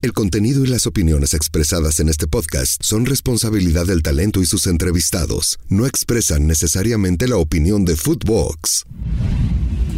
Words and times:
El 0.00 0.12
contenido 0.12 0.64
y 0.64 0.68
las 0.68 0.86
opiniones 0.86 1.34
expresadas 1.34 1.98
en 1.98 2.08
este 2.08 2.28
podcast 2.28 2.80
son 2.84 3.04
responsabilidad 3.04 3.84
del 3.86 4.00
talento 4.00 4.40
y 4.40 4.46
sus 4.46 4.68
entrevistados. 4.68 5.58
No 5.68 5.86
expresan 5.86 6.46
necesariamente 6.46 7.26
la 7.26 7.36
opinión 7.36 7.84
de 7.84 7.96
Footbox. 7.96 8.84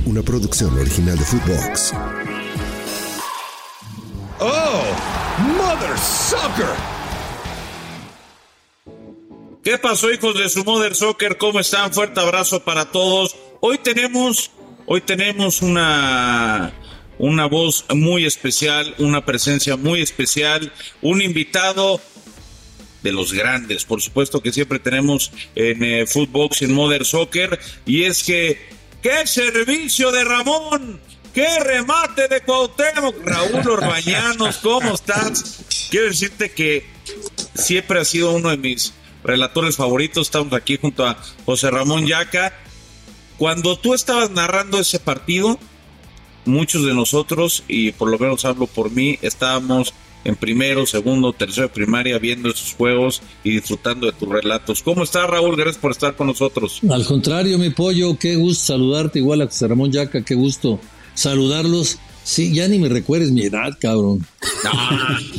Una 0.07 0.23
producción 0.23 0.73
original 0.79 1.19
de 1.19 1.25
Footbox. 1.27 1.93
¡Oh! 4.39 4.85
¡Mother 5.59 5.99
Soccer! 5.99 6.75
¿Qué 9.63 9.77
pasó, 9.77 10.11
hijos 10.11 10.35
de 10.39 10.49
su 10.49 10.65
Mother 10.65 10.95
Soccer? 10.95 11.37
¿Cómo 11.37 11.61
están? 11.61 11.93
Fuerte 11.93 12.21
abrazo 12.21 12.65
para 12.65 12.91
todos. 12.91 13.37
Hoy 13.61 13.77
tenemos, 13.77 14.51
hoy 14.87 15.03
tenemos 15.03 15.61
una, 15.61 16.73
una 17.21 17.45
voz 17.45 17.85
muy 17.95 18.25
especial, 18.25 18.95
una 18.97 19.27
presencia 19.27 19.77
muy 19.77 20.01
especial, 20.01 20.73
un 21.03 21.21
invitado 21.21 22.01
de 23.03 23.13
los 23.13 23.35
grandes, 23.35 23.85
por 23.85 24.01
supuesto 24.01 24.41
que 24.41 24.53
siempre 24.53 24.79
tenemos 24.79 25.31
en 25.55 25.85
eh, 25.85 26.07
Footbox 26.07 26.63
en 26.63 26.73
Mother 26.73 27.05
Soccer, 27.05 27.61
y 27.85 28.05
es 28.05 28.25
que, 28.25 28.59
¡qué 29.03 29.27
servicio 29.27 30.11
de 30.13 30.25
Ramón! 30.25 30.99
¡Qué 31.35 31.61
remate 31.61 32.27
de 32.27 32.41
Cuauhtémoc! 32.41 33.15
Raúl 33.23 33.69
Orbañanos, 33.69 34.57
¿cómo 34.57 34.95
estás? 34.95 35.89
Quiero 35.91 36.07
decirte 36.07 36.51
que 36.53 36.87
siempre 37.55 38.01
ha 38.01 38.05
sido 38.07 38.33
uno 38.33 38.49
de 38.49 38.57
mis 38.57 38.95
relatores 39.23 39.77
favoritos. 39.77 40.29
Estamos 40.29 40.55
aquí 40.55 40.79
junto 40.81 41.07
a 41.07 41.23
José 41.45 41.71
Ramón 41.71 42.07
Yaca. 42.07 42.55
Cuando 43.37 43.79
tú 43.79 43.95
estabas 43.95 44.31
narrando 44.31 44.81
ese 44.81 44.99
partido, 44.99 45.59
muchos 46.45 46.85
de 46.85 46.95
nosotros, 46.95 47.65
y 47.69 47.93
por 47.93 48.11
lo 48.11 48.19
menos 48.19 48.45
hablo 48.45 48.67
por 48.67 48.91
mí, 48.91 49.19
estábamos 49.23 49.93
en 50.25 50.37
primero, 50.37 50.87
segundo, 50.87 51.33
tercero 51.33 51.69
de 51.69 51.75
primaria 51.75 52.19
viendo 52.19 52.51
esos 52.51 52.75
juegos 52.75 53.23
y 53.43 53.53
disfrutando 53.53 54.07
de 54.07 54.13
tus 54.13 54.29
relatos. 54.29 54.83
¿Cómo 54.83 55.03
estás, 55.03 55.29
Raúl? 55.29 55.57
Gracias 55.57 55.79
por 55.79 55.93
estar 55.93 56.15
con 56.15 56.27
nosotros. 56.27 56.81
Al 56.91 57.05
contrario, 57.07 57.59
mi 57.59 57.71
pollo, 57.71 58.19
qué 58.19 58.37
gusto 58.37 58.67
saludarte, 58.67 59.19
igual 59.19 59.43
a 59.43 59.47
José 59.47 59.69
Ramón 59.69 59.91
Yaca, 59.93 60.23
qué 60.23 60.35
gusto 60.35 60.79
saludarlos. 61.15 61.99
Sí, 62.23 62.53
ya 62.55 62.69
ni 62.69 62.79
me 62.79 62.89
recuerdes 62.89 63.31
mi 63.31 63.43
edad, 63.43 63.71
cabrón. 63.81 64.27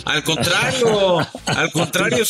Al 0.05 0.23
contrario, 0.23 1.19
al 1.45 1.71
contrario, 1.71 2.23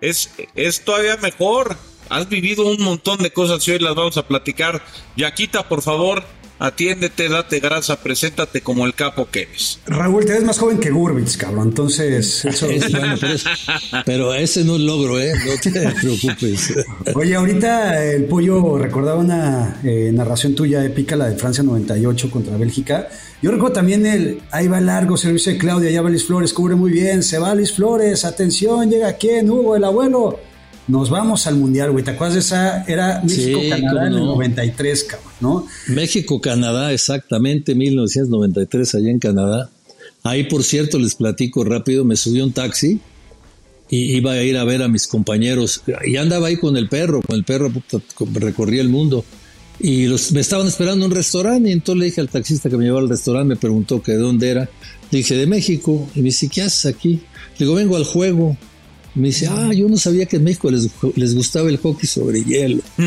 es, 0.00 0.30
es 0.54 0.84
todavía 0.84 1.16
mejor. 1.18 1.76
Has 2.08 2.26
vivido 2.28 2.66
un 2.66 2.82
montón 2.82 3.18
de 3.22 3.30
cosas 3.30 3.68
y 3.68 3.72
hoy 3.72 3.80
las 3.80 3.94
vamos 3.94 4.16
a 4.16 4.26
platicar. 4.26 4.82
Yaquita, 5.16 5.68
por 5.68 5.82
favor, 5.82 6.24
atiéndete, 6.58 7.28
date 7.28 7.60
grasa, 7.60 8.00
preséntate 8.00 8.60
como 8.60 8.86
el 8.86 8.94
capo 8.94 9.28
que 9.30 9.42
eres. 9.42 9.80
Raúl, 9.86 10.24
te 10.24 10.32
ves 10.32 10.44
más 10.44 10.58
joven 10.58 10.78
que 10.78 10.90
Gurbitz, 10.90 11.36
cabrón. 11.36 11.68
Entonces, 11.68 12.44
eso 12.44 12.66
es 12.66 12.90
bueno, 12.90 13.14
pero, 13.20 13.32
es, 13.32 13.44
pero, 14.04 14.34
ese 14.34 14.64
no 14.64 14.76
es 14.76 14.82
logro, 14.82 15.20
¿eh? 15.20 15.32
No 15.46 15.52
te 15.60 15.70
preocupes. 16.00 16.74
Oye, 17.14 17.34
ahorita 17.34 18.04
el 18.04 18.24
pollo 18.24 18.78
recordaba 18.78 19.18
una 19.18 19.80
eh, 19.84 20.10
narración 20.12 20.54
tuya 20.54 20.84
épica, 20.84 21.16
la 21.16 21.28
de 21.28 21.36
Francia 21.36 21.62
98 21.62 22.30
contra 22.30 22.56
Bélgica. 22.56 23.08
Yo 23.40 23.52
recuerdo 23.52 23.74
también 23.74 24.04
el, 24.04 24.42
ahí 24.50 24.66
va 24.66 24.80
largo 24.80 25.16
servicio 25.16 25.52
de 25.52 25.58
Claudia, 25.58 25.90
allá 25.90 26.02
va 26.02 26.10
Luis 26.10 26.26
Flores, 26.26 26.52
cubre 26.52 26.74
muy 26.74 26.90
bien, 26.90 27.22
se 27.22 27.38
va 27.38 27.54
Luis 27.54 27.72
Flores, 27.72 28.24
atención, 28.24 28.90
llega 28.90 29.12
quién, 29.12 29.48
Hugo, 29.48 29.76
el 29.76 29.84
abuelo. 29.84 30.40
Nos 30.88 31.10
vamos 31.10 31.46
al 31.46 31.56
Mundial, 31.56 31.92
güey. 31.92 32.02
¿Te 32.02 32.12
acuerdas 32.12 32.34
de 32.34 32.40
esa? 32.40 32.84
Era 32.84 33.20
México-Canadá 33.22 34.06
en 34.06 34.14
el 34.14 34.24
93, 34.24 35.04
cabrón, 35.04 35.32
¿no? 35.40 35.66
México-Canadá, 35.88 36.92
exactamente, 36.92 37.74
1993, 37.74 38.94
allá 38.94 39.10
en 39.10 39.18
Canadá. 39.18 39.70
Ahí, 40.22 40.44
por 40.44 40.64
cierto, 40.64 40.98
les 40.98 41.14
platico 41.14 41.62
rápido, 41.62 42.04
me 42.04 42.16
subí 42.16 42.40
un 42.40 42.52
taxi 42.52 43.00
y 43.90 44.16
iba 44.16 44.32
a 44.32 44.42
ir 44.42 44.56
a 44.56 44.64
ver 44.64 44.82
a 44.82 44.88
mis 44.88 45.06
compañeros. 45.06 45.82
Y 46.06 46.16
andaba 46.16 46.48
ahí 46.48 46.56
con 46.56 46.76
el 46.76 46.88
perro, 46.88 47.22
con 47.22 47.36
el 47.36 47.44
perro 47.44 47.70
recorría 48.32 48.80
el 48.80 48.88
mundo. 48.88 49.24
Y 49.80 50.06
los, 50.06 50.32
me 50.32 50.40
estaban 50.40 50.66
esperando 50.66 51.04
en 51.04 51.12
un 51.12 51.16
restaurante 51.16 51.68
y 51.68 51.72
entonces 51.72 52.00
le 52.00 52.06
dije 52.06 52.20
al 52.20 52.28
taxista 52.28 52.68
que 52.68 52.76
me 52.76 52.84
llevaba 52.84 53.02
al 53.02 53.08
restaurante, 53.08 53.48
me 53.54 53.56
preguntó 53.56 54.02
que 54.02 54.12
de 54.12 54.18
dónde 54.18 54.48
era. 54.48 54.68
Le 55.10 55.18
dije, 55.18 55.36
de 55.36 55.46
México. 55.46 56.08
Y 56.14 56.18
me 56.18 56.26
dice, 56.26 56.48
¿qué 56.48 56.62
haces 56.62 56.86
aquí? 56.86 57.20
Le 57.58 57.66
digo, 57.66 57.74
vengo 57.74 57.96
al 57.96 58.04
juego. 58.04 58.56
Me 59.18 59.28
dice, 59.28 59.48
ah, 59.50 59.72
yo 59.74 59.88
no 59.88 59.96
sabía 59.96 60.26
que 60.26 60.36
en 60.36 60.44
México 60.44 60.70
les, 60.70 60.88
les 61.16 61.34
gustaba 61.34 61.68
el 61.68 61.78
hockey 61.78 62.06
sobre 62.06 62.44
hielo. 62.44 62.82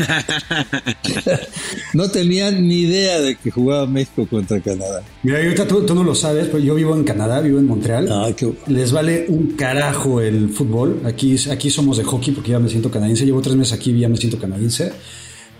no 1.94 2.10
tenía 2.10 2.50
ni 2.50 2.80
idea 2.80 3.18
de 3.18 3.36
que 3.36 3.50
jugaba 3.50 3.86
México 3.86 4.26
contra 4.28 4.60
Canadá. 4.60 5.02
Mira, 5.22 5.38
ahorita 5.38 5.66
tú, 5.66 5.86
tú, 5.86 5.94
no 5.94 6.04
lo 6.04 6.14
sabes, 6.14 6.48
pero 6.48 6.58
yo 6.58 6.74
vivo 6.74 6.94
en 6.94 7.04
Canadá, 7.04 7.40
vivo 7.40 7.58
en 7.58 7.66
Montreal. 7.66 8.12
Ah, 8.12 8.28
qué... 8.36 8.52
Les 8.66 8.92
vale 8.92 9.24
un 9.28 9.52
carajo 9.52 10.20
el 10.20 10.50
fútbol. 10.50 11.00
Aquí, 11.06 11.34
aquí 11.50 11.70
somos 11.70 11.96
de 11.96 12.04
hockey 12.04 12.34
porque 12.34 12.50
ya 12.50 12.58
me 12.58 12.68
siento 12.68 12.90
canadiense. 12.90 13.24
Llevo 13.24 13.40
tres 13.40 13.56
meses 13.56 13.72
aquí 13.72 13.92
y 13.92 14.00
ya 14.00 14.10
me 14.10 14.18
siento 14.18 14.38
canadiense. 14.38 14.92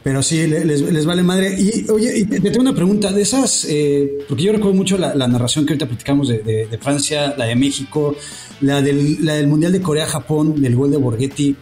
Pero 0.03 0.23
sí, 0.23 0.47
les, 0.47 0.83
les, 0.83 1.07
vale 1.07 1.23
madre. 1.23 1.57
Y 1.59 1.89
oye, 1.89 2.19
y 2.19 2.25
te, 2.25 2.41
te, 2.41 2.51
tengo 2.51 2.63
una 2.63 2.75
pregunta 2.75 3.13
de 3.13 3.23
esas, 3.23 3.67
eh, 3.71 4.25
porque 4.29 4.43
yo 4.43 4.53
recuerdo 4.53 4.75
mucho 4.75 4.99
la, 4.99 5.15
la, 5.15 5.29
narración 5.29 5.65
que 5.65 5.73
ahorita 5.73 5.87
platicamos 5.87 6.29
de, 6.29 6.39
de, 6.39 6.67
de, 6.67 6.79
Francia, 6.79 7.35
la 7.39 7.45
de 7.45 7.55
México, 7.55 8.17
la 8.63 8.81
del, 8.81 9.25
la 9.25 9.35
del 9.35 9.47
Mundial 9.47 9.73
de 9.73 9.83
Corea-Japón, 9.83 10.61
del 10.63 10.75
gol 10.75 10.91
de 10.91 10.97
Borghetti. 10.97 11.57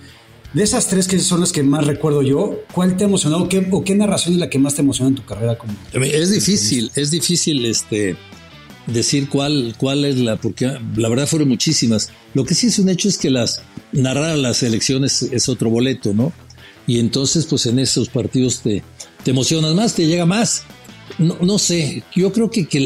De 0.55 0.63
esas 0.63 0.89
tres 0.89 1.07
que 1.07 1.19
son 1.19 1.41
las 1.41 1.53
que 1.53 1.63
más 1.63 1.87
recuerdo 1.87 2.23
yo, 2.23 2.61
¿cuál 2.73 2.97
te 2.97 3.05
ha 3.05 3.07
emocionado 3.07 3.49
¿Qué, 3.49 3.69
o 3.71 3.85
qué 3.85 3.95
narración 3.95 4.35
es 4.35 4.41
la 4.41 4.51
que 4.51 4.59
más 4.59 4.75
te 4.75 4.83
emociona 4.83 5.09
en 5.09 5.15
tu 5.15 5.25
carrera? 5.25 5.57
Como, 5.57 5.73
es 5.93 6.31
difícil, 6.31 6.91
es 6.97 7.11
difícil 7.11 7.65
este, 7.67 8.17
decir 8.87 9.29
cuál, 9.29 9.75
cuál 9.79 10.05
es 10.05 10.19
la, 10.19 10.37
porque 10.37 10.67
la 10.97 11.09
verdad 11.09 11.27
fueron 11.27 11.49
muchísimas. 11.49 12.11
Lo 12.35 12.45
que 12.45 12.55
sí 12.55 12.67
es 12.67 12.79
un 12.79 12.89
hecho 12.89 13.09
es 13.09 13.17
que 13.17 13.31
las 13.31 13.63
narrar 13.93 14.37
las 14.39 14.63
elecciones 14.63 15.23
es 15.23 15.49
otro 15.49 15.71
boleto, 15.71 16.13
¿no? 16.15 16.33
y 16.91 16.99
entonces 16.99 17.47
pues 17.47 17.67
en 17.67 17.79
esos 17.79 18.09
partidos 18.09 18.63
te, 18.63 18.83
te 19.23 19.31
emocionas 19.31 19.75
más, 19.75 19.95
te 19.95 20.09
llega 20.09 20.27
más. 20.27 20.65
No, 21.19 21.37
no 21.41 21.57
sé, 21.57 22.03
yo 22.17 22.33
creo 22.33 22.51
que, 22.51 22.67
que, 22.67 22.81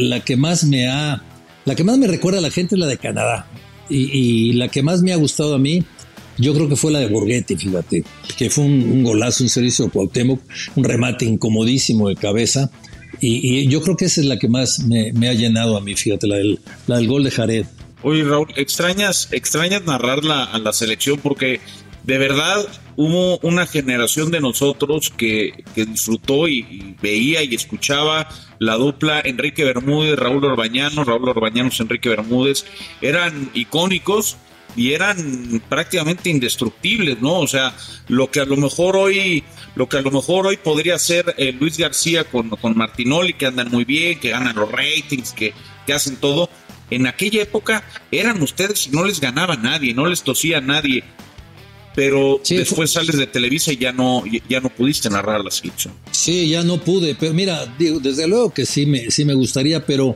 la 0.00 0.18
que 0.24 0.36
más 0.36 0.64
me 0.64 0.88
ha, 0.88 1.22
la 1.68 1.74
que 1.74 1.84
más 1.84 1.98
me 1.98 2.06
recuerda 2.06 2.38
a 2.38 2.42
la 2.42 2.50
gente 2.50 2.76
es 2.76 2.78
la 2.78 2.86
de 2.86 2.96
Canadá. 2.96 3.46
Y, 3.90 4.52
la 4.54 4.68
que 4.68 4.82
más 4.82 5.02
me 5.02 5.12
ha 5.12 5.16
gustado 5.16 5.54
a 5.54 5.58
mí, 5.58 5.84
yo 6.38 6.54
creo 6.54 6.68
que 6.68 6.76
fue 6.76 6.90
la 6.90 6.98
de 6.98 7.08
Borghetti, 7.08 7.56
fíjate, 7.56 8.04
que 8.38 8.48
fue 8.48 8.64
un, 8.64 9.02
golazo, 9.02 9.44
un 9.44 9.50
servicio 9.50 9.84
de 9.84 9.90
Cuauhtémoc, 9.90 10.40
un 10.76 10.84
remate 10.84 11.26
incomodísimo 11.26 12.08
de 12.08 12.16
cabeza. 12.16 12.70
Y, 13.20 13.68
yo 13.68 13.82
creo 13.82 13.96
que 13.96 14.06
esa 14.06 14.22
es 14.22 14.26
la 14.26 14.38
que 14.38 14.48
más 14.48 14.80
me, 14.80 15.28
ha 15.28 15.34
llenado 15.34 15.76
a 15.76 15.80
mí, 15.82 15.94
fíjate, 15.94 16.26
la 16.26 16.36
del, 16.36 16.58
la 16.86 17.00
gol 17.02 17.24
de 17.24 17.30
Jared. 17.30 17.66
Oye 18.02 18.24
Raúl, 18.24 18.48
extrañas, 18.56 19.28
extrañas 19.32 19.84
narrarla 19.84 20.44
a 20.44 20.58
la 20.58 20.72
selección 20.72 21.18
porque 21.20 21.60
de 22.04 22.16
verdad 22.16 22.66
hubo 22.98 23.38
una 23.42 23.64
generación 23.64 24.32
de 24.32 24.40
nosotros 24.40 25.12
que, 25.16 25.64
que 25.72 25.86
disfrutó 25.86 26.48
y, 26.48 26.96
veía 27.00 27.44
y 27.44 27.54
escuchaba 27.54 28.28
la 28.58 28.74
dupla 28.74 29.20
Enrique 29.24 29.62
Bermúdez, 29.62 30.18
Raúl 30.18 30.44
Orbañanos, 30.44 31.06
Raúl 31.06 31.28
Orbañanos, 31.28 31.78
Enrique 31.78 32.08
Bermúdez, 32.08 32.66
eran 33.00 33.52
icónicos 33.54 34.36
y 34.74 34.94
eran 34.94 35.62
prácticamente 35.68 36.28
indestructibles, 36.28 37.20
¿no? 37.22 37.38
O 37.38 37.46
sea, 37.46 37.72
lo 38.08 38.32
que 38.32 38.40
a 38.40 38.44
lo 38.44 38.56
mejor 38.56 38.96
hoy, 38.96 39.44
lo 39.76 39.88
que 39.88 39.98
a 39.98 40.02
lo 40.02 40.10
mejor 40.10 40.48
hoy 40.48 40.56
podría 40.56 40.98
ser 40.98 41.36
eh, 41.38 41.52
Luis 41.52 41.78
García 41.78 42.24
con, 42.24 42.50
con 42.50 42.76
Martinoli, 42.76 43.34
que 43.34 43.46
andan 43.46 43.70
muy 43.70 43.84
bien, 43.84 44.18
que 44.18 44.30
ganan 44.30 44.56
los 44.56 44.72
ratings, 44.72 45.32
que, 45.34 45.54
que 45.86 45.92
hacen 45.92 46.16
todo, 46.16 46.50
en 46.90 47.06
aquella 47.06 47.42
época 47.42 47.84
eran 48.10 48.42
ustedes 48.42 48.88
y 48.88 48.90
no 48.90 49.04
les 49.04 49.20
ganaba 49.20 49.54
nadie, 49.54 49.94
no 49.94 50.06
les 50.06 50.24
tosía 50.24 50.60
nadie 50.60 51.04
pero 51.98 52.38
sí, 52.44 52.54
después 52.54 52.92
fue... 52.92 53.02
sales 53.02 53.18
de 53.18 53.26
Televisa 53.26 53.72
y 53.72 53.76
ya 53.76 53.90
no, 53.90 54.22
ya 54.48 54.60
no 54.60 54.68
pudiste 54.68 55.10
narrar 55.10 55.44
la 55.44 55.50
selección. 55.50 55.92
Sí, 56.12 56.48
ya 56.48 56.62
no 56.62 56.80
pude, 56.80 57.16
pero 57.16 57.34
mira, 57.34 57.66
digo, 57.76 57.98
desde 57.98 58.28
luego 58.28 58.54
que 58.54 58.66
sí 58.66 58.86
me, 58.86 59.10
sí 59.10 59.24
me 59.24 59.34
gustaría, 59.34 59.84
pero, 59.84 60.14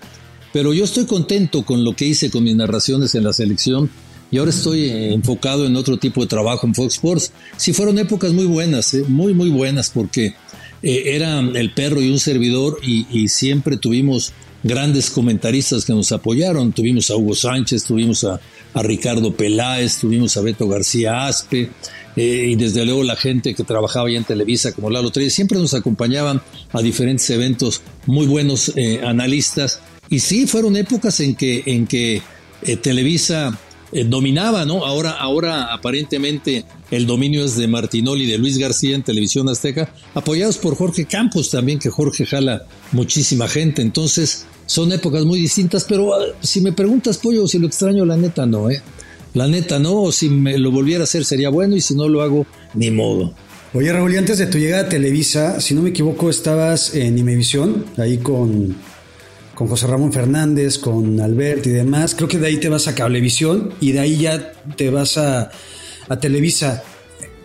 pero 0.53 0.73
yo 0.73 0.85
estoy 0.85 1.07
contento 1.07 1.65
con 1.65 1.83
lo 1.83 1.97
que 1.97 2.05
hice 2.05 2.31
con 2.31 2.45
mis 2.45 2.55
narraciones 2.55 3.17
en 3.17 3.25
la 3.25 3.33
selección 3.33 3.91
y 4.31 4.39
ahora 4.39 4.53
estoy 4.53 4.91
enfocado 4.91 5.67
en 5.67 5.75
otro 5.75 5.97
tipo 5.97 6.21
de 6.21 6.29
trabajo 6.29 6.69
en 6.69 6.75
Fox 6.77 6.95
Sports. 6.95 7.33
Sí 7.57 7.73
fueron 7.73 7.99
épocas 7.99 8.33
muy 8.33 8.47
buenas, 8.47 8.95
¿eh? 8.95 9.03
muy, 9.09 9.35
muy 9.35 9.51
buenas, 9.51 9.91
porque 9.91 10.37
eh, 10.85 11.03
era 11.07 11.41
el 11.41 11.75
perro 11.75 12.01
y 12.01 12.13
un 12.13 12.21
servidor 12.21 12.79
y, 12.81 13.09
y 13.11 13.27
siempre 13.27 13.77
tuvimos 13.77 14.33
grandes 14.63 15.11
comentaristas 15.11 15.85
que 15.85 15.93
nos 15.93 16.13
apoyaron. 16.13 16.73
Tuvimos 16.73 17.11
a 17.11 17.17
Hugo 17.17 17.35
Sánchez, 17.35 17.85
tuvimos 17.85 18.25
a, 18.25 18.41
Ricardo 18.75 19.35
Peláez, 19.35 19.99
tuvimos 19.99 20.37
a 20.37 20.41
Beto 20.41 20.67
García 20.67 21.27
Aspe, 21.27 21.71
eh, 22.17 22.47
y 22.49 22.57
desde 22.57 22.85
luego 22.85 23.05
la 23.05 23.17
gente 23.17 23.55
que 23.55 23.65
trabajaba 23.65 24.11
ya 24.11 24.19
en 24.19 24.25
Televisa 24.25 24.73
como 24.73 24.89
Lalo 24.89 25.11
Trey, 25.11 25.29
siempre 25.31 25.59
nos 25.59 25.75
acompañaban 25.75 26.41
a 26.73 26.81
diferentes 26.81 27.29
eventos, 27.31 27.83
muy 28.07 28.27
buenos 28.27 28.73
eh, 28.77 29.01
analistas. 29.05 29.81
Y 30.09 30.21
sí, 30.21 30.47
fueron 30.47 30.77
épocas 30.77 31.21
en 31.21 31.35
que, 31.35 31.63
en 31.67 31.87
que 31.87 32.23
eh, 32.63 32.77
Televisa 32.77 33.59
dominaba, 33.93 34.65
¿no? 34.65 34.85
Ahora, 34.85 35.13
ahora 35.13 35.73
aparentemente 35.73 36.65
el 36.91 37.07
dominio 37.07 37.45
es 37.45 37.57
de 37.57 37.69
Martinoli 37.69 38.25
y 38.25 38.31
de 38.31 38.39
Luis 38.39 38.59
García 38.59 38.95
en 38.95 39.03
Televisión 39.03 39.49
Azteca, 39.49 39.95
apoyados 40.15 40.59
por 40.59 40.77
Jorge 40.77 41.05
Campos 41.05 41.51
también, 41.51 41.79
que 41.79 41.91
Jorge 41.91 42.27
jala 42.27 42.65
muchísima 42.93 43.49
gente. 43.49 43.83
Entonces, 43.83 44.47
son 44.67 44.93
épocas 44.93 45.25
muy 45.25 45.41
distintas, 45.41 45.85
pero 45.85 46.15
ah, 46.15 46.25
si 46.41 46.61
me 46.61 46.73
preguntas, 46.73 47.19
Pollo, 47.19 47.47
si 47.47 47.59
lo 47.59 47.67
extraño, 47.67 48.05
la 48.05 48.17
neta 48.17 48.47
no, 48.47 48.71
¿eh? 48.71 48.83
La 49.35 49.47
neta 49.47 49.79
no, 49.79 50.03
o 50.03 50.13
si 50.13 50.29
me 50.29 50.59
lo 50.59 50.71
volviera 50.71 51.03
a 51.03 51.05
hacer 51.05 51.25
sería 51.25 51.49
bueno 51.49 51.77
y 51.77 51.81
si 51.81 51.95
no 51.95 52.09
lo 52.09 52.23
hago, 52.23 52.47
ni 52.75 52.91
modo. 52.91 53.35
Oye, 53.75 53.91
Raúl, 53.91 54.13
y 54.13 54.19
antes 54.19 54.37
de 54.37 54.47
tu 54.47 54.59
llegada 54.59 54.85
a 54.85 54.89
Televisa, 54.89 55.61
si 55.61 55.75
no 55.75 55.81
me 55.81 55.91
equivoco, 55.91 56.29
estabas 56.29 56.95
en 56.95 57.17
Imevisión, 57.17 57.87
ahí 57.97 58.19
con, 58.19 58.77
con 59.55 59.69
José 59.69 59.87
Ramón 59.87 60.13
Fernández, 60.13 60.79
con 60.79 61.21
Albert 61.21 61.67
y 61.67 61.71
demás. 61.71 62.15
Creo 62.15 62.29
que 62.29 62.39
de 62.39 62.47
ahí 62.47 62.57
te 62.59 62.69
vas 62.69 62.89
a 62.89 62.95
Cablevisión 62.95 63.73
y 63.81 63.93
de 63.93 64.01
ahí 64.01 64.17
ya 64.19 64.53
te 64.77 64.91
vas 64.91 65.19
a, 65.19 65.51
a 66.09 66.21
Televisa. 66.21 66.83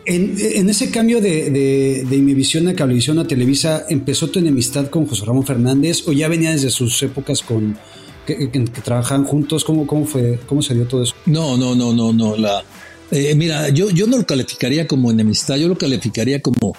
En, 0.06 0.70
ese 0.70 0.90
cambio 0.90 1.20
de, 1.20 1.50
de, 1.50 2.06
de 2.10 2.70
a 2.70 2.76
Cablevisión 2.76 3.20
a 3.20 3.28
Televisa, 3.28 3.86
¿empezó 3.90 4.30
tu 4.30 4.40
enemistad 4.40 4.88
con 4.88 5.06
José 5.06 5.26
Ramón 5.26 5.46
Fernández 5.46 6.08
o 6.08 6.14
ya 6.14 6.30
venía 6.30 6.52
desde 6.52 6.70
sus 6.70 7.04
épocas 7.04 7.42
con 7.42 7.78
que, 8.26 8.48
trabajaban 8.84 9.26
juntos? 9.26 9.66
¿Cómo, 9.66 9.86
¿Cómo 9.86 10.06
fue? 10.06 10.40
¿Cómo 10.48 10.62
se 10.62 10.76
dio 10.76 10.86
todo 10.86 11.04
eso? 11.04 11.14
No, 11.26 11.58
no, 11.58 11.76
no, 11.76 11.92
no, 11.92 12.14
no. 12.14 12.38
La, 12.38 12.64
eh, 13.12 13.36
mira, 13.36 13.70
yo, 13.70 13.90
yo 13.90 14.08
no 14.08 14.18
lo 14.18 14.26
calificaría 14.26 14.88
como 14.88 15.12
enemistad, 15.12 15.58
yo 15.58 15.68
lo 15.68 15.78
calificaría 15.78 16.42
como, 16.42 16.74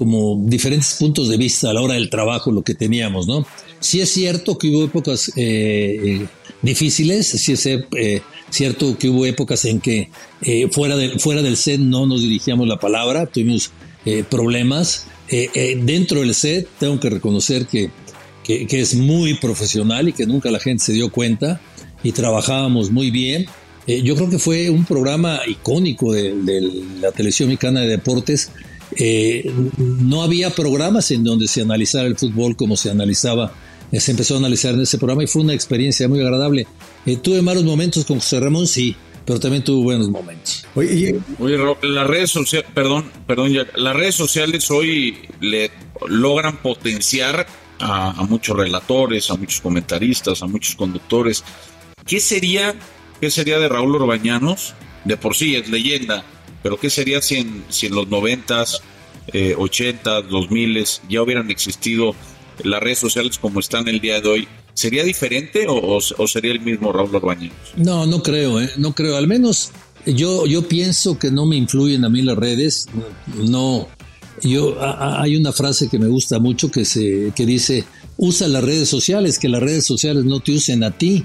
como 0.00 0.40
diferentes 0.46 0.94
puntos 0.94 1.28
de 1.28 1.36
vista 1.36 1.68
a 1.68 1.74
la 1.74 1.82
hora 1.82 1.92
del 1.92 2.08
trabajo, 2.08 2.50
lo 2.50 2.62
que 2.62 2.74
teníamos, 2.74 3.26
¿no? 3.26 3.46
Sí 3.80 4.00
es 4.00 4.08
cierto 4.08 4.56
que 4.56 4.68
hubo 4.68 4.82
épocas 4.82 5.30
eh, 5.36 6.00
eh, 6.02 6.26
difíciles, 6.62 7.26
sí 7.26 7.52
es 7.52 7.68
cierto 8.48 8.96
que 8.96 9.10
hubo 9.10 9.26
épocas 9.26 9.66
en 9.66 9.78
que 9.78 10.08
eh, 10.40 10.68
fuera, 10.72 10.96
fuera 11.18 11.42
del 11.42 11.58
set 11.58 11.80
no 11.80 12.06
nos 12.06 12.22
dirigíamos 12.22 12.66
la 12.66 12.78
palabra, 12.78 13.26
tuvimos 13.26 13.72
eh, 14.06 14.24
problemas. 14.26 15.04
Eh, 15.28 15.78
dentro 15.84 16.20
del 16.20 16.34
set 16.34 16.66
tengo 16.78 16.98
que 16.98 17.10
reconocer 17.10 17.66
que, 17.66 17.90
que, 18.42 18.80
es 18.80 18.94
muy 18.94 19.34
profesional 19.34 20.08
y 20.08 20.14
que 20.14 20.24
nunca 20.24 20.50
la 20.50 20.60
gente 20.60 20.82
se 20.82 20.94
dio 20.94 21.12
cuenta 21.12 21.60
y 22.02 22.12
trabajábamos 22.12 22.90
muy 22.90 23.10
bien. 23.10 23.44
yo 23.86 24.16
creo 24.16 24.30
que 24.30 24.38
fue 24.38 24.70
un 24.70 24.86
programa 24.86 25.40
icónico 25.46 26.14
de, 26.14 26.34
de 26.34 26.60
la 27.02 27.12
televisión 27.12 27.50
mexicana 27.50 27.82
de 27.82 27.88
deportes. 27.88 28.50
No 29.78 30.22
había 30.22 30.50
programas 30.50 31.10
en 31.10 31.24
donde 31.24 31.46
se 31.48 31.62
analizara 31.62 32.06
el 32.06 32.16
fútbol 32.16 32.56
como 32.56 32.76
se 32.76 32.90
analizaba 32.90 33.52
se 33.98 34.12
empezó 34.12 34.34
a 34.34 34.38
analizar 34.38 34.74
en 34.74 34.82
ese 34.82 34.98
programa 34.98 35.24
y 35.24 35.26
fue 35.26 35.42
una 35.42 35.54
experiencia 35.54 36.08
muy 36.08 36.20
agradable. 36.20 36.66
Eh, 37.06 37.16
tuve 37.16 37.42
malos 37.42 37.64
momentos 37.64 38.04
con 38.04 38.20
José 38.20 38.38
Ramón, 38.38 38.68
sí, 38.68 38.94
pero 39.24 39.40
también 39.40 39.64
tuve 39.64 39.82
buenos 39.82 40.08
momentos. 40.08 40.64
Oye, 40.76 41.18
las 41.82 42.06
redes 42.06 42.30
sociales, 42.30 42.70
perdón, 42.72 43.10
perdón, 43.26 43.52
las 43.74 43.96
redes 43.96 44.14
sociales 44.14 44.70
hoy 44.70 45.18
le 45.40 45.72
logran 46.06 46.58
potenciar 46.58 47.46
a, 47.80 48.12
muchos 48.28 48.56
relatores, 48.56 49.30
a 49.30 49.36
muchos 49.36 49.60
comentaristas, 49.60 50.42
a 50.42 50.46
muchos 50.46 50.76
conductores. 50.76 51.42
¿Qué 52.06 52.20
sería, 52.20 52.74
qué 53.20 53.30
sería 53.30 53.58
de 53.58 53.68
Raúl 53.68 53.96
Orbañanos? 53.96 54.74
De 55.04 55.16
por 55.16 55.34
sí 55.34 55.56
es 55.56 55.68
leyenda, 55.68 56.24
pero 56.62 56.78
¿qué 56.78 56.90
sería 56.90 57.20
si 57.22 57.36
en, 57.36 57.64
si 57.68 57.86
en 57.86 57.94
los 57.94 58.08
noventas, 58.08 58.82
eh, 59.32 59.54
ochentas, 59.56 60.28
dos 60.28 60.50
miles 60.50 61.02
ya 61.08 61.22
hubieran 61.22 61.50
existido 61.50 62.14
las 62.64 62.82
redes 62.82 62.98
sociales 62.98 63.38
como 63.38 63.60
están 63.60 63.88
el 63.88 64.00
día 64.00 64.20
de 64.20 64.28
hoy, 64.28 64.48
¿sería 64.74 65.04
diferente 65.04 65.66
o, 65.68 66.00
sería 66.00 66.52
el 66.52 66.60
mismo 66.60 66.92
Raúl 66.92 67.14
Orbañanos? 67.14 67.56
No, 67.76 68.06
no 68.06 68.22
creo, 68.22 68.60
¿eh? 68.60 68.70
no 68.76 68.94
creo. 68.94 69.16
Al 69.16 69.26
menos 69.26 69.70
yo, 70.06 70.46
yo 70.46 70.66
pienso 70.66 71.18
que 71.18 71.30
no 71.30 71.46
me 71.46 71.56
influyen 71.56 72.04
a 72.04 72.08
mí 72.08 72.22
las 72.22 72.36
redes. 72.36 72.86
No, 73.36 73.88
yo 74.42 74.76
hay 74.80 75.36
una 75.36 75.52
frase 75.52 75.88
que 75.88 75.98
me 75.98 76.08
gusta 76.08 76.38
mucho 76.38 76.70
que 76.70 76.84
se 76.84 77.32
que 77.34 77.46
dice 77.46 77.84
usa 78.16 78.48
las 78.48 78.64
redes 78.64 78.88
sociales, 78.88 79.38
que 79.38 79.48
las 79.48 79.62
redes 79.62 79.86
sociales 79.86 80.24
no 80.24 80.40
te 80.40 80.52
usen 80.52 80.84
a 80.84 80.96
ti. 80.96 81.24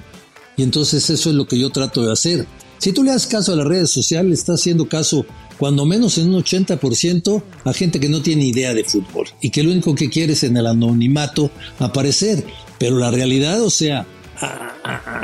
Y 0.58 0.64
entonces 0.64 1.10
eso 1.10 1.30
es 1.30 1.36
lo 1.36 1.46
que 1.46 1.60
yo 1.60 1.70
trato 1.70 2.06
de 2.06 2.14
hacer. 2.14 2.46
Si 2.86 2.94
tú 2.94 3.04
le 3.04 3.10
das 3.10 3.26
caso 3.26 3.52
a 3.52 3.56
las 3.56 3.66
redes 3.66 3.90
sociales, 3.90 4.38
estás 4.38 4.60
haciendo 4.60 4.88
caso 4.88 5.26
cuando 5.58 5.88
menos 5.88 6.20
en 6.20 6.32
un 6.32 6.44
80% 6.44 7.42
a 7.64 7.74
gente 7.74 8.00
que 8.00 8.10
no 8.10 8.22
tiene 8.22 8.46
idea 8.46 8.76
de 8.76 8.84
fútbol 8.84 9.28
y 9.42 9.50
que 9.50 9.64
lo 9.64 9.72
único 9.72 9.96
que 9.96 10.08
quiere 10.08 10.34
es 10.34 10.44
en 10.44 10.56
el 10.56 10.68
anonimato 10.68 11.50
aparecer. 11.80 12.46
Pero 12.78 13.00
la 13.00 13.10
realidad, 13.10 13.64
o 13.64 13.72
sea, 13.72 14.06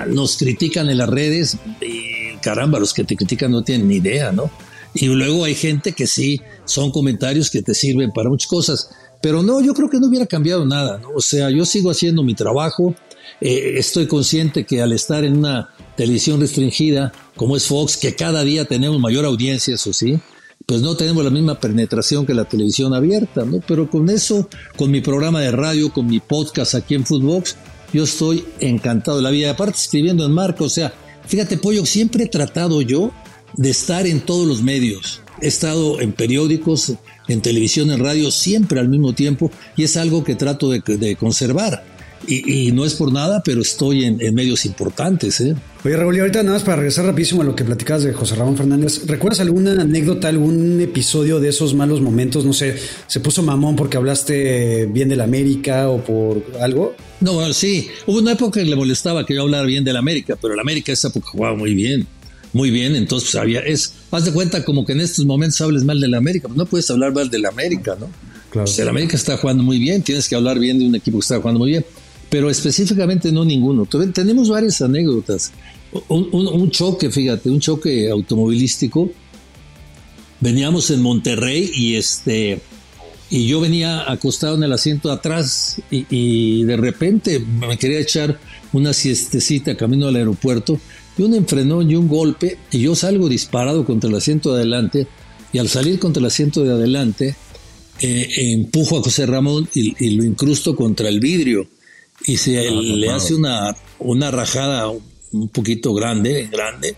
nos 0.07 0.37
critican 0.37 0.89
en 0.89 0.97
las 0.97 1.07
redes 1.07 1.57
y 1.81 2.35
caramba, 2.37 2.79
los 2.79 2.95
que 2.95 3.03
te 3.03 3.15
critican 3.15 3.51
no 3.51 3.63
tienen 3.63 3.89
ni 3.89 3.97
idea, 3.97 4.31
¿no? 4.31 4.49
Y 4.95 5.05
luego 5.05 5.43
hay 5.43 5.53
gente 5.53 5.91
que 5.91 6.07
sí, 6.07 6.41
son 6.65 6.89
comentarios 6.89 7.51
que 7.51 7.61
te 7.61 7.75
sirven 7.75 8.11
para 8.11 8.29
muchas 8.29 8.47
cosas. 8.47 8.89
Pero 9.21 9.43
no, 9.43 9.61
yo 9.61 9.75
creo 9.75 9.87
que 9.87 9.99
no 9.99 10.07
hubiera 10.07 10.25
cambiado 10.25 10.65
nada, 10.65 10.97
¿no? 10.97 11.09
O 11.15 11.21
sea, 11.21 11.51
yo 11.51 11.63
sigo 11.65 11.91
haciendo 11.91 12.23
mi 12.23 12.33
trabajo, 12.33 12.95
eh, 13.41 13.73
estoy 13.77 14.07
consciente 14.07 14.65
que 14.65 14.81
al 14.81 14.93
estar 14.93 15.23
en 15.23 15.37
una 15.37 15.69
televisión 15.97 16.39
restringida 16.39 17.11
como 17.35 17.57
es 17.57 17.65
Fox, 17.65 17.97
que 17.97 18.15
cada 18.15 18.43
día 18.43 18.65
tenemos 18.65 18.99
mayor 18.99 19.25
audiencia, 19.25 19.75
eso 19.75 19.93
sí, 19.93 20.19
pues 20.65 20.81
no 20.81 20.95
tenemos 20.95 21.23
la 21.23 21.31
misma 21.31 21.59
penetración 21.59 22.25
que 22.25 22.33
la 22.33 22.45
televisión 22.45 22.93
abierta, 22.93 23.43
¿no? 23.45 23.59
Pero 23.67 23.89
con 23.89 24.09
eso, 24.09 24.47
con 24.77 24.91
mi 24.91 25.01
programa 25.01 25.41
de 25.41 25.51
radio, 25.51 25.91
con 25.91 26.07
mi 26.07 26.19
podcast 26.19 26.75
aquí 26.75 26.95
en 26.95 27.05
Footbox, 27.05 27.55
yo 27.93 28.03
estoy 28.03 28.45
encantado 28.59 29.17
de 29.17 29.23
la 29.23 29.31
vida. 29.31 29.51
Aparte, 29.51 29.77
escribiendo 29.77 30.25
en 30.25 30.31
marco, 30.31 30.65
o 30.65 30.69
sea, 30.69 30.93
fíjate, 31.25 31.57
Pollo, 31.57 31.85
siempre 31.85 32.25
he 32.25 32.27
tratado 32.27 32.81
yo 32.81 33.11
de 33.57 33.69
estar 33.69 34.05
en 34.07 34.21
todos 34.21 34.47
los 34.47 34.61
medios. 34.61 35.21
He 35.41 35.47
estado 35.47 35.99
en 35.99 36.13
periódicos, 36.13 36.93
en 37.27 37.41
televisión, 37.41 37.91
en 37.91 37.99
radio, 37.99 38.29
siempre 38.29 38.79
al 38.79 38.87
mismo 38.87 39.13
tiempo, 39.13 39.51
y 39.75 39.83
es 39.83 39.97
algo 39.97 40.23
que 40.23 40.35
trato 40.35 40.69
de 40.69 41.15
conservar. 41.19 41.90
Y, 42.27 42.71
no 42.71 42.85
es 42.85 42.93
por 42.93 43.11
nada, 43.11 43.41
pero 43.43 43.61
estoy 43.61 44.05
en, 44.05 44.17
medios 44.33 44.65
importantes. 44.65 45.41
¿eh? 45.41 45.55
Oye, 45.83 45.97
Raúl, 45.97 46.15
y 46.15 46.19
ahorita 46.19 46.43
nada 46.43 46.55
más 46.55 46.63
para 46.63 46.77
regresar 46.77 47.05
rapidísimo 47.05 47.41
a 47.41 47.45
lo 47.45 47.55
que 47.55 47.63
platicabas 47.63 48.03
de 48.03 48.13
José 48.13 48.35
Ramón 48.35 48.55
Fernández. 48.55 49.05
¿Recuerdas 49.07 49.39
alguna 49.39 49.81
anécdota, 49.81 50.27
algún 50.27 50.79
episodio 50.79 51.39
de 51.39 51.49
esos 51.49 51.73
malos 51.73 52.01
momentos? 52.01 52.45
No 52.45 52.53
sé, 52.53 52.75
¿se 53.07 53.19
puso 53.19 53.41
mamón 53.41 53.75
porque 53.75 53.97
hablaste 53.97 54.85
bien 54.85 55.09
de 55.09 55.15
la 55.15 55.23
América 55.23 55.89
o 55.89 56.03
por 56.03 56.43
algo? 56.61 56.95
No, 57.19 57.51
sí. 57.53 57.87
Hubo 58.05 58.19
una 58.19 58.33
época 58.33 58.59
que 58.59 58.65
le 58.65 58.75
molestaba 58.75 59.25
que 59.25 59.33
yo 59.33 59.41
hablara 59.41 59.65
bien 59.65 59.83
de 59.83 59.93
la 59.93 59.99
América, 59.99 60.37
pero 60.39 60.55
la 60.55 60.61
América 60.61 60.91
esa 60.91 61.07
época 61.07 61.29
jugaba 61.29 61.55
muy 61.55 61.73
bien. 61.73 62.07
Muy 62.53 62.69
bien, 62.69 62.97
entonces 62.97 63.31
pues, 63.31 63.41
había, 63.41 63.61
es, 63.61 63.93
haz 64.11 64.25
de 64.25 64.33
cuenta 64.33 64.65
como 64.65 64.85
que 64.85 64.91
en 64.91 64.99
estos 64.99 65.25
momentos 65.25 65.61
hables 65.61 65.85
mal 65.85 66.01
de 66.01 66.09
la 66.09 66.17
América, 66.17 66.49
pues 66.49 66.57
no 66.57 66.65
puedes 66.65 66.89
hablar 66.91 67.13
mal 67.13 67.29
de 67.29 67.39
la 67.39 67.47
América, 67.47 67.95
¿no? 67.97 68.09
Claro. 68.49 68.65
Pues, 68.65 68.77
América 68.81 69.15
está 69.15 69.37
jugando 69.37 69.63
muy 69.63 69.79
bien, 69.79 70.01
tienes 70.01 70.27
que 70.27 70.35
hablar 70.35 70.59
bien 70.59 70.77
de 70.77 70.85
un 70.85 70.93
equipo 70.93 71.17
que 71.17 71.21
está 71.21 71.37
jugando 71.37 71.59
muy 71.59 71.71
bien 71.71 71.85
pero 72.31 72.49
específicamente 72.49 73.29
no 73.29 73.43
ninguno. 73.43 73.85
Tenemos 73.85 74.47
varias 74.47 74.81
anécdotas. 74.81 75.51
Un, 76.07 76.71
choque, 76.71 77.11
fíjate, 77.11 77.49
un 77.49 77.59
choque 77.59 78.09
automovilístico. 78.09 79.11
Veníamos 80.39 80.89
en 80.91 81.01
Monterrey 81.01 81.69
y 81.75 81.95
este 81.95 82.61
y 83.29 83.47
yo 83.47 83.59
venía 83.59 84.09
acostado 84.09 84.55
en 84.55 84.63
el 84.63 84.71
asiento 84.71 85.09
de 85.09 85.15
atrás 85.15 85.81
y, 85.89 86.63
de 86.63 86.77
repente 86.77 87.39
me 87.39 87.77
quería 87.77 87.99
echar 87.99 88.39
una 88.71 88.93
siestecita 88.93 89.75
camino 89.75 90.07
al 90.07 90.15
aeropuerto 90.15 90.79
y 91.17 91.23
un 91.23 91.33
enfrenón 91.33 91.91
y 91.91 91.95
un 91.95 92.07
golpe 92.07 92.57
y 92.71 92.79
yo 92.79 92.95
salgo 92.95 93.27
disparado 93.27 93.85
contra 93.85 94.09
el 94.09 94.15
asiento 94.15 94.53
de 94.53 94.61
adelante 94.61 95.07
y 95.51 95.59
al 95.59 95.67
salir 95.67 95.99
contra 95.99 96.21
el 96.21 96.27
asiento 96.27 96.63
de 96.63 96.71
adelante 96.71 97.35
eh, 97.99 98.29
empujo 98.53 98.97
a 98.97 99.03
José 99.03 99.25
Ramón 99.25 99.67
y, 99.73 100.09
lo 100.11 100.23
incrusto 100.23 100.77
contra 100.77 101.09
el 101.09 101.19
vidrio 101.19 101.67
y 102.25 102.37
se 102.37 102.69
le 102.69 103.09
hace 103.09 103.35
una, 103.35 103.75
una 103.99 104.31
rajada 104.31 104.89
un 104.89 105.47
poquito 105.49 105.93
grande, 105.93 106.49
grande, 106.51 106.95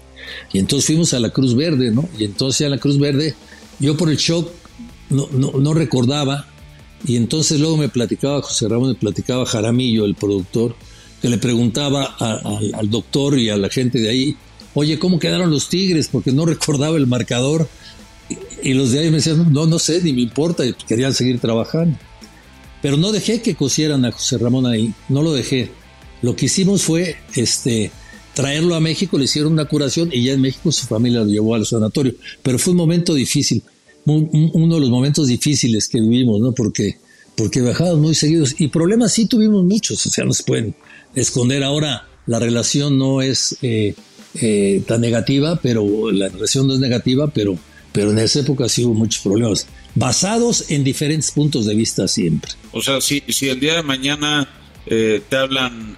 y 0.51 0.59
entonces 0.59 0.85
fuimos 0.85 1.13
a 1.13 1.19
la 1.19 1.29
Cruz 1.29 1.55
Verde, 1.55 1.91
¿no? 1.91 2.07
Y 2.17 2.25
entonces 2.25 2.65
a 2.65 2.69
la 2.69 2.77
Cruz 2.77 2.99
Verde, 2.99 3.35
yo 3.79 3.97
por 3.97 4.09
el 4.09 4.17
shock 4.17 4.49
no, 5.09 5.27
no, 5.31 5.73
recordaba, 5.73 6.47
y 7.05 7.17
entonces 7.17 7.59
luego 7.59 7.77
me 7.77 7.89
platicaba 7.89 8.41
José 8.41 8.67
Ramón, 8.67 8.89
me 8.89 8.95
platicaba 8.95 9.45
Jaramillo, 9.45 10.05
el 10.05 10.15
productor, 10.15 10.75
que 11.21 11.29
le 11.29 11.37
preguntaba 11.37 12.15
al 12.19 12.89
doctor 12.89 13.37
y 13.37 13.49
a 13.49 13.57
la 13.57 13.69
gente 13.69 13.99
de 13.99 14.09
ahí, 14.09 14.37
oye, 14.73 14.99
¿cómo 14.99 15.19
quedaron 15.19 15.51
los 15.51 15.69
Tigres? 15.69 16.09
Porque 16.11 16.31
no 16.31 16.45
recordaba 16.45 16.97
el 16.97 17.07
marcador. 17.07 17.67
Y, 18.29 18.69
y 18.69 18.73
los 18.73 18.91
de 18.91 18.99
ahí 18.99 19.09
me 19.09 19.17
decían, 19.17 19.51
no, 19.51 19.65
no 19.65 19.79
sé, 19.79 20.01
ni 20.01 20.13
me 20.13 20.21
importa, 20.21 20.63
querían 20.87 21.13
seguir 21.13 21.39
trabajando. 21.39 21.97
Pero 22.83 22.97
no 22.97 23.13
dejé 23.13 23.41
que 23.41 23.55
cosieran 23.55 24.03
a 24.03 24.11
José 24.11 24.37
Ramón 24.37 24.65
ahí, 24.65 24.93
no 25.07 25.23
lo 25.23 25.33
dejé. 25.33 25.69
Lo 26.21 26.35
que 26.35 26.47
hicimos 26.47 26.83
fue 26.83 27.15
este, 27.33 27.91
traerlo 28.33 28.75
a 28.75 28.81
México, 28.81 29.17
le 29.17 29.23
hicieron 29.23 29.53
una 29.53 29.65
curación 29.65 30.09
y 30.11 30.25
ya 30.25 30.33
en 30.33 30.41
México 30.41 30.69
su 30.69 30.85
familia 30.85 31.21
lo 31.21 31.27
llevó 31.27 31.55
al 31.55 31.65
sanatorio. 31.65 32.13
Pero 32.41 32.59
fue 32.59 32.71
un 32.71 32.77
momento 32.77 33.13
difícil, 33.13 33.63
uno 34.05 34.75
de 34.75 34.81
los 34.81 34.89
momentos 34.89 35.27
difíciles 35.27 35.87
que 35.87 36.01
vivimos, 36.01 36.41
¿no? 36.41 36.51
Porque, 36.51 36.97
porque 37.37 37.61
bajados 37.61 37.97
muy 37.99 38.15
seguidos 38.15 38.55
y 38.59 38.67
problemas 38.67 39.13
sí 39.13 39.27
tuvimos 39.27 39.63
muchos, 39.63 40.05
o 40.05 40.09
sea, 40.09 40.25
no 40.25 40.33
se 40.33 40.43
pueden 40.43 40.75
esconder. 41.15 41.63
Ahora 41.63 42.09
la 42.25 42.39
relación 42.39 42.97
no 42.97 43.21
es 43.21 43.55
eh, 43.61 43.95
eh, 44.41 44.83
tan 44.85 44.99
negativa, 44.99 45.57
pero 45.63 46.11
la 46.11 46.27
relación 46.27 46.67
no 46.67 46.73
es 46.73 46.81
negativa, 46.81 47.27
pero, 47.27 47.57
pero 47.93 48.11
en 48.11 48.19
esa 48.19 48.41
época 48.41 48.67
sí 48.67 48.83
hubo 48.83 48.93
muchos 48.93 49.23
problemas, 49.23 49.67
basados 49.95 50.69
en 50.69 50.83
diferentes 50.83 51.31
puntos 51.31 51.65
de 51.65 51.75
vista 51.75 52.07
siempre. 52.07 52.51
O 52.71 52.81
sea, 52.81 53.01
si, 53.01 53.23
si 53.27 53.49
el 53.49 53.59
día 53.59 53.75
de 53.75 53.83
mañana 53.83 54.47
eh, 54.85 55.21
te 55.29 55.35
hablan 55.37 55.95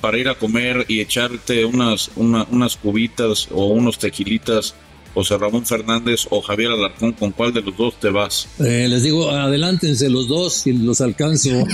para 0.00 0.18
ir 0.18 0.28
a 0.28 0.34
comer 0.34 0.84
y 0.88 1.00
echarte 1.00 1.64
unas, 1.64 2.10
unas 2.16 2.76
cubitas 2.76 3.48
o 3.50 3.66
unos 3.66 3.98
tequilitas, 3.98 4.74
José 5.14 5.36
Ramón 5.38 5.66
Fernández 5.66 6.26
o 6.30 6.40
Javier 6.40 6.70
Alarcón, 6.70 7.12
¿con 7.12 7.32
cuál 7.32 7.52
de 7.52 7.62
los 7.62 7.76
dos 7.76 7.98
te 7.98 8.10
vas? 8.10 8.46
Eh, 8.60 8.86
les 8.88 9.02
digo, 9.02 9.30
adelántense 9.30 10.08
los 10.08 10.28
dos 10.28 10.66
y 10.66 10.74
los 10.74 11.00
alcanzo. 11.00 11.50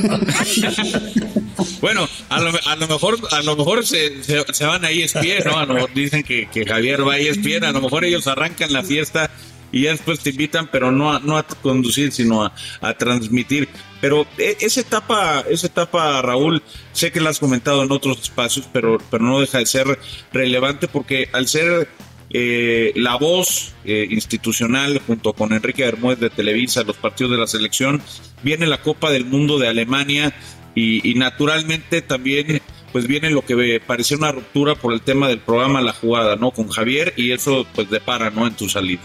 bueno, 1.83 2.09
a 2.31 2.41
lo, 2.41 2.51
a 2.65 2.77
lo, 2.77 2.89
mejor, 2.89 3.19
a 3.33 3.43
lo 3.43 3.57
mejor 3.57 3.87
se, 3.87 4.23
se, 4.23 4.65
van 4.65 4.85
a 4.85 4.91
ESPN, 4.91 5.45
¿no? 5.45 5.59
A 5.59 5.67
lo 5.67 5.75
mejor 5.75 5.93
dicen 5.93 6.23
que, 6.23 6.49
que 6.51 6.65
Javier 6.65 7.07
va 7.07 7.15
a 7.15 7.19
ESPN, 7.19 7.65
a 7.65 7.73
lo 7.73 7.83
mejor 7.83 8.05
ellos 8.05 8.27
arrancan 8.29 8.73
la 8.73 8.83
fiesta 8.83 9.31
y 9.75 9.83
ya 9.83 9.91
después 9.91 10.21
te 10.21 10.31
invitan, 10.31 10.69
pero 10.71 10.93
no 10.93 11.13
a, 11.13 11.19
no 11.19 11.37
a 11.37 11.43
conducir, 11.43 12.13
sino 12.13 12.45
a, 12.45 12.95
transmitir. 12.97 13.69
Pero 14.01 14.25
e, 14.39 14.57
esa 14.61 14.81
etapa, 14.81 15.45
esa 15.51 15.67
etapa, 15.67 16.23
Raúl, 16.23 16.63
sé 16.93 17.11
que 17.11 17.21
la 17.21 17.31
has 17.31 17.41
comentado 17.41 17.83
en 17.83 17.91
otros 17.91 18.23
espacios, 18.23 18.69
pero, 18.73 18.99
pero 19.11 19.25
no 19.25 19.41
deja 19.41 19.59
de 19.59 19.67
ser 19.67 19.99
relevante 20.33 20.87
porque 20.87 21.29
al 21.33 21.49
ser 21.49 21.89
eh, 22.31 22.93
la 22.95 23.17
voz 23.17 23.75
eh, 23.85 24.07
institucional 24.09 25.03
junto 25.05 25.33
con 25.33 25.53
Enrique 25.53 25.83
Bermúdez 25.83 26.21
de 26.21 26.31
Televisa, 26.31 26.85
los 26.85 26.97
partidos 26.97 27.33
de 27.33 27.39
la 27.39 27.49
selección, 27.49 28.01
viene 28.45 28.69
la 28.69 28.81
Copa 28.81 29.11
del 29.11 29.25
Mundo 29.25 29.59
de 29.59 29.67
Alemania 29.67 30.33
y, 30.77 31.15
naturalmente 31.17 32.01
también 32.01 32.61
pues 32.93 33.09
viene 33.09 33.31
lo 33.31 33.45
que 33.45 33.81
parecía 33.85 34.17
una 34.17 34.31
ruptura 34.31 34.77
por 34.77 34.93
el 34.93 35.01
tema 35.01 35.27
del 35.27 35.39
programa 35.39 35.81
La 35.81 35.93
Jugada, 35.93 36.37
¿no? 36.37 36.53
Con 36.53 36.69
Javier 36.69 37.13
y 37.17 37.33
eso 37.33 37.67
pues 37.75 37.91
depara, 37.91 38.31
¿no? 38.31 38.47
En 38.47 38.55
tu 38.55 38.69
salida. 38.69 39.03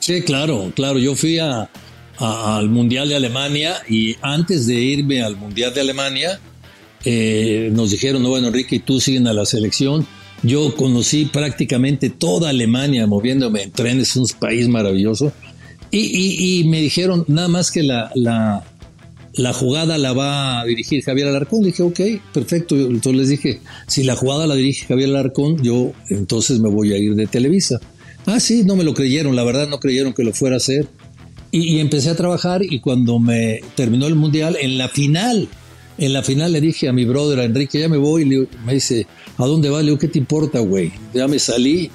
Sí, 0.00 0.22
claro, 0.22 0.72
claro. 0.74 0.98
Yo 0.98 1.14
fui 1.14 1.38
a, 1.38 1.70
al 2.18 2.68
Mundial 2.68 3.08
de 3.08 3.16
Alemania 3.16 3.76
y 3.88 4.16
antes 4.22 4.66
de 4.66 4.74
irme 4.74 5.22
al 5.22 5.36
Mundial 5.36 5.72
de 5.72 5.80
Alemania, 5.80 6.40
eh, 7.04 7.70
nos 7.72 7.90
dijeron, 7.90 8.22
no, 8.22 8.30
bueno, 8.30 8.48
Enrique, 8.48 8.76
y 8.76 8.78
tú 8.80 9.00
siguen 9.00 9.26
a 9.26 9.32
la 9.32 9.46
selección. 9.46 10.06
Yo 10.42 10.74
conocí 10.74 11.26
prácticamente 11.26 12.08
toda 12.08 12.48
Alemania 12.50 13.06
moviéndome 13.06 13.62
en 13.62 13.72
trenes, 13.72 14.16
un 14.16 14.26
país 14.38 14.68
maravilloso. 14.68 15.32
Y, 15.92 16.64
me 16.68 16.80
dijeron, 16.80 17.24
nada 17.26 17.48
más 17.48 17.70
que 17.70 17.82
la, 17.82 18.10
la, 18.14 18.64
la, 19.34 19.52
jugada 19.52 19.98
la 19.98 20.12
va 20.12 20.60
a 20.60 20.64
dirigir 20.64 21.02
Javier 21.02 21.28
Alarcón. 21.28 21.62
Dije, 21.62 21.82
ok, 21.82 22.00
perfecto. 22.32 22.76
Entonces 22.76 23.20
les 23.20 23.28
dije, 23.28 23.60
si 23.86 24.04
la 24.04 24.14
jugada 24.14 24.46
la 24.46 24.54
dirige 24.54 24.86
Javier 24.86 25.10
Alarcón, 25.10 25.62
yo 25.62 25.92
entonces 26.08 26.60
me 26.60 26.70
voy 26.70 26.92
a 26.92 26.96
ir 26.96 27.16
de 27.16 27.26
Televisa. 27.26 27.80
Ah, 28.26 28.40
sí, 28.40 28.64
no 28.64 28.76
me 28.76 28.84
lo 28.84 28.94
creyeron, 28.94 29.34
la 29.36 29.44
verdad 29.44 29.68
no 29.68 29.80
creyeron 29.80 30.12
que 30.12 30.24
lo 30.24 30.32
fuera 30.32 30.56
a 30.56 30.58
hacer. 30.58 30.88
Y, 31.52 31.80
empecé 31.80 32.10
a 32.10 32.14
trabajar 32.14 32.62
y 32.62 32.78
cuando 32.78 33.18
me 33.18 33.60
terminó 33.74 34.06
el 34.06 34.14
mundial, 34.14 34.56
en 34.60 34.78
la 34.78 34.88
final, 34.88 35.48
en 35.98 36.12
la 36.12 36.22
final 36.22 36.52
le 36.52 36.60
dije 36.60 36.88
a 36.88 36.92
mi 36.92 37.04
brother, 37.04 37.40
a 37.40 37.44
Enrique, 37.44 37.80
ya 37.80 37.88
me 37.88 37.96
voy, 37.96 38.22
y 38.22 38.64
me 38.64 38.74
dice, 38.74 39.08
¿a 39.36 39.46
dónde 39.46 39.68
va? 39.68 39.80
Le 39.80 39.86
digo, 39.86 39.98
¿qué 39.98 40.06
te 40.06 40.18
importa, 40.18 40.60
güey? 40.60 40.92
Ya 41.12 41.26
me 41.26 41.40
salí 41.40 41.90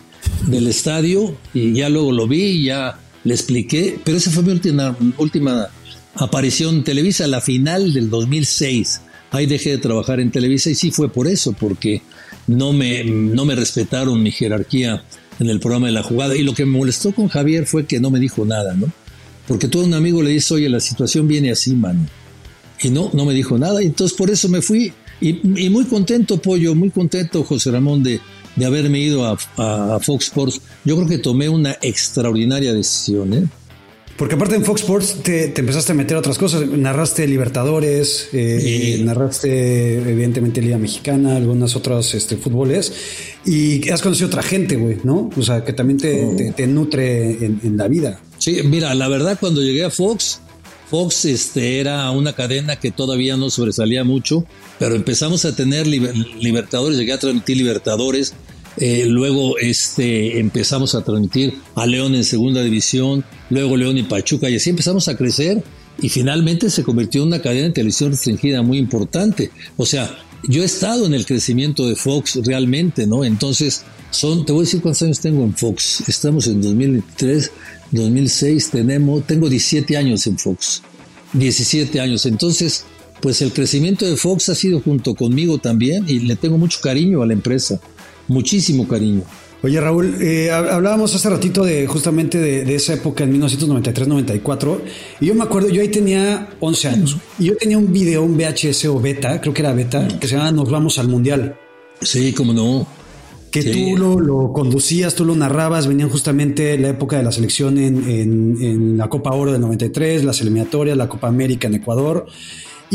del 0.47 0.67
estadio 0.67 1.37
y 1.53 1.73
ya 1.73 1.87
luego 1.87 2.11
lo 2.11 2.27
vi, 2.27 2.63
ya 2.63 2.99
le 3.23 3.33
expliqué, 3.33 3.97
pero 4.03 4.17
esa 4.17 4.29
fue 4.29 4.43
mi 4.43 4.51
última, 4.51 4.97
última 5.17 5.69
aparición 6.15 6.75
en 6.75 6.83
Televisa, 6.83 7.25
la 7.27 7.39
final 7.39 7.93
del 7.93 8.09
2006. 8.09 9.01
Ahí 9.31 9.45
dejé 9.45 9.71
de 9.71 9.77
trabajar 9.77 10.19
en 10.19 10.31
Televisa 10.31 10.69
y 10.69 10.75
sí 10.75 10.91
fue 10.91 11.09
por 11.09 11.27
eso, 11.27 11.53
porque 11.53 12.01
no 12.47 12.73
me, 12.73 13.03
no 13.03 13.45
me 13.45 13.55
respetaron 13.55 14.21
mi 14.21 14.31
jerarquía 14.31 15.03
en 15.39 15.49
el 15.49 15.59
programa 15.59 15.87
de 15.87 15.93
la 15.93 16.03
jugada. 16.03 16.35
Y 16.35 16.43
lo 16.43 16.53
que 16.53 16.65
me 16.65 16.77
molestó 16.77 17.11
con 17.13 17.27
Javier 17.27 17.65
fue 17.65 17.85
que 17.85 17.99
no 17.99 18.09
me 18.09 18.19
dijo 18.19 18.45
nada, 18.45 18.73
¿no? 18.73 18.91
Porque 19.47 19.67
todo 19.67 19.83
un 19.83 19.93
amigo 19.93 20.21
le 20.21 20.31
dice, 20.31 20.53
oye, 20.55 20.69
la 20.69 20.79
situación 20.79 21.27
viene 21.27 21.51
así, 21.51 21.73
mano. 21.73 22.05
Y 22.81 22.89
no, 22.89 23.11
no 23.13 23.25
me 23.25 23.33
dijo 23.33 23.57
nada. 23.57 23.81
Y 23.81 23.87
entonces 23.87 24.17
por 24.17 24.29
eso 24.29 24.49
me 24.49 24.61
fui. 24.61 24.93
Y, 25.21 25.33
muy 25.69 25.85
contento, 25.85 26.41
Pollo, 26.41 26.75
muy 26.75 26.89
contento, 26.89 27.43
José 27.43 27.71
Ramón, 27.71 28.03
de, 28.03 28.19
de 28.55 28.65
haberme 28.65 28.99
ido 28.99 29.25
a, 29.25 29.37
a, 29.57 29.99
Fox 29.99 30.25
Sports. 30.25 30.61
Yo 30.83 30.95
creo 30.95 31.07
que 31.07 31.17
tomé 31.19 31.47
una 31.47 31.77
extraordinaria 31.81 32.73
decisión, 32.73 33.33
¿eh? 33.33 33.47
Porque 34.17 34.35
aparte 34.35 34.55
en 34.55 34.63
Fox 34.63 34.81
Sports 34.81 35.17
te, 35.23 35.53
empezaste 35.57 35.91
a 35.91 35.95
meter 35.95 36.15
otras 36.15 36.37
cosas. 36.37 36.65
Narraste 36.69 37.27
Libertadores, 37.27 38.29
eh, 38.31 39.01
narraste 39.03 39.97
evidentemente 39.97 40.61
Liga 40.61 40.77
Mexicana, 40.77 41.35
algunas 41.35 41.75
otras 41.75 42.13
este, 42.13 42.37
fútboles. 42.37 42.93
Y 43.45 43.89
has 43.89 44.01
conocido 44.01 44.27
otra 44.27 44.41
gente, 44.41 44.77
güey, 44.77 44.99
¿no? 45.03 45.29
O 45.35 45.41
sea, 45.41 45.65
que 45.65 45.73
también 45.73 45.99
te, 45.99 46.53
te, 46.55 46.65
nutre 46.65 47.31
en, 47.31 47.75
la 47.75 47.89
vida. 47.89 48.21
Sí, 48.37 48.61
mira, 48.63 48.93
la 48.95 49.09
verdad 49.09 49.37
cuando 49.37 49.61
llegué 49.61 49.83
a 49.83 49.89
Fox, 49.89 50.39
Fox 50.89 51.25
este, 51.25 51.81
era 51.81 52.09
una 52.11 52.33
cadena 52.33 52.77
que 52.77 52.91
todavía 52.91 53.35
no 53.35 53.49
sobresalía 53.49 54.05
mucho, 54.05 54.45
pero 54.79 54.95
empezamos 54.95 55.43
a 55.43 55.55
tener 55.55 55.87
Libertadores, 55.87 56.97
llegué 56.97 57.11
a 57.11 57.19
transmitir 57.19 57.57
Libertadores, 57.57 58.33
eh, 58.77 59.05
luego 59.07 59.57
este, 59.57 60.39
empezamos 60.39 60.95
a 60.95 61.03
transmitir 61.03 61.55
a 61.75 61.85
León 61.85 62.15
en 62.15 62.23
segunda 62.23 62.61
división, 62.61 63.23
luego 63.49 63.77
León 63.77 63.97
y 63.97 64.03
Pachuca, 64.03 64.49
y 64.49 64.55
así 64.55 64.69
empezamos 64.69 65.07
a 65.07 65.15
crecer 65.15 65.63
y 66.01 66.09
finalmente 66.09 66.69
se 66.69 66.83
convirtió 66.83 67.21
en 67.21 67.27
una 67.27 67.41
cadena 67.41 67.67
de 67.67 67.73
televisión 67.73 68.11
restringida 68.11 68.61
muy 68.61 68.77
importante. 68.77 69.51
O 69.77 69.85
sea, 69.85 70.17
yo 70.47 70.61
he 70.61 70.65
estado 70.65 71.05
en 71.05 71.13
el 71.13 71.25
crecimiento 71.25 71.87
de 71.87 71.95
Fox 71.95 72.39
realmente, 72.43 73.07
¿no? 73.07 73.23
Entonces, 73.23 73.83
son, 74.11 74.45
te 74.45 74.51
voy 74.51 74.61
a 74.61 74.65
decir 74.65 74.81
cuántos 74.81 75.01
años 75.03 75.19
tengo 75.19 75.43
en 75.43 75.55
Fox. 75.55 76.03
Estamos 76.07 76.47
en 76.47 76.61
2003, 76.61 77.51
2006, 77.91 78.69
tenemos, 78.71 79.25
tengo 79.25 79.49
17 79.49 79.97
años 79.97 80.27
en 80.27 80.37
Fox. 80.37 80.81
17 81.33 81.99
años. 81.99 82.25
Entonces, 82.25 82.85
pues 83.21 83.41
el 83.41 83.53
crecimiento 83.53 84.05
de 84.05 84.17
Fox 84.17 84.49
ha 84.49 84.55
sido 84.55 84.81
junto 84.81 85.15
conmigo 85.15 85.57
también 85.57 86.05
y 86.07 86.19
le 86.19 86.35
tengo 86.35 86.57
mucho 86.57 86.79
cariño 86.81 87.21
a 87.21 87.25
la 87.25 87.33
empresa 87.33 87.79
muchísimo 88.27 88.87
cariño. 88.87 89.23
Oye 89.65 89.81
Raúl, 89.81 90.17
eh, 90.21 90.51
hablábamos 90.51 91.15
hace 91.15 91.27
ratito 91.27 91.63
de 91.63 91.87
justamente 91.87 92.37
de, 92.37 92.75
esa 92.75 92.93
época 92.93 93.23
en 93.23 93.41
1993-94 93.41 94.79
y 95.21 95.25
yo 95.25 95.33
me 95.33 95.43
acuerdo, 95.43 95.69
yo 95.69 95.81
ahí 95.81 95.87
tenía 95.87 96.49
11 96.59 96.87
años 96.87 97.17
y 97.39 97.45
yo 97.45 97.57
tenía 97.57 97.77
un 97.77 97.91
video, 97.91 98.21
un 98.21 98.37
VHS 98.37 98.85
o 98.85 98.99
beta, 98.99 99.41
creo 99.41 99.55
que 99.55 99.63
era 99.63 99.73
beta, 99.73 100.07
que 100.19 100.27
se 100.27 100.35
llama 100.35 100.51
Nos 100.51 100.69
vamos 100.69 100.99
al 100.99 101.07
Mundial. 101.07 101.57
Sí, 101.99 102.31
cómo 102.33 102.53
no. 102.53 102.85
Que 103.49 103.63
tú 103.63 103.97
lo, 103.97 104.53
conducías, 104.53 105.15
tú 105.15 105.25
lo 105.25 105.33
narrabas, 105.33 105.87
venían 105.87 106.09
justamente 106.09 106.77
la 106.77 106.89
época 106.89 107.17
de 107.17 107.23
la 107.23 107.31
selección 107.31 107.79
en, 107.79 108.03
en 108.61 108.97
la 108.97 109.07
Copa 109.07 109.31
Oro 109.31 109.53
del 109.53 109.61
93, 109.61 110.25
las 110.25 110.41
eliminatorias, 110.41 110.95
la 110.95 111.09
Copa 111.09 111.27
América 111.27 111.67
en 111.67 111.75
Ecuador. 111.75 112.27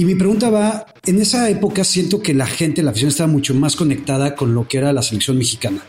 Y 0.01 0.07
mi 0.07 0.15
pregunta 0.15 0.49
va, 0.49 0.87
en 1.05 1.21
esa 1.21 1.51
época 1.51 1.85
siento 1.85 2.23
que 2.23 2.33
la 2.33 2.47
gente, 2.47 2.83
la 2.83 2.91
afición 2.91 3.11
estaba 3.11 3.31
mucho 3.31 3.55
más 3.55 3.77
conectada 3.77 4.35
con 4.35 4.55
lo 4.55 4.67
que 4.67 4.79
era 4.79 4.95
la 4.95 5.03
selección 5.03 5.37
mexicana. 5.37 5.83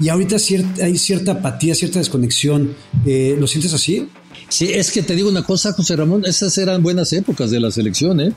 Y 0.00 0.08
ahorita 0.08 0.36
hay 0.82 0.96
cierta 0.96 1.32
apatía, 1.32 1.74
cierta 1.74 1.98
desconexión. 1.98 2.74
Eh, 3.04 3.36
¿Lo 3.38 3.46
sientes 3.46 3.74
así? 3.74 4.08
Sí, 4.48 4.72
es 4.72 4.90
que 4.90 5.02
te 5.02 5.14
digo 5.14 5.28
una 5.28 5.42
cosa, 5.42 5.74
José 5.74 5.94
Ramón, 5.94 6.24
esas 6.24 6.56
eran 6.56 6.82
buenas 6.82 7.12
épocas 7.12 7.50
de 7.50 7.60
la 7.60 7.70
selección, 7.70 8.22
¿eh? 8.22 8.32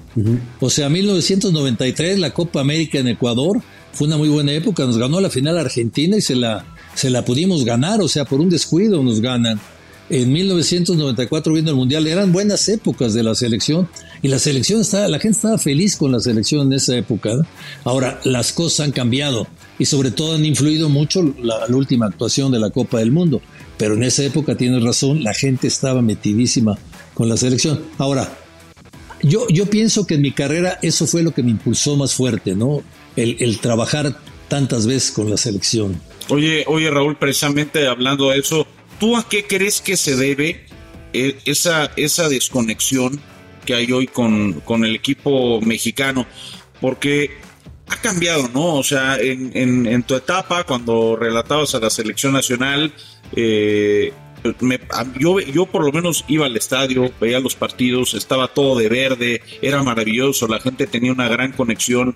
O 0.59 0.69
sea, 0.69 0.89
1993, 0.89 2.19
la 2.19 2.33
Copa 2.33 2.59
América 2.59 2.99
en 2.99 3.07
Ecuador, 3.07 3.61
fue 3.93 4.07
una 4.07 4.17
muy 4.17 4.27
buena 4.27 4.51
época, 4.51 4.85
nos 4.85 4.97
ganó 4.97 5.21
la 5.21 5.29
final 5.29 5.57
Argentina 5.57 6.17
y 6.17 6.21
se 6.21 6.35
la, 6.35 6.65
se 6.95 7.09
la 7.09 7.23
pudimos 7.23 7.63
ganar, 7.63 8.01
o 8.01 8.09
sea, 8.09 8.25
por 8.25 8.41
un 8.41 8.49
descuido 8.49 9.01
nos 9.01 9.21
ganan 9.21 9.57
en 10.21 10.31
1994 10.31 11.53
viendo 11.53 11.71
el 11.71 11.77
Mundial, 11.77 12.05
eran 12.05 12.31
buenas 12.31 12.69
épocas 12.69 13.15
de 13.15 13.23
la 13.23 13.33
selección 13.33 13.89
y 14.21 14.27
la 14.27 14.37
selección 14.37 14.81
estaba, 14.81 15.07
la 15.07 15.17
gente 15.17 15.37
estaba 15.37 15.57
feliz 15.57 15.97
con 15.97 16.11
la 16.11 16.19
selección 16.19 16.67
en 16.67 16.73
esa 16.73 16.95
época. 16.95 17.31
Ahora, 17.83 18.19
las 18.23 18.53
cosas 18.53 18.81
han 18.81 18.91
cambiado 18.91 19.47
y 19.79 19.85
sobre 19.85 20.11
todo 20.11 20.35
han 20.35 20.45
influido 20.45 20.87
mucho 20.87 21.33
la, 21.41 21.65
última 21.69 22.05
actuación 22.05 22.51
de 22.51 22.59
la 22.59 22.69
Copa 22.69 22.99
del 22.99 23.11
Mundo. 23.11 23.41
Pero 23.77 23.95
en 23.95 24.03
esa 24.03 24.23
época 24.23 24.55
tienes 24.55 24.83
razón, 24.83 25.23
la 25.23 25.33
gente 25.33 25.65
estaba 25.65 26.03
metidísima 26.03 26.77
con 27.15 27.27
la 27.27 27.35
selección. 27.35 27.81
Ahora, 27.97 28.37
yo, 29.23 29.47
yo 29.49 29.65
pienso 29.65 30.05
que 30.05 30.15
en 30.15 30.21
mi 30.21 30.31
carrera 30.31 30.77
eso 30.83 31.07
fue 31.07 31.23
lo 31.23 31.31
que 31.31 31.41
me 31.41 31.49
impulsó 31.49 31.97
más 31.97 32.13
fuerte, 32.13 32.55
¿no? 32.55 32.83
El, 33.15 33.37
el 33.39 33.57
trabajar 33.59 34.15
tantas 34.47 34.85
veces 34.85 35.11
con 35.11 35.27
la 35.29 35.37
selección. 35.37 35.99
Oye, 36.29 36.65
oye 36.67 36.91
Raúl, 36.91 37.17
precisamente 37.17 37.87
hablando 37.87 38.29
de 38.29 38.39
eso, 38.39 38.67
¿Tú 38.99 39.17
a 39.17 39.27
qué 39.27 39.45
crees 39.45 39.81
que 39.81 39.97
se 39.97 40.15
debe 40.15 40.65
eh, 41.13 41.37
esa, 41.45 41.91
esa 41.95 42.29
desconexión 42.29 43.19
que 43.65 43.75
hay 43.75 43.91
hoy 43.91 44.07
con, 44.07 44.63
el 44.83 44.95
equipo 44.95 45.61
mexicano? 45.61 46.25
Porque 46.81 47.31
ha 47.87 47.97
cambiado, 47.97 48.49
¿no? 48.53 48.75
O 48.75 48.83
sea, 48.83 49.17
en, 49.19 49.85
en, 49.85 50.03
tu 50.03 50.15
etapa, 50.15 50.63
cuando 50.63 51.15
relatabas 51.15 51.75
a 51.75 51.79
la 51.79 51.89
selección 51.89 52.33
nacional, 52.33 52.93
eh, 53.35 54.13
yo, 55.19 55.39
yo 55.39 55.65
por 55.65 55.85
lo 55.85 55.91
menos 55.91 56.25
iba 56.27 56.45
al 56.45 56.57
estadio, 56.57 57.11
veía 57.19 57.39
los 57.39 57.55
partidos, 57.55 58.13
estaba 58.13 58.47
todo 58.49 58.77
de 58.77 58.89
verde, 58.89 59.41
era 59.61 59.83
maravilloso, 59.83 60.47
la 60.47 60.59
gente 60.59 60.87
tenía 60.87 61.11
una 61.11 61.27
gran 61.27 61.53
conexión 61.53 62.15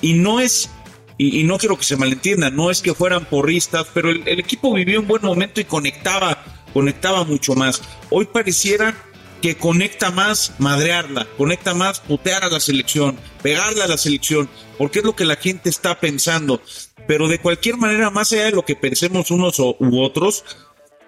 y 0.00 0.14
no 0.14 0.40
es, 0.40 0.70
y, 1.16 1.44
no 1.44 1.58
quiero 1.58 1.78
que 1.78 1.84
se 1.84 1.96
malentienda, 1.96 2.50
no 2.50 2.70
es 2.70 2.82
que 2.82 2.94
fueran 2.94 3.24
porristas, 3.26 3.86
pero 3.94 4.10
el, 4.10 4.26
equipo 4.26 4.74
vivió 4.74 5.00
un 5.00 5.06
buen 5.06 5.22
momento 5.22 5.60
y 5.60 5.64
conectaba, 5.64 6.42
conectaba 6.72 7.24
mucho 7.24 7.54
más. 7.54 7.82
Hoy 8.10 8.26
pareciera 8.26 8.96
que 9.40 9.56
conecta 9.56 10.10
más 10.10 10.54
madrearla, 10.58 11.26
conecta 11.36 11.74
más 11.74 12.00
putear 12.00 12.44
a 12.44 12.48
la 12.48 12.58
selección, 12.58 13.16
pegarla 13.42 13.84
a 13.84 13.88
la 13.88 13.98
selección, 13.98 14.48
porque 14.76 15.00
es 15.00 15.04
lo 15.04 15.14
que 15.14 15.24
la 15.24 15.36
gente 15.36 15.68
está 15.68 16.00
pensando. 16.00 16.60
Pero 17.06 17.28
de 17.28 17.38
cualquier 17.38 17.76
manera, 17.76 18.10
más 18.10 18.32
allá 18.32 18.46
de 18.46 18.52
lo 18.52 18.64
que 18.64 18.74
pensemos 18.74 19.30
unos 19.30 19.58
u 19.58 20.00
otros, 20.00 20.44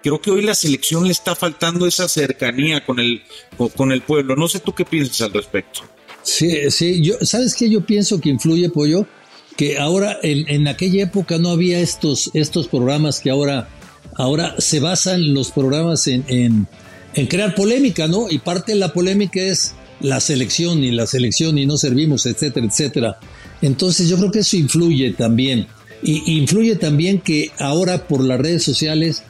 creo 0.03 0.21
que 0.21 0.31
hoy 0.31 0.41
la 0.41 0.55
selección 0.55 1.05
le 1.05 1.11
está 1.11 1.35
faltando 1.35 1.85
esa 1.85 2.07
cercanía 2.07 2.85
con 2.85 2.99
el, 2.99 3.23
con 3.75 3.91
el 3.91 4.01
pueblo. 4.01 4.35
No 4.35 4.47
sé 4.47 4.59
tú 4.59 4.73
qué 4.73 4.85
piensas 4.85 5.21
al 5.21 5.33
respecto. 5.33 5.81
Sí, 6.21 6.69
sí, 6.71 7.01
¿sabes 7.21 7.55
qué 7.55 7.69
yo 7.69 7.85
pienso 7.85 8.19
que 8.21 8.29
influye, 8.29 8.69
Pollo? 8.69 9.07
Que 9.57 9.77
ahora, 9.79 10.17
en, 10.23 10.47
en 10.47 10.67
aquella 10.67 11.03
época 11.03 11.37
no 11.37 11.49
había 11.49 11.79
estos, 11.79 12.31
estos 12.33 12.67
programas 12.67 13.19
que 13.19 13.29
ahora, 13.29 13.67
ahora 14.15 14.55
se 14.59 14.79
basan 14.79 15.33
los 15.33 15.51
programas 15.51 16.07
en, 16.07 16.23
en 17.17 17.27
crear 17.27 17.55
polémica, 17.55 18.07
¿no? 18.07 18.29
Y 18.29 18.37
parte 18.39 18.73
de 18.73 18.77
la 18.77 18.93
polémica 18.93 19.41
es 19.41 19.73
la 19.99 20.19
selección 20.19 20.83
y 20.83 20.91
la 20.91 21.07
selección 21.07 21.57
y 21.57 21.65
no 21.65 21.77
servimos, 21.77 22.25
etcétera, 22.25 22.67
etcétera. 22.67 23.17
Entonces 23.61 24.07
yo 24.07 24.17
creo 24.17 24.31
que 24.31 24.39
eso 24.39 24.55
influye 24.55 25.11
también. 25.13 25.67
Y 26.03 26.37
influye 26.37 26.75
también 26.75 27.19
que 27.19 27.51
ahora 27.57 28.07
por 28.07 28.23
las 28.23 28.39
redes 28.39 28.63
sociales, 28.63 29.23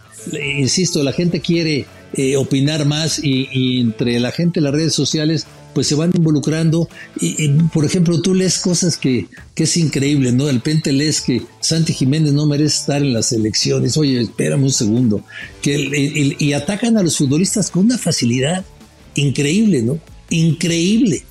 insisto, 0.57 1.01
la 1.01 1.13
gente 1.13 1.39
quiere 1.39 1.85
eh, 2.13 2.35
opinar 2.35 2.85
más 2.85 3.23
y, 3.23 3.47
y, 3.51 3.79
entre 3.79 4.19
la 4.19 4.31
gente 4.31 4.59
las 4.59 4.73
redes 4.73 4.93
sociales 4.93 5.47
pues 5.77 5.85
se 5.85 5.93
van 5.93 6.11
involucrando 6.11 6.89
y, 7.21 7.49
por 7.71 7.85
ejemplo, 7.85 8.19
tú 8.19 8.33
lees 8.33 8.57
cosas 8.57 8.97
que, 8.97 9.27
que, 9.53 9.65
es 9.65 9.77
increíble, 9.77 10.31
¿no? 10.31 10.47
De 10.47 10.53
repente 10.53 10.91
lees 10.91 11.21
que 11.21 11.43
Santi 11.59 11.93
Jiménez 11.93 12.33
no 12.33 12.47
merece 12.47 12.77
estar 12.77 13.03
en 13.03 13.13
las 13.13 13.31
elecciones, 13.31 13.95
oye, 13.95 14.19
espérame 14.21 14.63
un 14.63 14.71
segundo, 14.71 15.23
que 15.61 16.35
y 16.39 16.53
atacan 16.53 16.97
a 16.97 17.03
los 17.03 17.15
futbolistas 17.15 17.69
con 17.69 17.85
una 17.85 17.99
facilidad 17.99 18.65
increíble, 19.13 19.83
¿no? 19.83 19.99
Increíble, 20.31 21.21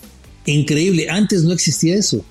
increíble. 0.44 1.08
Antes 1.10 1.42
no 1.42 1.52
existía 1.52 1.96
eso, 1.96 2.24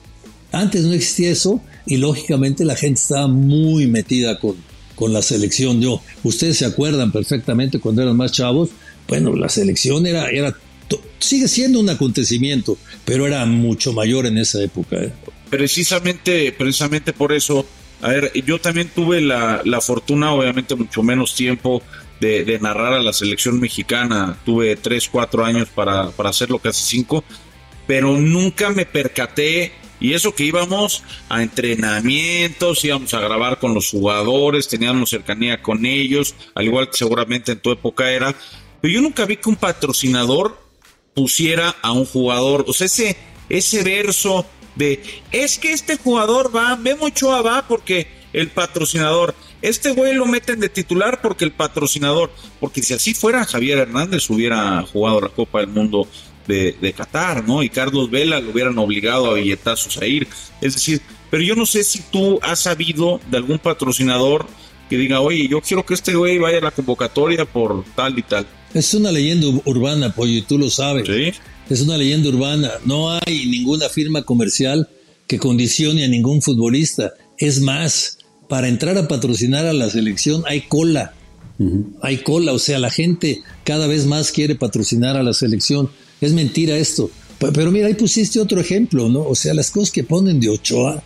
antes 0.53 0.85
no 0.85 0.93
existía 0.93 1.31
eso 1.31 1.59
y 1.85 1.97
lógicamente 1.97 2.63
la 2.63 2.77
gente 2.77 3.01
estaba 3.01 3.27
muy 3.27 3.87
metida 3.87 4.39
con, 4.39 4.55
con 4.95 5.11
la 5.11 5.21
selección. 5.21 5.81
Yo, 5.81 6.01
ustedes 6.23 6.59
se 6.59 6.65
acuerdan 6.65 7.11
perfectamente 7.11 7.81
cuando 7.81 8.03
eran 8.03 8.15
más 8.15 8.31
chavos, 8.31 8.69
bueno, 9.05 9.35
la 9.35 9.49
selección 9.49 10.07
era, 10.07 10.29
era 10.29 10.55
sigue 11.19 11.47
siendo 11.47 11.79
un 11.79 11.89
acontecimiento, 11.89 12.77
pero 13.03 13.27
era 13.27 13.45
mucho 13.45 13.93
mayor 13.93 14.25
en 14.25 14.37
esa 14.37 14.61
época. 14.61 14.97
¿eh? 14.97 15.11
Precisamente, 15.49 16.51
precisamente 16.51 17.13
por 17.13 17.33
eso, 17.33 17.65
a 18.01 18.09
ver, 18.09 18.31
yo 18.45 18.59
también 18.59 18.89
tuve 18.93 19.21
la, 19.21 19.81
fortuna, 19.81 20.31
obviamente 20.31 20.75
mucho 20.75 21.03
menos 21.03 21.35
tiempo, 21.35 21.81
de, 22.19 22.59
narrar 22.61 22.93
a 22.93 23.01
la 23.01 23.13
selección 23.13 23.59
mexicana. 23.59 24.37
Tuve 24.45 24.75
tres, 24.75 25.09
cuatro 25.09 25.43
años 25.45 25.69
para, 25.73 26.11
para 26.11 26.29
hacerlo, 26.29 26.59
casi 26.59 26.83
cinco, 26.83 27.23
pero 27.87 28.17
nunca 28.17 28.69
me 28.69 28.85
percaté. 28.85 29.73
Y 29.99 30.13
eso 30.13 30.35
que 30.35 30.43
íbamos 30.43 31.03
a 31.29 31.41
entrenamientos, 31.41 32.83
íbamos 32.83 33.13
a 33.13 33.21
grabar 33.21 33.59
con 33.59 33.73
los 33.73 33.89
jugadores, 33.89 34.67
teníamos 34.67 35.09
cercanía 35.09 35.61
con 35.61 35.85
ellos, 35.85 36.35
al 36.53 36.65
igual 36.65 36.89
que 36.89 36.97
seguramente 36.97 37.53
en 37.53 37.59
tu 37.59 37.71
época 37.71 38.11
era. 38.11 38.35
Pero 38.81 38.93
yo 38.93 39.01
nunca 39.01 39.25
vi 39.25 39.37
que 39.37 39.49
un 39.49 39.55
patrocinador 39.55 40.64
pusiera 41.15 41.75
a 41.81 41.93
un 41.93 42.05
jugador, 42.05 42.65
o 42.67 42.73
sea, 42.73 42.85
ese, 42.85 43.17
ese 43.49 43.83
verso 43.83 44.45
de, 44.75 45.01
es 45.31 45.57
que 45.57 45.71
este 45.71 45.97
jugador 45.97 46.55
va, 46.55 46.75
Memo 46.75 47.05
Ochoa 47.05 47.41
va 47.41 47.67
porque 47.67 48.07
el 48.33 48.49
patrocinador, 48.49 49.33
este 49.61 49.91
güey 49.91 50.13
lo 50.13 50.25
meten 50.25 50.59
de 50.59 50.69
titular 50.69 51.21
porque 51.21 51.45
el 51.45 51.53
patrocinador, 51.53 52.31
porque 52.59 52.83
si 52.83 52.93
así 52.93 53.13
fuera 53.13 53.45
Javier 53.45 53.79
Hernández 53.79 54.29
hubiera 54.29 54.83
jugado 54.83 55.21
la 55.21 55.29
Copa 55.29 55.61
del 55.61 55.69
Mundo 55.69 56.07
de, 56.47 56.73
de 56.73 56.93
Qatar, 56.93 57.47
¿no? 57.47 57.63
Y 57.63 57.69
Carlos 57.69 58.11
Vela 58.11 58.41
lo 58.41 58.51
hubieran 58.51 58.77
obligado 58.77 59.31
a 59.31 59.35
billetazos 59.35 59.97
a 59.97 60.05
ir. 60.05 60.27
Es 60.61 60.73
decir, 60.73 61.01
pero 61.31 61.41
yo 61.43 61.55
no 61.55 61.65
sé 61.65 61.83
si 61.83 62.01
tú 62.11 62.39
has 62.43 62.59
sabido 62.59 63.19
de 63.31 63.37
algún 63.37 63.57
patrocinador 63.57 64.45
que 64.89 64.97
diga, 64.97 65.21
oye, 65.21 65.47
yo 65.47 65.61
quiero 65.61 65.85
que 65.85 65.93
este 65.93 66.15
güey 66.15 66.37
vaya 66.37 66.59
a 66.59 66.61
la 66.61 66.71
convocatoria 66.71 67.45
por 67.45 67.83
tal 67.95 68.17
y 68.17 68.21
tal. 68.21 68.45
Es 68.73 68.93
una 68.93 69.11
leyenda 69.11 69.47
urbana, 69.65 70.13
Pollo, 70.13 70.33
y 70.33 70.41
tú 70.41 70.57
lo 70.57 70.69
sabes. 70.69 71.07
¿Sí? 71.07 71.31
Es 71.69 71.81
una 71.81 71.97
leyenda 71.97 72.29
urbana. 72.29 72.71
No 72.85 73.11
hay 73.11 73.45
ninguna 73.47 73.89
firma 73.89 74.23
comercial 74.23 74.89
que 75.27 75.39
condicione 75.39 76.03
a 76.03 76.07
ningún 76.07 76.41
futbolista. 76.41 77.13
Es 77.37 77.61
más, 77.61 78.19
para 78.47 78.67
entrar 78.67 78.97
a 78.97 79.07
patrocinar 79.07 79.65
a 79.65 79.73
la 79.73 79.89
selección 79.89 80.43
hay 80.47 80.61
cola. 80.61 81.13
Hay 82.01 82.17
cola, 82.17 82.51
o 82.51 82.59
sea, 82.59 82.79
la 82.79 82.89
gente 82.89 83.41
cada 83.63 83.87
vez 83.87 84.05
más 84.05 84.33
quiere 84.33 84.55
patrocinar 84.55 85.15
a 85.15 85.23
la 85.23 85.33
selección. 85.33 85.89
Es 86.19 86.33
mentira 86.33 86.77
esto. 86.77 87.09
Pero 87.39 87.71
mira, 87.71 87.87
ahí 87.87 87.93
pusiste 87.93 88.39
otro 88.39 88.59
ejemplo, 88.59 89.07
¿no? 89.07 89.21
O 89.21 89.35
sea, 89.35 89.53
las 89.53 89.71
cosas 89.71 89.91
que 89.91 90.03
ponen 90.03 90.39
de 90.39 90.49
Ochoa, 90.49 91.01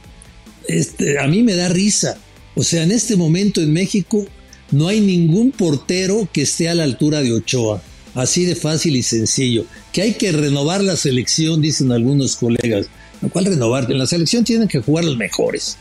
este, 0.67 1.19
a 1.19 1.27
mí 1.27 1.43
me 1.43 1.55
da 1.55 1.69
risa. 1.69 2.17
O 2.55 2.63
sea, 2.63 2.83
en 2.83 2.91
este 2.91 3.15
momento 3.15 3.61
en 3.61 3.73
México 3.73 4.25
no 4.71 4.87
hay 4.87 5.01
ningún 5.01 5.51
portero 5.51 6.27
que 6.31 6.43
esté 6.43 6.69
a 6.69 6.75
la 6.75 6.83
altura 6.83 7.21
de 7.21 7.33
Ochoa. 7.33 7.81
Así 8.15 8.45
de 8.45 8.55
fácil 8.55 8.95
y 8.95 9.03
sencillo. 9.03 9.65
Que 9.93 10.01
hay 10.01 10.13
que 10.13 10.31
renovar 10.31 10.83
la 10.83 10.95
selección, 10.95 11.61
dicen 11.61 11.91
algunos 11.91 12.35
colegas. 12.35 12.87
¿Cuál 13.31 13.45
renovar? 13.45 13.91
En 13.91 13.97
la 13.97 14.07
selección 14.07 14.43
tienen 14.43 14.67
que 14.67 14.79
jugar 14.79 15.05
los 15.05 15.17
mejores. 15.17 15.77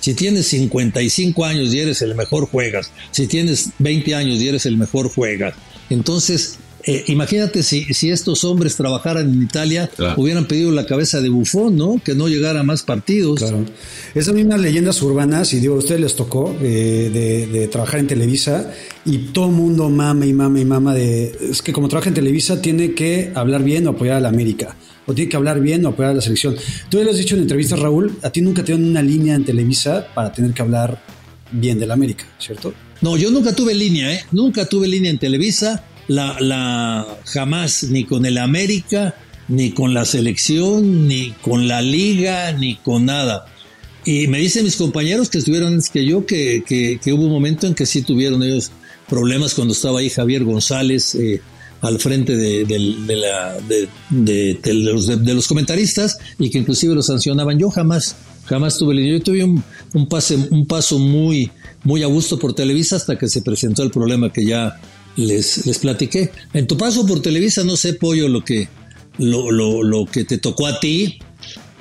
Si 0.00 0.14
tienes 0.14 0.46
55 0.48 1.44
años 1.44 1.74
y 1.74 1.80
eres 1.80 2.02
el 2.02 2.14
mejor, 2.14 2.46
juegas. 2.46 2.90
Si 3.10 3.26
tienes 3.26 3.70
20 3.78 4.14
años 4.14 4.40
y 4.40 4.48
eres 4.48 4.66
el 4.66 4.76
mejor, 4.76 5.08
juegas. 5.08 5.54
Entonces, 5.90 6.58
eh, 6.88 7.04
imagínate 7.08 7.62
si, 7.62 7.84
si, 7.92 8.10
estos 8.10 8.44
hombres 8.44 8.74
trabajaran 8.74 9.30
en 9.30 9.42
Italia, 9.42 9.90
hubieran 10.16 10.46
pedido 10.46 10.72
la 10.72 10.86
cabeza 10.86 11.20
de 11.20 11.28
Bufón, 11.28 11.76
¿no? 11.76 12.00
Que 12.02 12.14
no 12.14 12.28
llegara 12.28 12.60
a 12.60 12.62
más 12.62 12.82
partidos. 12.82 13.40
Claro. 13.40 13.66
Esas 14.14 14.32
mismas 14.32 14.58
leyendas 14.58 15.02
urbanas, 15.02 15.52
y 15.52 15.60
digo, 15.60 15.74
a 15.74 15.78
ustedes 15.80 16.00
les 16.00 16.16
tocó 16.16 16.56
eh, 16.62 17.50
de, 17.52 17.68
trabajar 17.68 18.00
en 18.00 18.06
Televisa, 18.06 18.72
y 19.04 19.18
todo 19.34 19.48
el 19.48 19.52
mundo 19.52 19.90
mama 19.90 20.24
y 20.24 20.32
mama 20.32 20.60
y 20.60 20.64
mama 20.64 20.94
de. 20.94 21.36
Es 21.50 21.60
que 21.60 21.74
como 21.74 21.90
trabaja 21.90 22.08
en 22.08 22.14
Televisa, 22.14 22.62
tiene 22.62 22.94
que 22.94 23.32
hablar 23.34 23.62
bien 23.62 23.86
o 23.86 23.90
apoyar 23.90 24.16
a 24.16 24.20
la 24.20 24.30
América. 24.30 24.74
O 25.04 25.12
tiene 25.12 25.28
que 25.28 25.36
hablar 25.36 25.60
bien 25.60 25.84
o 25.84 25.90
apoyar 25.90 26.12
a 26.12 26.14
la 26.14 26.22
selección. 26.22 26.56
Tú 26.88 26.96
ya 26.96 27.04
lo 27.04 27.10
has 27.10 27.18
dicho 27.18 27.34
en 27.34 27.42
entrevistas, 27.42 27.78
Raúl, 27.78 28.16
a 28.22 28.30
ti 28.30 28.40
nunca 28.40 28.64
te 28.64 28.72
dan 28.72 28.82
una 28.82 29.02
línea 29.02 29.34
en 29.34 29.44
Televisa 29.44 30.06
para 30.14 30.32
tener 30.32 30.54
que 30.54 30.62
hablar 30.62 31.02
bien 31.52 31.78
de 31.78 31.86
la 31.86 31.92
América, 31.92 32.24
¿cierto? 32.38 32.72
No, 33.00 33.18
yo 33.18 33.30
nunca 33.30 33.54
tuve 33.54 33.74
línea, 33.74 34.12
¿eh? 34.12 34.24
Nunca 34.32 34.64
tuve 34.64 34.88
línea 34.88 35.10
en 35.10 35.18
Televisa 35.18 35.84
la, 36.08 36.36
la 36.40 37.06
jamás 37.26 37.84
ni 37.84 38.04
con 38.04 38.26
el 38.26 38.38
América, 38.38 39.14
ni 39.46 39.70
con 39.70 39.94
la 39.94 40.04
selección, 40.04 41.06
ni 41.06 41.30
con 41.42 41.68
la 41.68 41.80
liga, 41.80 42.52
ni 42.52 42.76
con 42.76 43.06
nada. 43.06 43.46
Y 44.04 44.26
me 44.26 44.38
dicen 44.38 44.64
mis 44.64 44.76
compañeros 44.76 45.28
que 45.28 45.38
estuvieron 45.38 45.74
antes 45.74 45.90
que 45.90 46.04
yo 46.04 46.24
que, 46.24 46.62
que, 46.66 47.12
hubo 47.12 47.24
un 47.24 47.32
momento 47.32 47.66
en 47.66 47.74
que 47.74 47.86
sí 47.86 48.02
tuvieron 48.02 48.42
ellos 48.42 48.70
problemas 49.08 49.54
cuando 49.54 49.74
estaba 49.74 50.00
ahí 50.00 50.10
Javier 50.10 50.44
González 50.44 51.14
eh, 51.14 51.40
al 51.80 51.98
frente 51.98 52.36
de, 52.36 52.64
de, 52.64 53.16
la, 53.16 53.56
de, 53.60 54.74
los, 54.74 55.06
de, 55.06 55.34
los, 55.34 55.46
comentaristas 55.46 56.18
y 56.38 56.50
que 56.50 56.58
inclusive 56.58 56.94
los 56.94 57.06
sancionaban. 57.06 57.58
Yo 57.58 57.70
jamás, 57.70 58.16
jamás 58.46 58.78
tuve 58.78 59.06
Yo 59.06 59.20
tuve 59.20 59.44
un, 59.44 59.62
un, 59.94 60.08
pase, 60.08 60.36
un 60.50 60.66
paso 60.66 60.98
muy, 60.98 61.50
muy 61.84 62.02
a 62.02 62.06
gusto 62.06 62.38
por 62.38 62.54
Televisa 62.54 62.96
hasta 62.96 63.18
que 63.18 63.28
se 63.28 63.42
presentó 63.42 63.82
el 63.82 63.90
problema 63.90 64.32
que 64.32 64.44
ya 64.44 64.80
les, 65.18 65.66
les 65.66 65.78
platiqué. 65.78 66.30
En 66.54 66.66
tu 66.66 66.78
paso 66.78 67.04
por 67.04 67.20
Televisa, 67.20 67.64
no 67.64 67.76
sé, 67.76 67.94
Pollo, 67.94 68.28
lo 68.28 68.44
que, 68.44 68.68
lo, 69.18 69.50
lo, 69.50 69.82
lo 69.82 70.06
que 70.06 70.24
te 70.24 70.38
tocó 70.38 70.66
a 70.66 70.80
ti. 70.80 71.18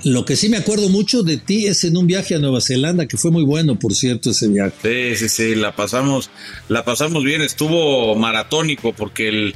Lo 0.03 0.25
que 0.25 0.35
sí 0.35 0.49
me 0.49 0.57
acuerdo 0.57 0.89
mucho 0.89 1.23
de 1.23 1.37
ti 1.37 1.65
es 1.65 1.83
en 1.83 1.97
un 1.97 2.07
viaje 2.07 2.35
a 2.35 2.39
Nueva 2.39 2.61
Zelanda, 2.61 3.07
que 3.07 3.17
fue 3.17 3.31
muy 3.31 3.43
bueno, 3.43 3.77
por 3.79 3.95
cierto, 3.95 4.31
ese 4.31 4.47
viaje. 4.47 5.15
Sí, 5.15 5.27
sí, 5.27 5.29
sí, 5.29 5.55
la 5.55 5.75
pasamos, 5.75 6.29
la 6.69 6.85
pasamos 6.85 7.23
bien, 7.23 7.41
estuvo 7.41 8.15
maratónico 8.15 8.93
porque 8.93 9.27
el, 9.27 9.55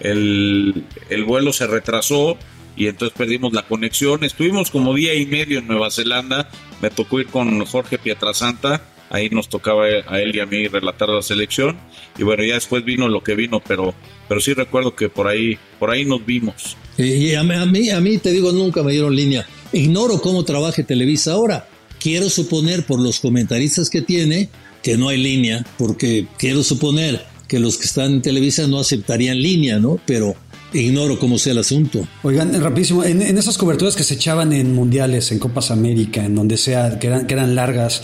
el, 0.00 0.84
el 1.10 1.24
vuelo 1.24 1.52
se 1.52 1.66
retrasó 1.66 2.38
y 2.76 2.86
entonces 2.86 3.16
perdimos 3.16 3.52
la 3.52 3.66
conexión. 3.66 4.24
Estuvimos 4.24 4.70
como 4.70 4.94
día 4.94 5.14
y 5.14 5.26
medio 5.26 5.58
en 5.58 5.66
Nueva 5.66 5.90
Zelanda, 5.90 6.48
me 6.80 6.90
tocó 6.90 7.20
ir 7.20 7.26
con 7.26 7.64
Jorge 7.64 7.98
Pietrasanta 7.98 8.82
ahí 9.10 9.30
nos 9.30 9.48
tocaba 9.48 9.84
a 9.84 10.20
él 10.20 10.34
y 10.34 10.40
a 10.40 10.46
mí 10.46 10.66
relatar 10.68 11.08
la 11.08 11.22
selección. 11.22 11.76
Y 12.18 12.22
bueno 12.22 12.44
ya 12.44 12.54
después 12.54 12.84
vino 12.84 13.08
lo 13.08 13.22
que 13.22 13.34
vino 13.34 13.62
pero 13.66 13.94
pero 14.28 14.40
sí 14.40 14.54
recuerdo 14.54 14.94
que 14.94 15.08
por 15.08 15.28
ahí 15.28 15.58
por 15.78 15.90
ahí 15.90 16.04
nos 16.04 16.24
vimos. 16.24 16.76
Y 16.96 17.34
a 17.34 17.42
mí 17.42 17.90
a 17.90 18.00
mí, 18.00 18.18
te 18.18 18.30
digo 18.30 18.52
nunca 18.52 18.82
me 18.82 18.92
dieron 18.92 19.14
línea. 19.14 19.46
Ignoro 19.72 20.20
cómo 20.20 20.44
trabaje 20.44 20.84
Televisa 20.84 21.32
ahora. 21.32 21.68
Quiero 21.98 22.28
suponer 22.30 22.84
por 22.84 23.00
los 23.00 23.20
comentaristas 23.20 23.90
que 23.90 24.02
tiene 24.02 24.50
que 24.82 24.98
no 24.98 25.08
hay 25.08 25.16
línea, 25.16 25.64
porque 25.78 26.26
quiero 26.38 26.62
suponer 26.62 27.24
que 27.48 27.58
los 27.58 27.78
que 27.78 27.86
están 27.86 28.12
en 28.12 28.22
Televisa 28.22 28.66
no 28.66 28.78
aceptarían 28.78 29.40
línea, 29.40 29.78
¿no? 29.78 29.98
Pero 30.06 30.36
ignoro 30.74 31.18
cómo 31.18 31.38
sea 31.38 31.52
el 31.52 31.58
asunto. 31.58 32.06
Oigan, 32.22 32.60
rapidísimo, 32.60 33.04
en, 33.04 33.22
esas 33.22 33.56
coberturas 33.56 33.96
que 33.96 34.02
se 34.02 34.14
echaban 34.14 34.52
en 34.52 34.74
mundiales, 34.74 35.32
en 35.32 35.38
Copas 35.38 35.70
América, 35.70 36.24
en 36.24 36.34
donde 36.34 36.56
sea, 36.56 36.98
que 36.98 37.06
eran, 37.06 37.26
que 37.26 37.34
eran 37.34 37.54
largas, 37.54 38.02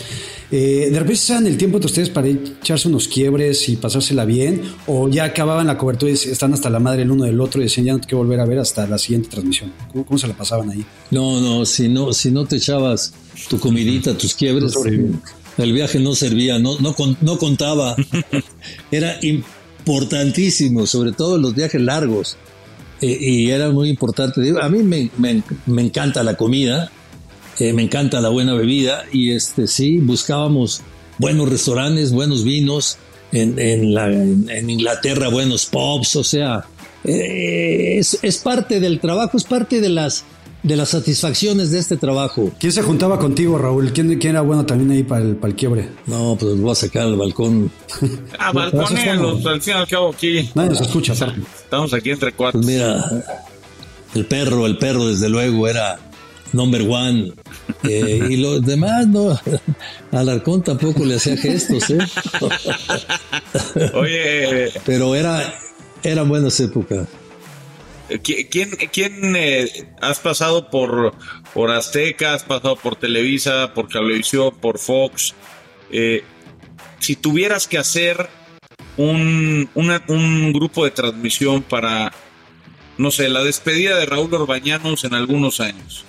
eh, 0.51 0.89
¿de 0.91 0.99
repente 0.99 1.21
se 1.21 1.33
dan 1.33 1.47
el 1.47 1.57
tiempo 1.57 1.79
de 1.79 1.85
ustedes 1.85 2.09
para 2.09 2.27
echarse 2.27 2.87
unos 2.87 3.07
quiebres 3.07 3.69
y 3.69 3.77
pasársela 3.77 4.25
bien? 4.25 4.61
¿O 4.87 5.07
ya 5.07 5.25
acababan 5.25 5.67
la 5.67 5.77
cobertura 5.77 6.11
y 6.11 6.15
están 6.15 6.53
hasta 6.53 6.69
la 6.69 6.79
madre 6.79 7.03
el 7.03 7.11
uno 7.11 7.25
del 7.25 7.39
otro 7.39 7.61
y 7.61 7.65
decían 7.65 7.85
ya 7.85 7.93
no 7.93 7.99
te 7.99 8.07
quiero 8.07 8.19
volver 8.19 8.39
a 8.39 8.45
ver 8.45 8.59
hasta 8.59 8.85
la 8.87 8.97
siguiente 8.97 9.29
transmisión? 9.29 9.71
¿Cómo, 9.91 10.17
se 10.17 10.27
la 10.27 10.33
pasaban 10.33 10.69
ahí? 10.69 10.85
No, 11.09 11.39
no, 11.39 11.65
si 11.65 11.87
no, 11.87 12.13
si 12.13 12.31
no 12.31 12.45
te 12.45 12.57
echabas 12.57 13.13
tu 13.49 13.59
comidita, 13.59 14.17
tus 14.17 14.35
quiebres, 14.35 14.73
el 15.57 15.73
viaje 15.73 15.99
no 15.99 16.15
servía, 16.15 16.59
no, 16.59 16.79
no, 16.79 16.95
no 17.21 17.37
contaba. 17.37 17.95
Era 18.91 19.19
importantísimo, 19.21 20.85
sobre 20.85 21.11
todo 21.11 21.35
en 21.35 21.43
los 21.43 21.55
viajes 21.55 21.81
largos. 21.81 22.37
Y 23.01 23.49
era 23.49 23.69
muy 23.71 23.89
importante. 23.89 24.53
A 24.61 24.69
mí 24.69 24.83
me, 24.83 25.09
me, 25.17 25.81
encanta 25.81 26.23
la 26.23 26.35
comida, 26.35 26.91
eh, 27.59 27.73
me 27.73 27.81
encanta 27.81 28.21
la 28.21 28.29
buena 28.29 28.53
bebida 28.53 29.05
y 29.11 29.31
este 29.31 29.67
sí, 29.67 29.97
buscábamos 29.97 30.81
buenos 31.17 31.49
restaurantes, 31.49 32.11
buenos 32.11 32.43
vinos, 32.43 32.97
en, 33.31 33.57
en 33.57 34.69
Inglaterra 34.69 35.29
buenos 35.29 35.65
pubs, 35.65 36.15
o 36.15 36.23
sea, 36.23 36.65
eh, 37.03 37.97
es, 37.97 38.19
es, 38.21 38.37
parte 38.37 38.79
del 38.79 38.99
trabajo, 38.99 39.37
es 39.37 39.43
parte 39.43 39.81
de 39.81 39.89
las 39.89 40.23
de 40.63 40.75
las 40.75 40.89
satisfacciones 40.89 41.71
de 41.71 41.79
este 41.79 41.97
trabajo. 41.97 42.51
¿Quién 42.59 42.71
se 42.71 42.81
juntaba 42.83 43.17
contigo, 43.17 43.57
Raúl? 43.57 43.91
¿Quién, 43.93 44.19
quién 44.19 44.31
era 44.31 44.41
bueno 44.41 44.65
también 44.65 44.91
ahí 44.91 45.03
para 45.03 45.23
el, 45.23 45.35
para 45.35 45.49
el 45.49 45.55
quiebre? 45.55 45.89
No, 46.05 46.37
pues 46.39 46.59
voy 46.59 46.71
a 46.71 46.75
sacar 46.75 47.03
al 47.03 47.15
balcón. 47.15 47.71
Ah, 48.37 48.51
balconeros, 48.51 49.45
al 49.45 49.61
fin 49.61 49.73
y 49.73 49.77
al 49.77 49.87
cabo 49.87 50.09
aquí. 50.09 50.49
Nadie 50.55 50.69
nos 50.71 50.81
escucha, 50.81 51.13
Estamos 51.13 51.93
aquí 51.93 52.11
entre 52.11 52.31
cuatro. 52.33 52.59
Pues 52.59 52.73
mira, 52.73 53.03
el 54.13 54.25
perro, 54.25 54.65
el 54.65 54.77
perro 54.77 55.07
desde 55.07 55.29
luego 55.29 55.67
era 55.67 55.99
number 56.53 56.81
one. 56.87 57.33
Eh, 57.83 58.27
y 58.29 58.37
los 58.37 58.63
demás, 58.63 59.07
no. 59.07 59.39
Alarcón 60.11 60.61
tampoco 60.63 61.05
le 61.05 61.15
hacía 61.15 61.37
gestos, 61.37 61.89
¿eh? 61.89 61.97
Oye. 63.93 64.71
Pero 64.85 65.15
era, 65.15 65.55
eran 66.03 66.29
buenas 66.29 66.59
épocas. 66.59 67.07
¿Quién, 68.19 68.71
quién 68.91 69.35
eh, 69.35 69.89
has 70.01 70.19
pasado 70.19 70.69
por, 70.69 71.13
por 71.53 71.71
Azteca, 71.71 72.33
has 72.33 72.43
pasado 72.43 72.75
por 72.75 72.95
Televisa, 72.95 73.73
por 73.73 73.87
Cablevisión, 73.87 74.55
por 74.59 74.79
Fox? 74.79 75.33
Eh, 75.91 76.23
si 76.99 77.15
tuvieras 77.15 77.67
que 77.67 77.77
hacer 77.77 78.29
un, 78.97 79.69
un 79.73 80.53
grupo 80.53 80.85
de 80.85 80.91
transmisión 80.91 81.63
para, 81.63 82.11
no 82.97 83.11
sé, 83.11 83.29
la 83.29 83.43
despedida 83.43 83.97
de 83.97 84.05
Raúl 84.05 84.33
Orbañanos 84.33 85.03
en 85.03 85.13
algunos 85.13 85.59
años, 85.59 86.05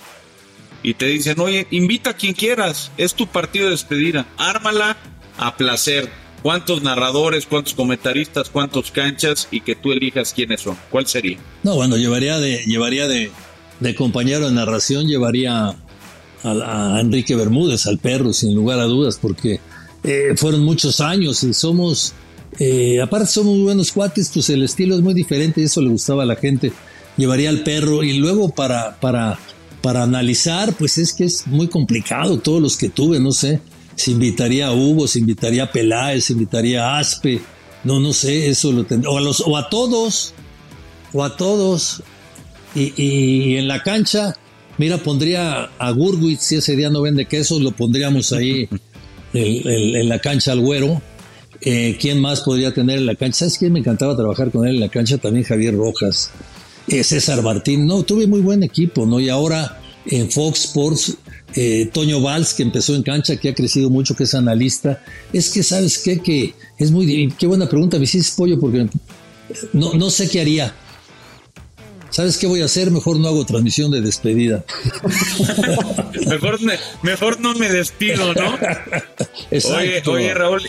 y 0.83 0.95
te 0.95 1.05
dicen, 1.05 1.39
oye, 1.39 1.65
invita 1.71 2.11
a 2.11 2.13
quien 2.17 2.33
quieras, 2.33 2.91
es 2.97 3.15
tu 3.15 3.27
partido 3.27 3.65
de 3.65 3.71
despedida, 3.71 4.25
ármala 4.37 4.97
a 5.37 5.55
placer 5.55 6.09
¿Cuántos 6.43 6.83
narradores, 6.83 7.45
cuántos 7.45 7.73
comentaristas, 7.73 8.49
cuántos 8.49 8.91
canchas 8.91 9.47
y 9.49 9.61
que 9.61 9.75
tú 9.75 9.93
elijas 9.93 10.33
quiénes 10.33 10.59
son? 10.59 10.77
¿Cuál 10.91 11.07
sería? 11.07 11.37
No, 11.63 11.75
bueno, 11.75 11.95
llevaría 11.95 12.37
de, 12.37 12.65
llevaría 12.65 13.07
de, 13.07 13.31
compañero 13.95 14.47
de 14.47 14.53
narración, 14.53 15.07
llevaría 15.07 15.73
a, 16.43 16.99
Enrique 16.99 17.37
Bermúdez, 17.37 17.87
al 17.87 17.97
perro, 17.97 18.33
sin 18.33 18.53
lugar 18.53 18.81
a 18.81 18.83
dudas, 18.83 19.17
porque 19.21 19.61
eh, 20.03 20.33
fueron 20.35 20.65
muchos 20.65 20.99
años 20.99 21.41
y 21.45 21.53
somos, 21.53 22.11
eh, 22.59 22.99
aparte 23.01 23.27
somos 23.27 23.57
buenos 23.59 23.93
cuates, 23.93 24.29
pues 24.33 24.49
el 24.49 24.63
estilo 24.63 24.95
es 24.95 25.01
muy 25.01 25.13
diferente 25.13 25.61
y 25.61 25.63
eso 25.63 25.81
le 25.81 25.91
gustaba 25.91 26.23
a 26.23 26.25
la 26.25 26.35
gente. 26.35 26.73
Llevaría 27.15 27.51
al 27.51 27.63
perro 27.63 28.03
y 28.03 28.17
luego 28.17 28.49
para, 28.49 28.99
para, 28.99 29.39
para 29.81 30.03
analizar, 30.03 30.73
pues 30.73 30.97
es 30.97 31.13
que 31.13 31.23
es 31.23 31.47
muy 31.47 31.69
complicado 31.69 32.37
todos 32.39 32.61
los 32.61 32.75
que 32.75 32.89
tuve, 32.89 33.21
no 33.21 33.31
sé 33.31 33.61
se 33.95 34.11
invitaría 34.11 34.67
a 34.67 34.73
Hugo, 34.73 35.07
se 35.07 35.19
invitaría 35.19 35.63
a 35.63 35.71
Peláez, 35.71 36.25
se 36.25 36.33
invitaría 36.33 36.85
a 36.85 36.99
Aspe, 36.99 37.41
no, 37.83 37.99
no 37.99 38.13
sé, 38.13 38.49
eso 38.49 38.71
lo 38.71 38.85
tendría, 38.85 39.09
o 39.09 39.17
a, 39.17 39.21
los, 39.21 39.41
o 39.41 39.57
a 39.57 39.69
todos, 39.69 40.33
o 41.11 41.23
a 41.23 41.35
todos, 41.35 42.03
y, 42.75 43.55
en 43.55 43.67
la 43.67 43.83
cancha, 43.83 44.35
mira, 44.77 44.97
pondría 44.97 45.69
a 45.77 45.91
Gurwitz, 45.91 46.41
si 46.41 46.55
ese 46.55 46.75
día 46.75 46.89
no 46.89 47.01
vende 47.01 47.27
quesos, 47.27 47.61
lo 47.61 47.71
pondríamos 47.71 48.33
ahí 48.33 48.67
en 49.33 50.09
la 50.09 50.19
cancha 50.19 50.53
al 50.53 50.59
güero. 50.59 51.01
Eh, 51.61 51.97
¿Quién 51.99 52.19
más 52.19 52.41
podría 52.41 52.73
tener 52.73 52.97
en 52.97 53.05
la 53.05 53.15
cancha? 53.15 53.39
¿Sabes 53.39 53.57
quién 53.57 53.71
me 53.71 53.79
encantaba 53.79 54.17
trabajar 54.17 54.51
con 54.51 54.67
él 54.67 54.75
en 54.75 54.81
la 54.81 54.89
cancha? 54.89 55.17
También 55.17 55.45
Javier 55.45 55.75
Rojas, 55.75 56.31
eh, 56.87 57.03
César 57.03 57.41
Martín. 57.41 57.85
No, 57.85 58.03
tuve 58.03 58.27
muy 58.27 58.41
buen 58.41 58.63
equipo, 58.63 59.05
¿no? 59.05 59.19
Y 59.19 59.29
ahora 59.29 59.79
en 60.05 60.29
Fox 60.29 60.65
Sports 60.65 61.17
eh, 61.55 61.89
Toño 61.91 62.21
Valls, 62.21 62.53
que 62.53 62.63
empezó 62.63 62.95
en 62.95 63.03
cancha, 63.03 63.37
que 63.37 63.49
ha 63.49 63.55
crecido 63.55 63.89
mucho, 63.89 64.15
que 64.15 64.23
es 64.23 64.33
analista. 64.33 65.03
Es 65.31 65.49
que, 65.51 65.63
¿sabes 65.63 65.99
qué? 65.99 66.19
Que 66.19 66.53
es 66.77 66.91
muy. 66.91 67.33
Qué 67.37 67.47
buena 67.47 67.67
pregunta, 67.67 67.97
me 67.97 68.05
hiciste 68.05 68.35
pollo, 68.37 68.59
porque 68.59 68.87
no, 69.73 69.93
no 69.93 70.09
sé 70.09 70.29
qué 70.29 70.41
haría. 70.41 70.73
¿Sabes 72.13 72.37
qué 72.37 72.45
voy 72.45 72.61
a 72.61 72.65
hacer? 72.65 72.91
Mejor 72.91 73.17
no 73.17 73.27
hago 73.27 73.43
transmisión 73.43 73.89
de 73.89 74.01
despedida. 74.01 74.63
mejor, 76.27 76.59
mejor 77.01 77.39
no 77.39 77.55
me 77.55 77.71
despido, 77.71 78.35
¿no? 78.35 78.55
Oye, 79.75 80.03
oye, 80.05 80.33
Raúl, 80.35 80.61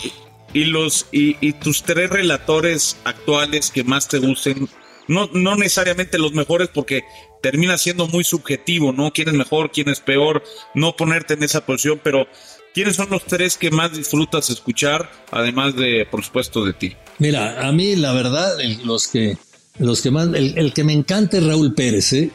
y 0.55 0.65
los 0.65 1.07
y, 1.13 1.37
y, 1.47 1.53
tus 1.53 1.83
tres 1.83 2.09
relatores 2.09 2.97
actuales 3.05 3.71
que 3.71 3.85
más 3.85 4.09
te 4.09 4.19
gusten, 4.21 4.69
no, 5.09 5.29
no 5.33 5.57
necesariamente 5.57 6.19
los 6.19 6.33
mejores, 6.33 6.69
porque 6.69 7.05
termina 7.43 7.77
siendo 7.77 8.07
muy 8.09 8.25
subjetivo, 8.25 8.93
¿no? 8.93 9.13
¿Quién 9.13 9.29
es 9.29 9.35
mejor, 9.35 9.71
quién 9.71 9.89
es 9.89 10.01
peor? 10.01 10.43
No 10.75 10.97
ponerte 10.97 11.35
en 11.35 11.43
esa 11.43 11.65
posición, 11.67 12.01
pero 12.03 12.27
¿quiénes 12.73 12.97
son 12.97 13.11
los 13.11 13.25
tres 13.25 13.57
que 13.57 13.71
más 13.71 13.97
disfrutas 13.97 14.49
escuchar, 14.51 15.11
además 15.31 15.77
de, 15.77 16.07
por 16.11 16.25
supuesto, 16.25 16.65
de 16.65 16.73
ti? 16.73 16.97
Mira, 17.19 17.67
a 17.67 17.73
mí 17.73 17.97
la 17.97 18.13
verdad, 18.13 18.57
los 18.85 19.09
que, 19.09 19.37
los 19.79 20.01
que 20.01 20.11
más, 20.11 20.29
el, 20.35 20.73
que 20.73 20.85
me 20.85 20.93
encanta 20.93 21.37
es 21.37 21.45
Raúl 21.45 21.75
Pérez, 21.75 22.13
¿eh? 22.15 22.31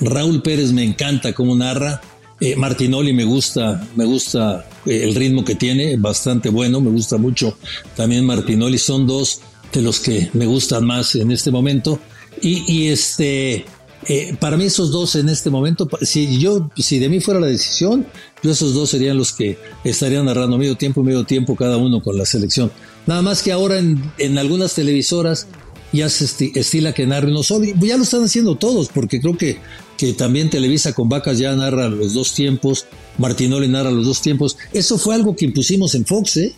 Raúl 0.00 0.42
Pérez 0.42 0.72
me 0.72 0.82
encanta 0.82 1.32
cómo 1.32 1.54
narra. 1.54 2.00
Eh, 2.40 2.56
Martinoli 2.56 3.12
me 3.12 3.24
gusta, 3.24 3.86
me 3.94 4.04
gusta 4.04 4.66
eh, 4.84 5.04
el 5.04 5.14
ritmo 5.14 5.44
que 5.44 5.54
tiene, 5.54 5.96
bastante 5.96 6.48
bueno, 6.48 6.80
me 6.80 6.90
gusta 6.90 7.16
mucho. 7.16 7.56
También 7.94 8.26
Martinoli 8.26 8.78
son 8.78 9.06
dos 9.06 9.40
de 9.74 9.82
los 9.82 10.00
que 10.00 10.30
me 10.32 10.46
gustan 10.46 10.86
más 10.86 11.14
en 11.16 11.30
este 11.30 11.50
momento. 11.50 11.98
Y, 12.40 12.88
este, 12.88 13.64
eh, 14.08 14.36
para 14.38 14.56
mí 14.56 14.64
esos 14.64 14.90
dos 14.90 15.14
en 15.14 15.28
este 15.28 15.50
momento, 15.50 15.88
si 16.02 16.38
yo, 16.38 16.70
si 16.76 16.98
de 16.98 17.08
mí 17.08 17.20
fuera 17.20 17.40
la 17.40 17.46
decisión, 17.46 18.06
yo 18.42 18.50
esos 18.50 18.74
dos 18.74 18.90
serían 18.90 19.16
los 19.16 19.32
que 19.32 19.58
estarían 19.84 20.26
narrando 20.26 20.58
medio 20.58 20.76
tiempo 20.76 21.00
y 21.00 21.04
medio 21.04 21.24
tiempo 21.24 21.56
cada 21.56 21.76
uno 21.76 22.02
con 22.02 22.18
la 22.18 22.26
selección. 22.26 22.70
Nada 23.06 23.22
más 23.22 23.42
que 23.42 23.52
ahora 23.52 23.78
en, 23.78 24.38
algunas 24.38 24.74
televisoras 24.74 25.46
ya 25.92 26.08
se 26.08 26.50
estila 26.54 26.92
que 26.92 27.06
narren 27.06 27.32
los 27.32 27.48
Ya 27.80 27.96
lo 27.96 28.02
están 28.02 28.24
haciendo 28.24 28.56
todos, 28.56 28.88
porque 28.88 29.20
creo 29.20 29.36
que, 29.36 29.58
que 29.96 30.12
también 30.12 30.50
Televisa 30.50 30.92
con 30.92 31.08
vacas 31.08 31.38
ya 31.38 31.54
narra 31.54 31.88
los 31.88 32.14
dos 32.14 32.34
tiempos, 32.34 32.86
Martinoli 33.18 33.68
narra 33.68 33.92
los 33.92 34.04
dos 34.04 34.20
tiempos. 34.20 34.56
Eso 34.72 34.98
fue 34.98 35.14
algo 35.14 35.36
que 35.36 35.44
impusimos 35.44 35.94
en 35.94 36.04
Fox, 36.04 36.36
¿eh? 36.38 36.54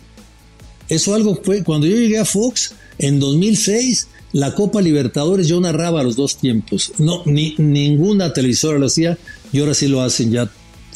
Eso 0.89 1.13
algo 1.13 1.39
fue, 1.43 1.63
cuando 1.63 1.87
yo 1.87 1.97
llegué 1.97 2.17
a 2.17 2.25
Fox 2.25 2.73
en 2.97 3.19
2006, 3.19 4.07
la 4.33 4.53
Copa 4.53 4.81
Libertadores 4.81 5.47
yo 5.47 5.59
narraba 5.59 6.03
los 6.03 6.15
dos 6.15 6.37
tiempos. 6.37 6.93
No, 6.97 7.23
ni 7.25 7.55
ninguna 7.57 8.33
televisora 8.33 8.79
lo 8.79 8.87
hacía 8.87 9.17
y 9.51 9.59
ahora 9.59 9.73
sí 9.73 9.87
lo 9.87 10.01
hacen 10.01 10.31
ya. 10.31 10.49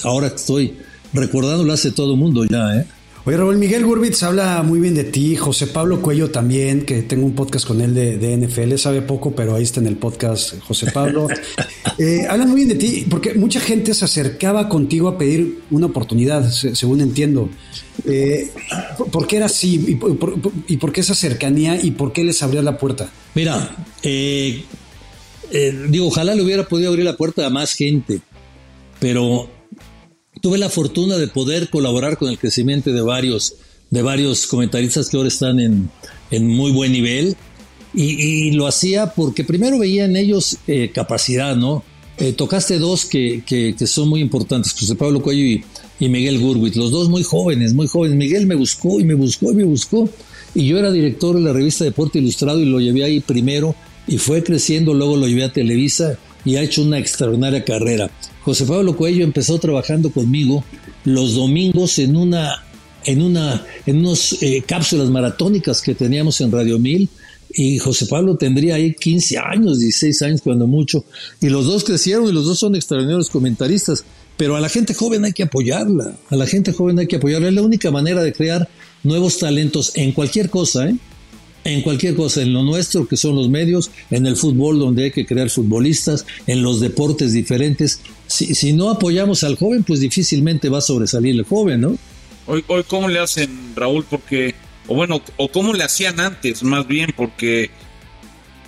Ahora 0.04 0.28
estoy 0.28 0.78
recordando, 1.14 1.64
lo 1.64 1.74
hace 1.74 1.92
todo 1.92 2.14
el 2.14 2.20
mundo 2.20 2.46
ya, 2.46 2.76
¿eh? 2.78 2.86
Oye, 3.24 3.38
Raúl 3.38 3.58
Miguel 3.58 3.86
Gurbitz 3.86 4.24
habla 4.24 4.64
muy 4.64 4.80
bien 4.80 4.96
de 4.96 5.04
ti, 5.04 5.36
José 5.36 5.68
Pablo 5.68 6.02
Cuello 6.02 6.32
también, 6.32 6.86
que 6.86 7.04
tengo 7.04 7.24
un 7.24 7.36
podcast 7.36 7.68
con 7.68 7.80
él 7.80 7.94
de, 7.94 8.36
NFL, 8.36 8.78
sabe 8.78 9.04
poco, 9.04 9.36
pero 9.36 9.54
ahí 9.54 9.62
está 9.62 9.80
en 9.80 9.86
el 9.86 9.96
podcast 9.96 10.60
José 10.62 10.90
Pablo. 10.92 11.28
eh, 12.00 12.26
hablan 12.28 12.50
muy 12.50 12.66
bien 12.66 12.70
de 12.70 12.84
ti, 12.84 13.06
porque 13.08 13.36
mucha 13.36 13.60
gente 13.60 13.94
se 13.94 14.06
acercaba 14.06 14.68
contigo 14.68 15.08
a 15.08 15.20
pedir 15.20 15.60
una 15.70 15.86
oportunidad, 15.86 16.50
según 16.50 17.00
entiendo. 17.00 17.48
Eh, 18.06 18.50
¿Por 19.12 19.28
qué 19.28 19.38
era 19.38 19.46
así? 19.46 20.00
¿Y 20.68 20.78
por, 20.78 20.92
qué 20.92 21.02
esa 21.02 21.14
cercanía? 21.14 21.80
¿Y 21.80 21.92
por 21.92 22.14
qué 22.14 22.24
les 22.24 22.42
abría 22.42 22.64
la 22.64 22.80
puerta? 22.80 23.12
Mira, 23.36 23.86
eh, 24.02 24.64
digo, 25.90 26.08
ojalá 26.08 26.34
le 26.34 26.42
hubiera 26.42 26.68
podido 26.68 26.90
abrir 26.90 27.06
la 27.06 27.18
puerta 27.18 27.46
a 27.46 27.52
más 27.52 27.74
gente, 27.76 28.20
pero 29.00 29.48
tuve 30.42 30.58
la 30.58 30.70
fortuna 30.70 31.18
de 31.18 31.28
poder 31.28 31.70
colaborar 31.70 32.18
con 32.18 32.30
el 32.30 32.38
crecimiento 32.38 32.92
de 32.92 33.02
varios, 33.02 33.56
de 33.90 34.02
varios 34.02 34.48
comentaristas 34.48 35.10
que 35.10 35.18
ahora 35.18 35.30
están 35.30 35.60
en, 35.60 35.90
muy 36.48 36.72
buen 36.72 36.92
nivel. 36.92 37.36
Y, 37.94 38.52
lo 38.52 38.68
hacía 38.68 39.14
porque 39.14 39.44
primero 39.44 39.78
veía 39.78 40.06
en 40.06 40.16
ellos 40.16 40.58
eh, 40.68 40.92
capacidad, 40.94 41.56
¿no? 41.56 41.84
Eh, 42.18 42.34
tocaste 42.34 42.80
dos 42.80 43.06
que, 43.06 43.76
son 43.86 44.10
muy 44.10 44.22
importantes, 44.22 44.74
José 44.74 44.96
Pablo 44.96 45.22
Cuello 45.22 45.44
y, 45.44 45.64
y 46.00 46.10
Miguel 46.10 46.40
Gurwitz, 46.40 46.76
los 46.76 46.92
dos 46.92 47.10
muy 47.10 47.24
jóvenes, 47.24 47.74
muy 47.74 47.88
jóvenes. 47.88 48.18
Miguel 48.18 48.48
me 48.48 48.56
buscó 48.56 49.00
y 49.00 49.04
me 49.04 49.14
buscó 49.14 49.52
y 49.52 49.56
me 49.56 49.64
buscó. 49.64 50.10
Y 50.54 50.68
yo 50.68 50.78
era 50.78 50.92
director 50.92 51.36
de 51.36 51.42
la 51.42 51.54
revista 51.54 51.84
Deporte 51.84 52.20
Ilustrado 52.20 52.60
y 52.60 52.66
lo 52.66 52.80
llevé 52.80 53.04
ahí 53.04 53.20
primero 53.20 53.76
y 54.08 54.18
fue 54.18 54.44
creciendo, 54.44 54.94
luego 54.94 55.16
lo 55.16 55.28
llevé 55.28 55.44
a 55.44 55.54
Televisa 55.54 56.18
y 56.46 56.56
ha 56.56 56.62
hecho 56.62 56.82
una 56.82 57.00
extraordinaria 57.00 57.64
carrera. 57.64 58.10
José 58.44 58.66
Pablo 58.66 58.96
Coello 58.96 59.24
empezó 59.24 59.60
trabajando 59.60 60.12
conmigo 60.12 60.64
los 61.06 61.36
domingos 61.36 62.00
en 62.00 62.16
una 62.16 62.64
en 63.04 63.22
una 63.22 63.66
en 63.86 64.06
unas 64.06 64.42
eh, 64.42 64.64
cápsulas 64.66 65.10
maratónicas 65.10 65.82
que 65.82 65.96
teníamos 65.96 66.40
en 66.42 66.52
Radio 66.52 66.78
Mil 66.78 67.10
y 67.54 67.80
José 67.80 68.06
Pablo 68.06 68.38
tendría 68.38 68.76
ahí 68.76 68.94
15 68.94 69.38
años, 69.38 69.80
16 69.80 70.22
años 70.22 70.42
cuando 70.42 70.68
mucho, 70.68 71.04
y 71.42 71.50
los 71.50 71.66
dos 71.66 71.84
crecieron 71.84 72.30
y 72.30 72.32
los 72.32 72.46
dos 72.46 72.60
son 72.60 72.76
extraordinarios 72.76 73.30
comentaristas, 73.30 74.06
pero 74.38 74.56
a 74.56 74.62
la 74.62 74.70
gente 74.70 74.94
joven 74.94 75.26
hay 75.26 75.34
que 75.34 75.44
apoyarla, 75.44 76.16
a 76.30 76.36
la 76.36 76.48
gente 76.48 76.72
joven 76.72 77.00
hay 77.00 77.08
que 77.08 77.18
apoyarla, 77.18 77.50
es 77.50 77.54
la 77.54 77.62
única 77.62 77.92
manera 77.92 78.24
de 78.24 78.32
crear 78.32 78.70
nuevos 79.04 79.40
talentos 79.40 79.92
en 79.96 80.12
cualquier 80.14 80.50
cosa, 80.50 80.88
¿eh? 80.88 80.96
En 81.64 81.82
cualquier 81.82 82.16
cosa, 82.16 82.42
en 82.42 82.54
lo 82.54 82.64
nuestro 82.64 83.08
que 83.08 83.18
son 83.18 83.36
los 83.36 83.50
medios, 83.50 83.92
en 84.10 84.26
el 84.26 84.36
fútbol 84.36 84.80
donde 84.80 85.06
hay 85.06 85.12
que 85.12 85.26
crear 85.26 85.50
futbolistas, 85.50 86.26
en 86.48 86.64
los 86.64 86.80
deportes 86.80 87.34
diferentes. 87.34 88.02
Si, 88.28 88.74
no 88.74 88.90
apoyamos 88.90 89.44
al 89.44 89.58
joven, 89.58 89.84
pues 89.84 90.00
difícilmente 90.00 90.70
va 90.70 90.80
a 90.80 90.82
sobresalir 90.82 91.36
el 91.36 91.44
joven, 91.44 91.82
¿no? 91.82 91.98
Hoy, 92.48 92.64
hoy 92.68 92.84
¿cómo 92.88 93.08
le 93.08 93.20
hacen, 93.20 93.50
Raúl? 93.76 94.06
Porque 94.10 94.56
o 94.88 94.96
bueno, 94.96 95.22
o 95.38 95.48
cómo 95.48 95.74
le 95.74 95.84
hacían 95.84 96.20
antes, 96.20 96.64
más 96.64 96.88
bien, 96.88 97.14
porque 97.16 97.70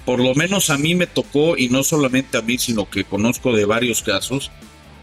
por 0.06 0.19
lo 0.19 0.36
menos 0.36 0.69
a 0.69 0.77
mí 0.77 0.95
me 0.95 1.08
tocó, 1.08 1.58
y 1.58 1.69
no 1.69 1.84
solamente 1.84 2.38
a 2.38 2.41
mí, 2.41 2.58
sino 2.58 2.89
que 2.89 3.03
conozco 3.03 3.56
de 3.56 3.65
varios 3.65 4.01
casos, 4.01 4.51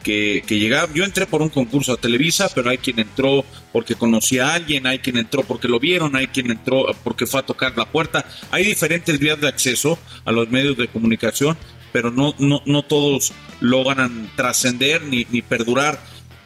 que, 0.02 0.42
que 0.46 0.58
llegaba, 0.58 0.92
yo 0.94 1.04
entré 1.04 1.26
por 1.26 1.42
un 1.42 1.48
concurso 1.48 1.92
a 1.92 1.96
Televisa, 1.96 2.50
pero 2.54 2.70
hay 2.70 2.78
quien 2.78 2.98
entró 2.98 3.44
porque 3.72 3.94
conocía 3.94 4.48
a 4.48 4.54
alguien, 4.54 4.86
hay 4.86 4.98
quien 4.98 5.16
entró 5.16 5.42
porque 5.42 5.68
lo 5.68 5.78
vieron, 5.78 6.16
hay 6.16 6.28
quien 6.28 6.50
entró 6.50 6.86
porque 7.04 7.26
fue 7.26 7.40
a 7.40 7.46
tocar 7.46 7.76
la 7.76 7.86
puerta, 7.86 8.24
hay 8.50 8.64
diferentes 8.64 9.18
vías 9.18 9.40
de 9.40 9.48
acceso 9.48 9.98
a 10.24 10.32
los 10.32 10.50
medios 10.50 10.76
de 10.76 10.88
comunicación, 10.88 11.56
pero 11.92 12.10
no, 12.10 12.34
no, 12.38 12.62
no 12.66 12.82
todos 12.82 13.32
logran 13.60 14.30
trascender 14.36 15.02
ni, 15.02 15.26
ni 15.30 15.42
perdurar, 15.42 16.00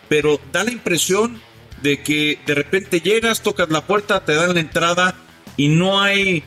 pero 0.09 0.41
da 0.53 0.65
la 0.65 0.73
impresión 0.73 1.41
de 1.83 2.03
que 2.03 2.39
de 2.47 2.55
repente 2.55 3.01
llegas, 3.01 3.43
tocas 3.43 3.69
la 3.69 3.87
puerta, 3.87 4.25
te 4.25 4.35
dan 4.35 4.55
la 4.55 4.61
entrada 4.61 5.15
y 5.57 5.69
no 5.69 6.01
hay 6.01 6.43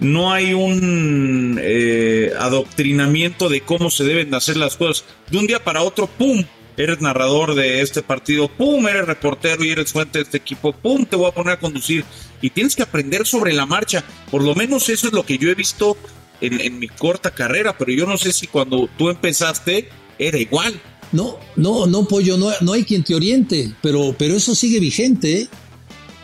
no 0.00 0.32
hay 0.32 0.54
un 0.54 1.58
eh, 1.62 2.32
adoctrinamiento 2.38 3.48
de 3.48 3.60
cómo 3.60 3.90
se 3.90 4.04
deben 4.04 4.34
hacer 4.34 4.56
las 4.56 4.76
cosas. 4.76 5.04
De 5.30 5.38
un 5.38 5.46
día 5.46 5.62
para 5.62 5.82
otro, 5.82 6.06
¡pum! 6.06 6.44
Eres 6.76 7.00
narrador 7.00 7.54
de 7.54 7.82
este 7.82 8.02
partido, 8.02 8.48
¡pum! 8.48 8.88
Eres 8.88 9.06
reportero 9.06 9.62
y 9.62 9.70
eres 9.70 9.92
fuente 9.92 10.18
de 10.18 10.24
este 10.24 10.38
equipo, 10.38 10.72
¡pum! 10.72 11.04
Te 11.04 11.16
voy 11.16 11.28
a 11.28 11.34
poner 11.34 11.54
a 11.54 11.60
conducir. 11.60 12.04
Y 12.40 12.50
tienes 12.50 12.74
que 12.74 12.82
aprender 12.82 13.26
sobre 13.26 13.52
la 13.52 13.66
marcha. 13.66 14.02
Por 14.30 14.42
lo 14.42 14.54
menos 14.54 14.88
eso 14.88 15.08
es 15.08 15.12
lo 15.12 15.24
que 15.24 15.36
yo 15.36 15.50
he 15.50 15.54
visto 15.54 15.96
en, 16.40 16.60
en 16.60 16.78
mi 16.78 16.88
corta 16.88 17.30
carrera, 17.30 17.76
pero 17.76 17.92
yo 17.92 18.06
no 18.06 18.16
sé 18.16 18.32
si 18.32 18.46
cuando 18.46 18.88
tú 18.96 19.10
empezaste 19.10 19.90
era 20.18 20.38
igual. 20.38 20.80
No, 21.12 21.38
no, 21.56 21.86
no, 21.86 22.06
pollo, 22.06 22.36
no, 22.36 22.50
no 22.60 22.72
hay 22.72 22.84
quien 22.84 23.02
te 23.02 23.14
oriente, 23.14 23.72
pero, 23.82 24.14
pero 24.16 24.36
eso 24.36 24.54
sigue 24.54 24.78
vigente. 24.78 25.40
¿eh? 25.40 25.48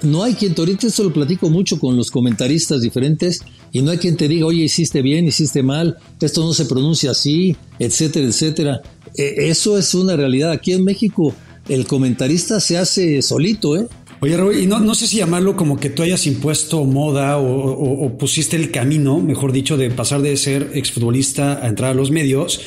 No 0.02 0.22
hay 0.22 0.34
quien 0.34 0.54
te 0.54 0.62
oriente, 0.62 0.86
esto 0.86 1.02
lo 1.02 1.12
platico 1.12 1.50
mucho 1.50 1.78
con 1.78 1.96
los 1.96 2.10
comentaristas 2.10 2.82
diferentes, 2.82 3.42
y 3.76 3.82
no 3.82 3.90
hay 3.90 3.98
quien 3.98 4.16
te 4.16 4.26
diga, 4.26 4.46
oye, 4.46 4.64
hiciste 4.64 5.02
bien, 5.02 5.26
hiciste 5.26 5.62
mal, 5.62 5.98
esto 6.18 6.42
no 6.42 6.54
se 6.54 6.64
pronuncia 6.64 7.10
así, 7.10 7.54
etcétera, 7.78 8.26
etcétera. 8.26 8.80
E, 9.14 9.50
eso 9.50 9.76
es 9.76 9.94
una 9.94 10.16
realidad. 10.16 10.50
Aquí 10.50 10.72
en 10.72 10.82
México 10.82 11.34
el 11.68 11.86
comentarista 11.86 12.58
se 12.58 12.78
hace 12.78 13.20
solito, 13.20 13.76
¿eh? 13.76 13.86
Oye, 14.20 14.34
Raúl, 14.34 14.58
y 14.58 14.66
no, 14.66 14.80
no 14.80 14.94
sé 14.94 15.06
si 15.06 15.18
llamarlo 15.18 15.56
como 15.56 15.78
que 15.78 15.90
tú 15.90 16.02
hayas 16.02 16.26
impuesto 16.26 16.82
moda 16.84 17.36
o, 17.36 18.16
pusiste 18.16 18.56
el 18.56 18.70
camino, 18.70 19.20
mejor 19.20 19.52
dicho, 19.52 19.76
de 19.76 19.90
pasar 19.90 20.22
de 20.22 20.34
ser 20.38 20.70
exfutbolista 20.72 21.62
a 21.62 21.68
entrar 21.68 21.90
a 21.90 21.94
los 21.94 22.10
medios. 22.10 22.62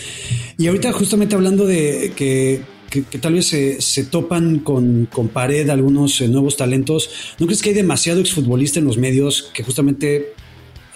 Y 0.59 0.67
ahorita 0.67 0.91
justamente 0.91 1.33
hablando 1.33 1.65
de 1.65 2.13
que, 2.15 2.61
tal 3.19 3.33
vez 3.33 3.47
se, 3.47 4.03
topan 4.03 4.59
con, 4.59 5.07
con, 5.11 5.29
pared 5.29 5.67
algunos 5.69 6.21
eh, 6.21 6.27
nuevos 6.27 6.55
talentos, 6.55 7.09
¿no 7.39 7.47
crees 7.47 7.63
que 7.63 7.69
hay 7.69 7.75
demasiado 7.75 8.19
exfutbolista 8.19 8.77
en 8.77 8.85
los 8.85 8.99
medios 8.99 9.49
que 9.51 9.63
justamente 9.63 10.33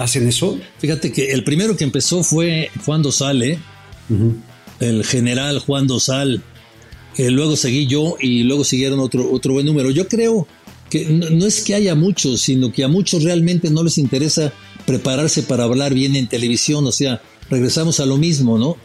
hacen 0.03 0.27
eso? 0.27 0.59
Fíjate 0.79 1.11
que 1.11 1.31
el 1.31 1.43
primero 1.43 1.77
que 1.77 1.85
empezó 1.85 2.23
fue 2.23 2.69
Juan 2.85 3.01
Dosal, 3.01 3.41
¿eh? 3.41 3.57
el 4.79 5.05
general 5.05 5.59
Juan 5.59 5.87
Dosal 5.87 6.43
eh, 7.17 7.29
luego 7.29 7.55
seguí 7.55 7.87
yo 7.87 8.17
y 8.19 8.43
luego 8.43 8.63
siguieron 8.63 8.99
otro, 8.99 9.31
otro 9.31 9.53
buen 9.53 9.65
número. 9.65 9.91
Yo 9.91 10.07
creo 10.07 10.45
que 10.89 11.05
no, 11.05 11.45
es 11.45 11.63
que 11.63 11.75
haya 11.75 11.95
muchos, 11.95 12.41
sino 12.41 12.71
que 12.71 12.83
a 12.83 12.87
muchos 12.87 13.23
realmente 13.23 13.69
no 13.69 13.81
les 13.83 13.97
interesa 13.97 14.51
prepararse 14.85 15.43
para 15.43 15.63
hablar 15.63 15.93
bien 15.93 16.15
en 16.15 16.27
televisión, 16.27 16.85
o 16.85 16.91
sea, 16.91 17.21
regresamos 17.49 17.99
a 18.01 18.05
lo 18.05 18.17
mismo, 18.17 18.57
¿no? 18.57 18.75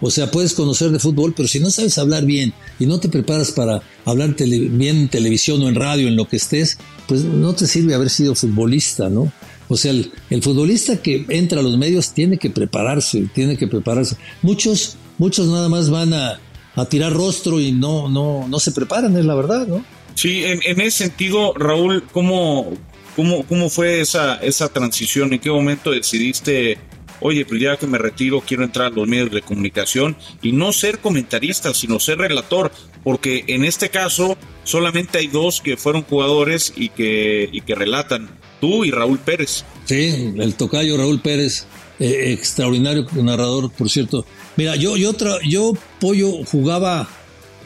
O 0.00 0.12
sea, 0.12 0.30
puedes 0.30 0.54
conocer 0.54 0.90
de 0.90 1.00
fútbol, 1.00 1.34
pero 1.36 1.48
si 1.48 1.58
no 1.58 1.72
sabes 1.72 1.98
hablar 1.98 2.24
bien 2.24 2.54
y 2.78 2.86
no 2.86 3.00
te 3.00 3.08
preparas 3.08 3.50
para 3.50 3.82
hablar 4.04 4.36
bien 4.36 4.96
en 4.96 5.08
televisión 5.08 5.60
o 5.62 5.68
en 5.68 5.74
radio, 5.74 6.06
en 6.06 6.14
lo 6.14 6.28
que 6.28 6.36
estés, 6.36 6.78
pues 7.08 7.24
no 7.24 7.52
te 7.54 7.66
sirve 7.66 7.94
haber 7.94 8.08
sido 8.08 8.36
futbolista, 8.36 9.08
¿no? 9.08 9.32
O 9.68 9.76
sea, 9.76 9.92
el, 9.92 10.42
futbolista 10.42 11.00
que 11.02 11.26
entra 11.28 11.60
a 11.60 11.62
los 11.62 11.76
medios 11.76 12.12
tiene 12.12 12.38
que 12.38 12.50
prepararse, 12.50 13.28
tiene 13.34 13.56
que 13.56 13.66
prepararse. 13.66 14.16
Muchos, 14.42 14.96
muchos 15.18 15.46
nada 15.48 15.68
más 15.68 15.90
van 15.90 16.14
a, 16.14 16.40
a 16.74 16.84
tirar 16.86 17.12
rostro 17.12 17.60
y 17.60 17.72
no, 17.72 18.08
no, 18.08 18.48
no 18.48 18.58
se 18.58 18.72
preparan, 18.72 19.16
es 19.16 19.24
la 19.24 19.34
verdad, 19.34 19.66
¿no? 19.66 19.84
Sí, 20.14 20.44
en, 20.44 20.60
en 20.64 20.80
ese 20.80 21.04
sentido, 21.04 21.52
Raúl, 21.54 22.02
¿cómo, 22.12 22.72
cómo, 23.14 23.44
cómo 23.44 23.68
fue 23.68 24.00
esa, 24.00 24.36
esa 24.36 24.68
transición? 24.68 25.32
¿En 25.32 25.38
qué 25.38 25.50
momento 25.50 25.90
decidiste, 25.90 26.78
oye, 27.20 27.44
pues 27.44 27.60
ya 27.60 27.76
que 27.76 27.86
me 27.86 27.98
retiro, 27.98 28.42
quiero 28.44 28.64
entrar 28.64 28.86
a 28.86 28.90
los 28.90 29.06
medios 29.06 29.30
de 29.30 29.42
comunicación 29.42 30.16
y 30.42 30.52
no 30.52 30.72
ser 30.72 30.98
comentarista, 30.98 31.74
sino 31.74 32.00
ser 32.00 32.18
relator? 32.18 32.72
Porque 33.04 33.44
en 33.48 33.64
este 33.64 33.90
caso 33.90 34.36
solamente 34.64 35.18
hay 35.18 35.28
dos 35.28 35.60
que 35.60 35.76
fueron 35.76 36.02
jugadores 36.02 36.72
y 36.74 36.88
que, 36.88 37.48
y 37.52 37.60
que 37.60 37.74
relatan, 37.74 38.28
tú 38.60 38.84
y 38.84 38.90
Raúl 38.90 39.18
Pérez. 39.18 39.64
Sí, 39.84 40.34
el 40.36 40.54
tocayo 40.54 40.96
Raúl 40.96 41.20
Pérez, 41.20 41.64
eh, 41.98 42.32
extraordinario 42.32 43.06
narrador, 43.22 43.70
por 43.70 43.90
cierto. 43.90 44.24
Mira, 44.56 44.76
yo, 44.76 44.96
yo, 44.96 45.14
yo 45.48 45.72
Pollo 46.00 46.44
jugaba 46.44 47.08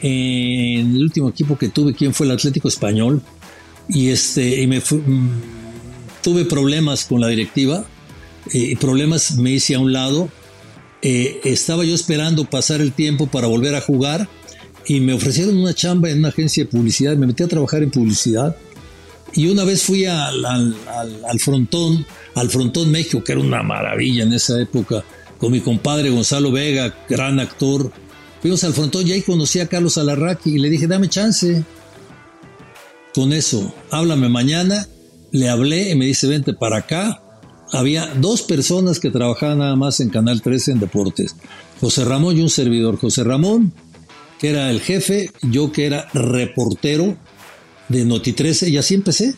en 0.01 0.97
el 0.97 1.03
último 1.03 1.29
equipo 1.29 1.57
que 1.57 1.69
tuve, 1.69 1.95
quien 1.95 2.13
fue 2.13 2.27
el 2.27 2.33
Atlético 2.33 2.69
Español, 2.69 3.23
y 3.89 4.09
este 4.09 4.63
y 4.63 4.67
me 4.67 4.81
mm, 4.81 5.31
tuve 6.23 6.45
problemas 6.45 7.05
con 7.05 7.21
la 7.21 7.29
directiva, 7.29 7.85
y 8.53 8.75
problemas 8.77 9.37
me 9.37 9.53
hice 9.53 9.75
a 9.75 9.81
un 9.81 9.93
lado. 9.93 10.29
Eh, 11.03 11.41
estaba 11.45 11.85
yo 11.85 11.95
esperando 11.95 12.45
pasar 12.45 12.81
el 12.81 12.93
tiempo 12.93 13.27
para 13.27 13.49
volver 13.49 13.75
a 13.75 13.81
jugar 13.81 14.29
y 14.87 15.01
me 15.01 15.15
ofrecieron 15.15 15.57
una 15.57 15.75
chamba 15.75 16.11
en 16.11 16.19
una 16.19 16.29
agencia 16.29 16.63
de 16.65 16.71
publicidad, 16.71 17.17
me 17.17 17.27
metí 17.27 17.43
a 17.43 17.49
trabajar 17.49 17.83
en 17.83 17.91
publicidad 17.91 18.57
y 19.35 19.47
una 19.47 19.65
vez 19.65 19.83
fui 19.83 20.05
al, 20.05 20.45
al, 20.45 21.41
frontón, 21.41 22.05
al 22.35 22.51
frontón 22.51 22.91
México, 22.91 23.25
que 23.25 23.33
era 23.33 23.41
una 23.41 23.63
maravilla 23.63 24.25
en 24.25 24.33
esa 24.33 24.61
época, 24.61 25.05
con 25.39 25.53
mi 25.53 25.61
compadre 25.61 26.11
Gonzalo 26.11 26.53
Vega, 26.53 26.95
gran 27.09 27.41
actor. 27.41 27.91
Fuimos 28.41 28.63
al 28.65 28.75
frontón 28.75 29.07
y 29.07 29.13
ahí 29.13 29.23
conocí 29.23 29.61
a 29.61 29.69
Carlos 29.69 29.99
Alarraqui 29.99 30.57
y 30.57 30.59
le 30.59 30.69
dije, 30.69 30.87
dame 30.87 31.09
chance. 31.09 31.65
Con 33.15 33.33
eso, 33.33 33.75
háblame 33.91 34.29
mañana. 34.29 34.87
Le 35.31 35.49
hablé 35.49 35.91
y 35.91 35.95
me 35.95 36.07
dice, 36.07 36.27
vente 36.27 36.53
para 36.53 36.79
acá. 36.79 37.23
Había 37.73 38.07
dos 38.17 38.43
personas 38.43 39.01
que 39.01 39.11
trabajaban 39.11 39.59
nada 39.59 39.77
más 39.77 40.01
en 40.01 40.11
Canal 40.11 40.43
13 40.43 40.73
en 40.73 40.81
deportes. 40.81 41.37
José 41.81 42.05
Ramón 42.05 42.37
y 42.37 42.43
un 42.43 42.51
servidor. 42.51 42.99
José 42.99 43.25
Ramón, 43.25 43.73
que 44.39 44.51
era 44.51 44.71
el 44.71 44.81
jefe, 44.81 45.31
yo 45.43 45.73
que 45.73 45.87
era 45.87 46.09
reportero 46.13 47.17
de 47.89 48.05
Noti 48.05 48.33
13 48.33 48.71
y 48.71 48.77
así 48.77 48.95
empecé. 48.95 49.35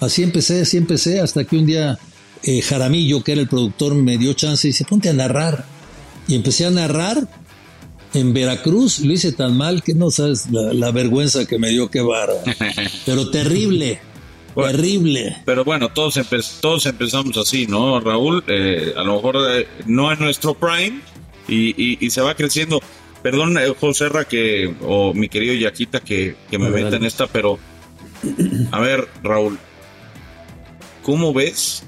Así 0.00 0.22
empecé, 0.22 0.60
así 0.60 0.76
empecé, 0.76 1.20
hasta 1.20 1.44
que 1.44 1.56
un 1.56 1.66
día 1.66 1.98
eh, 2.44 2.62
Jaramillo, 2.62 3.24
que 3.24 3.32
era 3.32 3.40
el 3.40 3.48
productor, 3.48 3.94
me 3.94 4.16
dio 4.16 4.32
chance 4.32 4.68
y 4.68 4.70
dice, 4.70 4.84
ponte 4.84 5.08
a 5.08 5.12
narrar. 5.12 5.64
Y 6.28 6.34
empecé 6.34 6.66
a 6.66 6.70
narrar 6.70 7.28
en 8.14 8.32
Veracruz, 8.32 9.00
lo 9.00 9.12
hice 9.12 9.32
tan 9.32 9.56
mal 9.56 9.82
que 9.82 9.94
no 9.94 10.10
sabes 10.10 10.46
la, 10.50 10.90
vergüenza 10.92 11.46
que 11.46 11.58
me 11.58 11.70
dio, 11.70 11.90
qué 11.90 12.00
barra. 12.00 12.34
Pero 13.06 13.30
terrible, 13.30 14.00
terrible. 14.54 15.36
Pero 15.44 15.64
bueno, 15.64 15.88
todos, 15.90 16.20
todos 16.60 16.86
empezamos 16.86 17.36
así, 17.36 17.66
¿no, 17.66 17.98
Raúl? 18.00 18.44
Eh, 18.46 18.92
a 18.96 19.02
lo 19.02 19.16
mejor 19.16 19.36
eh, 19.50 19.66
no 19.86 20.12
es 20.12 20.20
nuestro 20.20 20.54
prime 20.54 21.00
y, 21.48 22.10
se 22.10 22.20
va 22.20 22.34
creciendo. 22.34 22.80
Perdón, 23.22 23.56
José 23.80 24.08
Ra, 24.08 24.26
que, 24.26 24.72
o 24.82 25.12
mi 25.12 25.28
querido 25.28 25.54
Yaquita, 25.54 26.00
que, 26.00 26.36
que 26.50 26.58
me 26.58 26.70
meta 26.70 26.96
en 26.96 27.04
esta, 27.04 27.26
pero 27.26 27.58
a 28.72 28.80
ver, 28.80 29.08
Raúl, 29.22 29.58
¿cómo 31.02 31.32
ves 31.32 31.84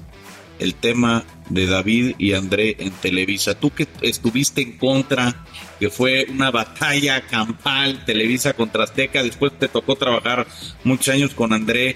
el 0.61 0.75
tema 0.75 1.25
de 1.49 1.65
David 1.65 2.15
y 2.17 2.33
André 2.33 2.77
en 2.79 2.91
Televisa. 2.91 3.55
Tú 3.55 3.71
que 3.71 3.87
estuviste 4.01 4.61
en 4.61 4.77
contra, 4.77 5.43
que 5.79 5.89
fue 5.89 6.27
una 6.29 6.51
batalla 6.51 7.21
campal, 7.21 8.05
Televisa 8.05 8.53
contra 8.53 8.83
Azteca, 8.83 9.23
después 9.23 9.51
te 9.57 9.67
tocó 9.67 9.95
trabajar 9.95 10.47
muchos 10.83 11.13
años 11.13 11.33
con 11.33 11.51
André, 11.51 11.95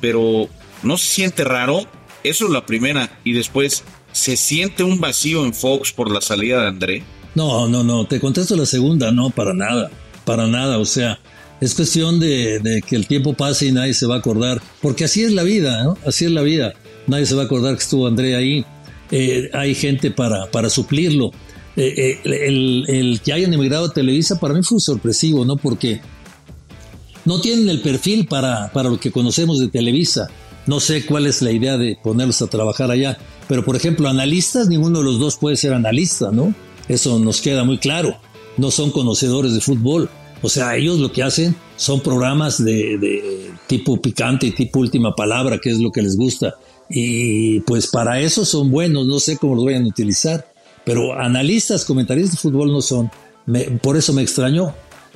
pero 0.00 0.48
¿no 0.82 0.96
se 0.96 1.06
siente 1.06 1.44
raro? 1.44 1.86
Eso 2.24 2.46
es 2.46 2.50
la 2.50 2.66
primera. 2.66 3.18
Y 3.24 3.34
después, 3.34 3.84
¿se 4.10 4.36
siente 4.36 4.82
un 4.82 4.98
vacío 4.98 5.44
en 5.44 5.54
Fox 5.54 5.92
por 5.92 6.10
la 6.10 6.22
salida 6.22 6.62
de 6.62 6.68
André? 6.68 7.02
No, 7.34 7.68
no, 7.68 7.84
no, 7.84 8.06
te 8.06 8.18
contesto 8.18 8.56
la 8.56 8.66
segunda, 8.66 9.12
no, 9.12 9.28
para 9.28 9.52
nada, 9.52 9.90
para 10.24 10.46
nada, 10.46 10.78
o 10.78 10.86
sea, 10.86 11.20
es 11.60 11.74
cuestión 11.74 12.20
de, 12.20 12.82
que 12.86 12.96
el 12.96 13.06
tiempo 13.06 13.34
pase 13.34 13.66
y 13.66 13.72
nadie 13.72 13.94
se 13.94 14.06
va 14.06 14.16
a 14.16 14.18
acordar, 14.18 14.62
porque 14.82 15.04
así 15.04 15.22
es 15.22 15.32
la 15.32 15.42
vida, 15.42 15.84
¿no? 15.84 15.96
Así 16.06 16.24
es 16.24 16.30
la 16.30 16.42
vida, 16.42 16.74
nadie 17.06 17.26
se 17.26 17.34
va 17.34 17.42
a 17.42 17.44
acordar 17.46 17.74
que 17.76 17.82
estuvo 17.82 18.06
André 18.06 18.36
ahí, 18.36 18.64
eh, 19.10 19.50
hay 19.52 19.74
gente 19.74 20.10
para, 20.10 20.50
para 20.50 20.68
suplirlo. 20.68 21.30
Eh, 21.76 22.20
eh, 22.24 22.86
el, 22.88 23.20
que 23.22 23.32
hayan 23.32 23.52
emigrado 23.52 23.86
a 23.86 23.92
Televisa 23.92 24.40
para 24.40 24.54
mí 24.54 24.62
fue 24.62 24.80
sorpresivo, 24.80 25.44
¿no? 25.44 25.56
Porque 25.56 26.00
no 27.24 27.40
tienen 27.40 27.68
el 27.68 27.80
perfil 27.80 28.26
para, 28.26 28.72
para 28.72 28.88
lo 28.88 28.98
que 28.98 29.10
conocemos 29.10 29.58
de 29.58 29.68
Televisa. 29.68 30.28
No 30.66 30.80
sé 30.80 31.04
cuál 31.06 31.26
es 31.26 31.42
la 31.42 31.52
idea 31.52 31.76
de 31.76 31.96
ponerlos 32.02 32.42
a 32.42 32.48
trabajar 32.48 32.90
allá, 32.90 33.18
pero 33.48 33.64
por 33.64 33.76
ejemplo, 33.76 34.08
analistas, 34.08 34.68
ninguno 34.68 34.98
de 34.98 35.04
los 35.04 35.18
dos 35.18 35.36
puede 35.36 35.56
ser 35.56 35.72
analista, 35.72 36.30
¿no? 36.32 36.54
Eso 36.88 37.18
nos 37.18 37.40
queda 37.40 37.64
muy 37.64 37.78
claro. 37.78 38.16
No 38.56 38.70
son 38.70 38.90
conocedores 38.90 39.52
de 39.52 39.60
fútbol. 39.60 40.08
O 40.42 40.48
sea, 40.48 40.76
ellos 40.76 40.98
lo 40.98 41.10
que 41.10 41.22
hacen 41.22 41.56
son 41.76 42.00
programas 42.00 42.62
de, 42.62 43.50
tipo 43.66 44.00
picante 44.00 44.46
y 44.46 44.50
tipo 44.52 44.80
última 44.80 45.14
palabra, 45.14 45.58
que 45.58 45.70
es 45.70 45.78
lo 45.78 45.90
que 45.90 46.02
les 46.02 46.16
gusta. 46.16 46.54
Y 46.88 47.60
pues 47.60 47.88
para 47.88 48.20
eso 48.20 48.44
son 48.44 48.70
buenos, 48.70 49.06
no 49.06 49.18
sé 49.18 49.36
cómo 49.38 49.54
los 49.54 49.64
vayan 49.64 49.84
a 49.84 49.88
utilizar. 49.88 50.52
Pero 50.84 51.18
analistas, 51.18 51.84
comentaristas 51.84 52.32
de 52.32 52.38
fútbol 52.38 52.72
no 52.72 52.80
son. 52.80 53.10
por 53.82 53.96
eso 53.96 54.12
me 54.12 54.22
extrañó. 54.22 54.74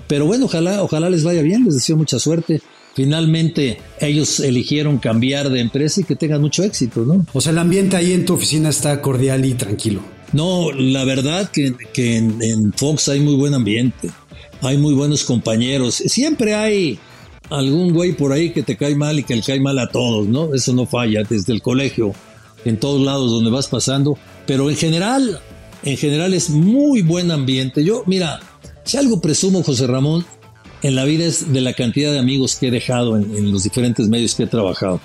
Pero 0.09 0.27
bueno, 0.27 0.47
ojalá, 0.47 0.83
ojalá 0.83 1.11
les 1.11 1.23
vaya 1.23 1.43
bien, 1.43 1.65
les 1.65 1.75
deseo 1.75 1.97
mucha 1.97 2.19
suerte. 2.19 2.61
Finalmente 2.95 3.79
ellos 4.01 4.41
eligieron 4.41 4.99
cambiar 4.99 5.49
de 5.51 5.61
empresa 5.61 6.01
y 6.01 6.05
que 6.05 6.17
tengan 6.17 6.41
mucho 6.41 6.65
éxito, 6.65 7.05
¿no? 7.05 7.25
O 7.33 7.41
sea, 7.41 7.53
el 7.53 7.59
ambiente 7.59 7.97
ahí 7.97 8.13
en 8.13 8.25
tu 8.25 8.35
oficina 8.35 8.69
está 8.69 9.01
cordial 9.01 9.45
y 9.45 9.55
tranquilo. 9.55 10.01
No, 10.33 10.71
la 10.73 11.05
verdad 11.05 11.51
que, 11.51 11.75
en, 11.97 12.73
Fox 12.73 13.09
hay 13.09 13.21
muy 13.21 13.35
buen 13.35 13.55
ambiente, 13.55 14.11
hay 14.62 14.79
muy 14.79 14.94
buenos 14.94 15.25
compañeros. 15.25 15.94
Siempre 15.94 16.55
hay 16.55 16.99
algún 17.49 17.92
güey 17.92 18.12
por 18.12 18.33
ahí 18.33 18.51
que 18.51 18.62
te 18.62 18.77
cae 18.77 18.94
mal 18.94 19.18
y 19.18 19.25
que 19.25 19.37
le 19.37 19.42
cae 19.42 19.61
mal 19.61 19.79
a 19.79 19.88
todos, 19.88 20.27
¿no? 20.27 20.55
Eso 20.55 20.73
no 20.73 20.87
falla 20.87 21.23
desde 21.29 21.53
el 21.53 21.62
colegio, 21.62 22.12
en 22.64 22.79
todos 22.79 23.01
lados 23.01 23.31
donde 23.31 23.51
vas 23.51 23.68
pasando. 23.68 24.18
Pero 24.46 24.70
en 24.70 24.77
general, 24.77 25.40
en 25.83 25.96
general 25.96 26.35
es 26.35 26.51
muy 26.51 27.03
buen 27.03 27.31
ambiente. 27.31 27.85
Yo, 27.85 28.03
mira, 28.07 28.40
si 28.85 28.96
algo 28.96 29.20
presumo, 29.20 29.62
José 29.62 29.87
Ramón, 29.87 30.25
en 30.83 30.94
la 30.94 31.05
vida 31.05 31.25
es 31.25 31.53
de 31.53 31.61
la 31.61 31.75
cantidad 31.75 32.12
de 32.12 32.18
amigos 32.18 32.57
que 32.57 32.68
he 32.68 32.70
dejado 32.70 33.16
en, 33.16 33.53
los 33.53 33.64
diferentes 33.64 34.09
medios 34.09 34.35
que 34.35 34.44
he 34.44 34.46
trabajado. 34.46 35.01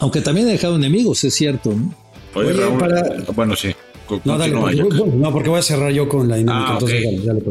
Aunque 0.00 0.20
también 0.20 0.48
he 0.48 0.52
dejado 0.52 0.76
enemigos, 0.76 1.22
es 1.24 1.34
cierto. 1.34 1.72
¿no? 1.72 1.94
Oye, 2.34 2.52
para... 2.78 3.22
bueno, 3.34 3.54
sí. 3.54 3.68
No, 4.24 4.36
dale, 4.36 4.52
no, 4.52 5.32
porque 5.32 5.48
voy 5.48 5.60
a 5.60 5.62
cerrar 5.62 5.90
yo 5.92 6.08
con 6.08 6.28
la 6.28 6.36
dinámica. 6.36 6.68
Ah, 6.68 6.72
entonces, 6.74 7.24
dale, 7.24 7.42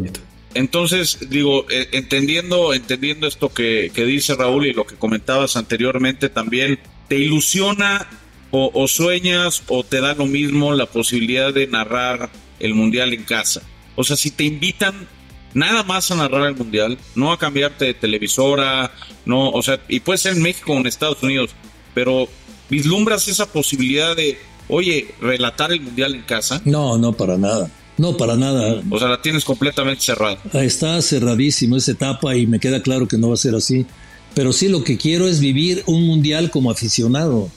Entonces, 0.54 1.30
digo, 1.30 1.66
eh, 1.70 1.90
entendiendo, 1.94 2.74
entendiendo 2.74 3.28
esto 3.28 3.50
que, 3.50 3.92
dice 3.96 4.36
Raúl 4.36 4.68
y 4.68 4.74
lo 4.74 4.86
que 4.86 4.96
comentabas 4.96 5.56
anteriormente 5.56 6.30
también, 6.30 6.80
¿te 7.08 7.18
ilusiona 7.18 8.08
o, 8.52 8.88
sueñas 8.88 9.64
o 9.68 9.84
te 9.84 10.00
da 10.00 10.14
lo 10.14 10.28
mismo 10.28 10.74
la 10.74 10.86
posibilidad 10.86 11.52
de 11.54 11.66
narrar 11.68 12.30
el 12.60 12.76
Mundial 12.76 13.14
en 13.14 13.24
casa? 13.24 13.64
O 13.96 14.04
sea, 14.04 14.16
si 14.16 14.30
te 14.30 14.44
invitan 14.44 15.08
nada 15.56 15.84
más 15.84 16.12
a 16.12 16.16
narrar 16.16 16.48
el 16.48 16.56
Mundial, 16.56 16.98
no 17.16 17.32
a 17.32 17.40
cambiarte 17.40 17.86
de 17.86 17.94
televisora, 17.96 18.92
no, 19.26 19.50
o 19.50 19.64
sea, 19.64 19.80
y 19.88 20.02
puede 20.02 20.20
ser 20.20 20.34
en 20.34 20.44
México 20.44 20.74
o 20.74 20.78
en 20.78 20.86
Estados 20.86 21.24
Unidos, 21.24 21.52
pero 21.96 22.28
vislumbras 22.70 23.28
esa 23.28 23.52
posibilidad 23.52 24.16
de 24.16 24.38
oye, 24.68 25.14
relatar 25.22 25.72
el 25.72 25.82
mundial 25.82 26.16
en 26.16 26.22
casa. 26.24 26.62
No, 26.66 26.98
no, 26.98 27.14
para 27.14 27.38
nada. 27.38 27.70
No, 27.98 28.18
para 28.18 28.36
nada. 28.36 28.82
O 28.90 28.98
sea, 28.98 29.08
la 29.08 29.22
tienes 29.22 29.46
completamente 29.46 30.02
cerrada. 30.02 30.38
Está 30.54 31.02
cerradísimo 31.02 31.78
esa 31.78 31.92
etapa 31.92 32.36
y 32.36 32.48
me 32.48 32.60
queda 32.60 32.82
claro 32.82 33.08
que 33.08 33.18
no 33.18 33.30
va 33.30 33.36
a 33.36 33.38
ser 33.38 33.56
así. 33.56 33.86
Pero 34.34 34.52
sí 34.52 34.68
lo 34.68 34.84
que 34.84 34.98
quiero 34.98 35.28
es 35.28 35.40
vivir 35.40 35.84
un 35.86 36.08
mundial 36.08 36.50
como 36.50 36.72
aficionado, 36.72 37.52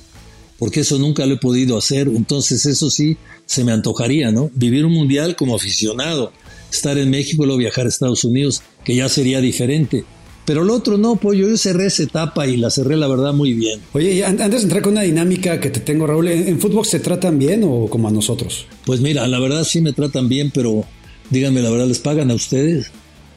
porque 0.59 0.81
eso 0.81 0.99
nunca 0.99 1.25
lo 1.25 1.35
he 1.35 1.39
podido 1.39 1.79
hacer. 1.79 2.09
Entonces 2.09 2.67
eso 2.67 2.91
sí 2.91 3.17
se 3.47 3.65
me 3.65 3.73
antojaría, 3.73 4.31
¿no? 4.31 4.51
Vivir 4.55 4.85
un 4.85 4.93
mundial 4.93 5.37
como 5.37 5.57
aficionado, 5.57 6.33
estar 6.71 6.99
en 6.99 7.09
México 7.09 7.43
y 7.43 7.47
luego 7.47 7.59
viajar 7.59 7.87
a 7.87 7.89
Estados 7.89 8.25
Unidos, 8.25 8.63
que 8.85 8.95
ya 8.95 9.09
sería 9.09 9.41
diferente. 9.41 10.05
Pero 10.47 10.63
el 10.63 10.71
otro 10.71 10.97
no, 10.97 11.17
pues 11.17 11.39
yo 11.39 11.55
cerré 11.57 11.87
esa 11.87 12.05
etapa 12.05 12.47
y 12.47 12.57
la 12.57 12.71
cerré 12.71 12.97
la 12.97 13.09
verdad 13.09 13.33
muy 13.33 13.53
bien. 13.53 13.81
Oye, 13.93 14.25
antes 14.25 14.53
de 14.53 14.59
entrar 14.59 14.81
con 14.81 14.93
una 14.93 15.03
dinámica 15.03 15.59
que 15.59 15.71
te 15.71 15.81
tengo, 15.81 16.07
Raúl, 16.07 16.29
¿en, 16.29 16.61
fútbol 16.61 16.87
te 16.89 17.01
tratan 17.01 17.37
bien 17.37 17.65
o 17.65 17.89
como 17.89 18.07
a 18.07 18.13
nosotros? 18.13 18.67
Pues 18.85 19.01
mira, 19.01 19.27
la 19.27 19.41
verdad 19.41 19.65
sí 19.65 19.81
me 19.81 19.93
tratan 19.93 20.29
bien, 20.29 20.53
pero 20.55 20.85
díganme 21.31 21.63
la 21.63 21.71
verdad, 21.71 21.89
¿les 21.89 21.99
pagan 21.99 22.31
a 22.31 22.35
ustedes? 22.35 22.93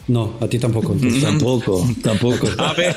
No, 0.07 0.37
a 0.39 0.47
ti 0.47 0.59
tampoco. 0.59 0.95
tampoco, 1.21 1.87
tampoco. 2.03 2.47
A 2.57 2.73
ver, 2.73 2.95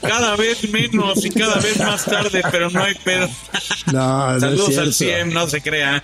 cada, 0.00 0.36
vez 0.36 0.70
menos 0.70 1.24
y 1.24 1.30
cada 1.30 1.56
vez 1.56 1.78
más 1.78 2.04
tarde, 2.04 2.42
pero 2.50 2.70
no 2.70 2.82
hay 2.82 2.94
pedo. 3.02 3.28
No, 3.92 4.40
Saludos 4.40 4.76
al 4.78 4.92
100, 4.94 5.32
no 5.32 5.48
se 5.48 5.60
crea. 5.60 6.02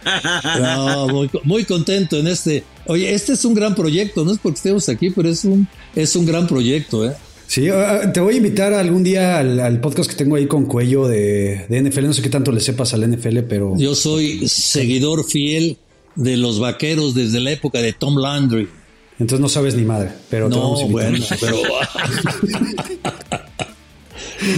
No, 0.58 1.08
muy, 1.08 1.30
muy, 1.44 1.64
contento 1.64 2.18
en 2.18 2.26
este. 2.26 2.64
Oye, 2.86 3.14
este 3.14 3.32
es 3.34 3.44
un 3.44 3.54
gran 3.54 3.74
proyecto, 3.74 4.24
no 4.24 4.32
es 4.32 4.38
porque 4.38 4.56
estemos 4.56 4.88
aquí, 4.88 5.10
pero 5.10 5.28
es 5.28 5.44
un, 5.44 5.68
es 5.94 6.16
un 6.16 6.24
gran 6.24 6.46
proyecto, 6.46 7.06
¿eh? 7.06 7.14
Sí, 7.50 7.68
ah, 7.68 8.02
ah, 8.04 8.12
te 8.12 8.20
voy 8.20 8.34
a 8.34 8.36
invitar 8.36 8.72
algún 8.74 9.02
día 9.02 9.40
al, 9.40 9.80
podcast 9.80 10.08
que 10.08 10.14
tengo 10.14 10.36
ahí 10.36 10.46
con 10.46 10.66
Cuello 10.66 11.08
de, 11.08 11.66
NFL. 11.68 12.04
No 12.04 12.12
sé 12.12 12.22
qué 12.22 12.28
tanto 12.28 12.52
le 12.52 12.60
sepas 12.60 12.94
al 12.94 13.10
NFL, 13.10 13.40
pero. 13.48 13.76
Yo 13.76 13.96
soy 13.96 14.46
seguidor 14.46 15.24
fiel 15.24 15.76
de 16.14 16.36
los 16.36 16.60
vaqueros 16.60 17.12
desde 17.12 17.40
la 17.40 17.50
época 17.50 17.82
de 17.82 17.92
Tom 17.92 18.18
Landry. 18.18 18.68
Entonces 19.18 19.40
no 19.40 19.48
sabes 19.48 19.74
ni 19.74 19.82
madre, 19.82 20.10
pero 20.28 20.48
no, 20.48 20.60
vamos 20.60 20.82
a 20.82 20.84
bueno, 20.84 21.18
pero. 21.40 21.56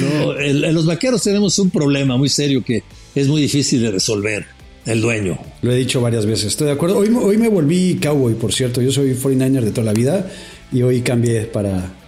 no, 0.03 0.39
en 0.39 0.75
los 0.75 0.85
vaqueros 0.85 1.23
tenemos 1.23 1.59
un 1.59 1.71
problema 1.71 2.19
muy 2.19 2.29
serio 2.29 2.63
que 2.63 2.83
es 3.15 3.27
muy 3.27 3.41
difícil 3.41 3.81
de 3.81 3.93
resolver. 3.93 4.45
El 4.85 5.01
dueño. 5.01 5.39
Lo 5.63 5.73
he 5.73 5.77
dicho 5.77 6.03
varias 6.03 6.27
veces, 6.27 6.49
estoy 6.49 6.67
de 6.67 6.75
acuerdo. 6.75 6.99
Hoy, 6.99 7.09
hoy 7.09 7.39
me 7.39 7.49
volví 7.49 7.99
cowboy, 8.03 8.35
por 8.35 8.53
cierto. 8.53 8.83
Yo 8.83 8.93
soy 8.93 9.15
49er 9.15 9.63
de 9.63 9.71
toda 9.71 9.87
la 9.87 9.95
vida 9.95 10.31
y 10.71 10.83
hoy 10.83 11.01
cambié 11.01 11.43
para, 11.43 12.02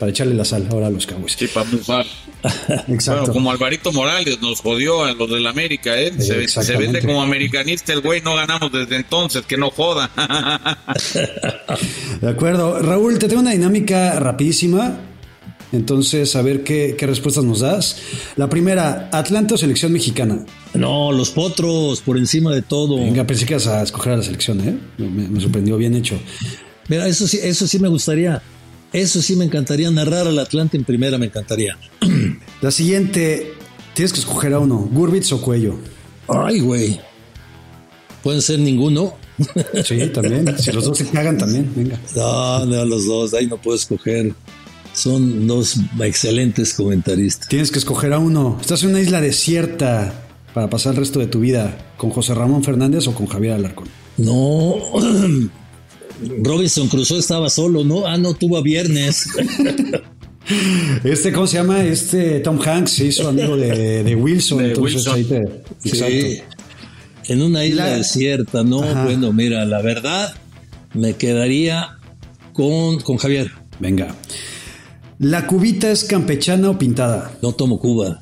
para 0.00 0.10
echarle 0.10 0.34
la 0.34 0.46
sal 0.46 0.66
ahora 0.70 0.86
a 0.86 0.90
los 0.90 1.06
Cowboys. 1.06 1.36
Sí, 1.38 1.46
para 1.46 1.70
bufar. 1.70 2.06
Exacto. 2.88 3.20
Bueno, 3.20 3.34
como 3.34 3.50
Alvarito 3.50 3.92
Morales 3.92 4.40
nos 4.40 4.62
jodió 4.62 5.04
a 5.04 5.12
los 5.12 5.30
del 5.30 5.46
América, 5.46 6.00
¿eh? 6.00 6.10
Se, 6.48 6.76
vende 6.78 7.02
como 7.02 7.22
americanista 7.22 7.92
el 7.92 8.00
güey, 8.00 8.22
no 8.22 8.34
ganamos 8.34 8.72
desde 8.72 8.96
entonces, 8.96 9.44
que 9.44 9.58
no 9.58 9.70
joda. 9.70 10.10
de 12.22 12.28
acuerdo. 12.28 12.80
Raúl, 12.80 13.18
te 13.18 13.28
tengo 13.28 13.42
una 13.42 13.50
dinámica 13.50 14.18
rapidísima. 14.18 15.00
Entonces, 15.70 16.34
a 16.34 16.40
ver 16.40 16.64
qué, 16.64 16.96
respuestas 16.98 17.44
nos 17.44 17.60
das. 17.60 17.98
La 18.36 18.48
primera, 18.48 19.10
Atlanta 19.12 19.56
o 19.56 19.58
selección 19.58 19.92
mexicana. 19.92 20.46
No, 20.72 21.12
los 21.12 21.28
potros, 21.28 22.00
por 22.00 22.16
encima 22.16 22.54
de 22.54 22.62
todo. 22.62 22.96
Venga, 22.96 23.26
pensé 23.26 23.44
que 23.44 23.52
ibas 23.52 23.66
a 23.66 23.82
escoger 23.82 24.14
a 24.14 24.16
la 24.16 24.22
selección, 24.22 24.66
¿eh? 24.66 24.78
Me, 24.96 25.28
me 25.28 25.40
sorprendió, 25.42 25.76
bien 25.76 25.94
hecho. 25.94 26.18
Mira, 26.88 27.06
eso 27.06 27.28
sí, 27.28 27.38
eso 27.42 27.66
sí 27.66 27.78
me 27.78 27.88
gustaría. 27.88 28.40
Eso 28.92 29.22
sí 29.22 29.36
me 29.36 29.44
encantaría 29.44 29.90
narrar 29.90 30.26
al 30.26 30.38
Atlante 30.38 30.76
en 30.76 30.84
primera, 30.84 31.16
me 31.18 31.26
encantaría. 31.26 31.78
La 32.60 32.70
siguiente, 32.70 33.54
tienes 33.94 34.12
que 34.12 34.20
escoger 34.20 34.52
a 34.54 34.58
uno, 34.58 34.78
Gurbitz 34.78 35.32
o 35.32 35.40
Cuello. 35.40 35.76
Ay, 36.28 36.60
güey. 36.60 37.00
Pueden 38.22 38.42
ser 38.42 38.58
ninguno. 38.58 39.14
Sí, 39.84 39.98
también. 40.08 40.58
Si 40.58 40.70
los 40.70 40.84
dos 40.84 40.98
se 40.98 41.06
cagan 41.06 41.38
también, 41.38 41.72
venga. 41.74 41.98
No, 42.14 42.66
no, 42.66 42.84
los 42.84 43.06
dos, 43.06 43.32
ahí 43.32 43.46
no 43.46 43.56
puedo 43.56 43.76
escoger. 43.76 44.34
Son 44.92 45.46
dos 45.46 45.76
excelentes 46.02 46.74
comentaristas. 46.74 47.48
Tienes 47.48 47.70
que 47.70 47.78
escoger 47.78 48.12
a 48.12 48.18
uno. 48.18 48.58
Estás 48.60 48.82
en 48.82 48.90
una 48.90 49.00
isla 49.00 49.22
desierta 49.22 50.12
para 50.52 50.68
pasar 50.68 50.92
el 50.92 50.98
resto 50.98 51.20
de 51.20 51.26
tu 51.26 51.40
vida 51.40 51.92
con 51.96 52.10
José 52.10 52.34
Ramón 52.34 52.62
Fernández 52.62 53.06
o 53.06 53.14
con 53.14 53.26
Javier 53.26 53.54
Alarcón. 53.54 53.88
No, 54.18 54.74
Robinson 56.42 56.88
Crusoe 56.88 57.18
estaba 57.18 57.48
solo, 57.48 57.84
¿no? 57.84 58.06
Ah, 58.06 58.18
no, 58.18 58.34
tuvo 58.34 58.56
a 58.56 58.62
viernes. 58.62 59.26
Este, 61.04 61.30
¿cómo 61.32 61.46
se 61.46 61.58
llama? 61.58 61.84
Este 61.84 62.40
Tom 62.40 62.58
Hanks 62.60 62.90
se 62.92 63.06
hizo 63.06 63.28
amigo 63.28 63.56
de, 63.56 64.16
Wilson. 64.16 64.64
entonces 64.64 65.06
Ahí 65.06 65.22
te, 65.22 65.44
sí. 65.84 66.40
En 67.28 67.42
una 67.42 67.64
isla 67.64 67.86
desierta, 67.90 68.64
¿no? 68.64 68.80
Bueno, 69.04 69.32
mira, 69.32 69.64
la 69.64 69.80
verdad, 69.80 70.34
me 70.92 71.14
quedaría 71.14 71.98
con, 72.52 73.00
con 73.00 73.18
Javier. 73.18 73.52
Venga. 73.78 74.16
¿La 75.20 75.46
cubita 75.46 75.90
es 75.90 76.04
campechana 76.04 76.70
o 76.70 76.78
pintada? 76.78 77.32
No 77.42 77.52
tomo 77.52 77.78
Cuba. 77.78 78.18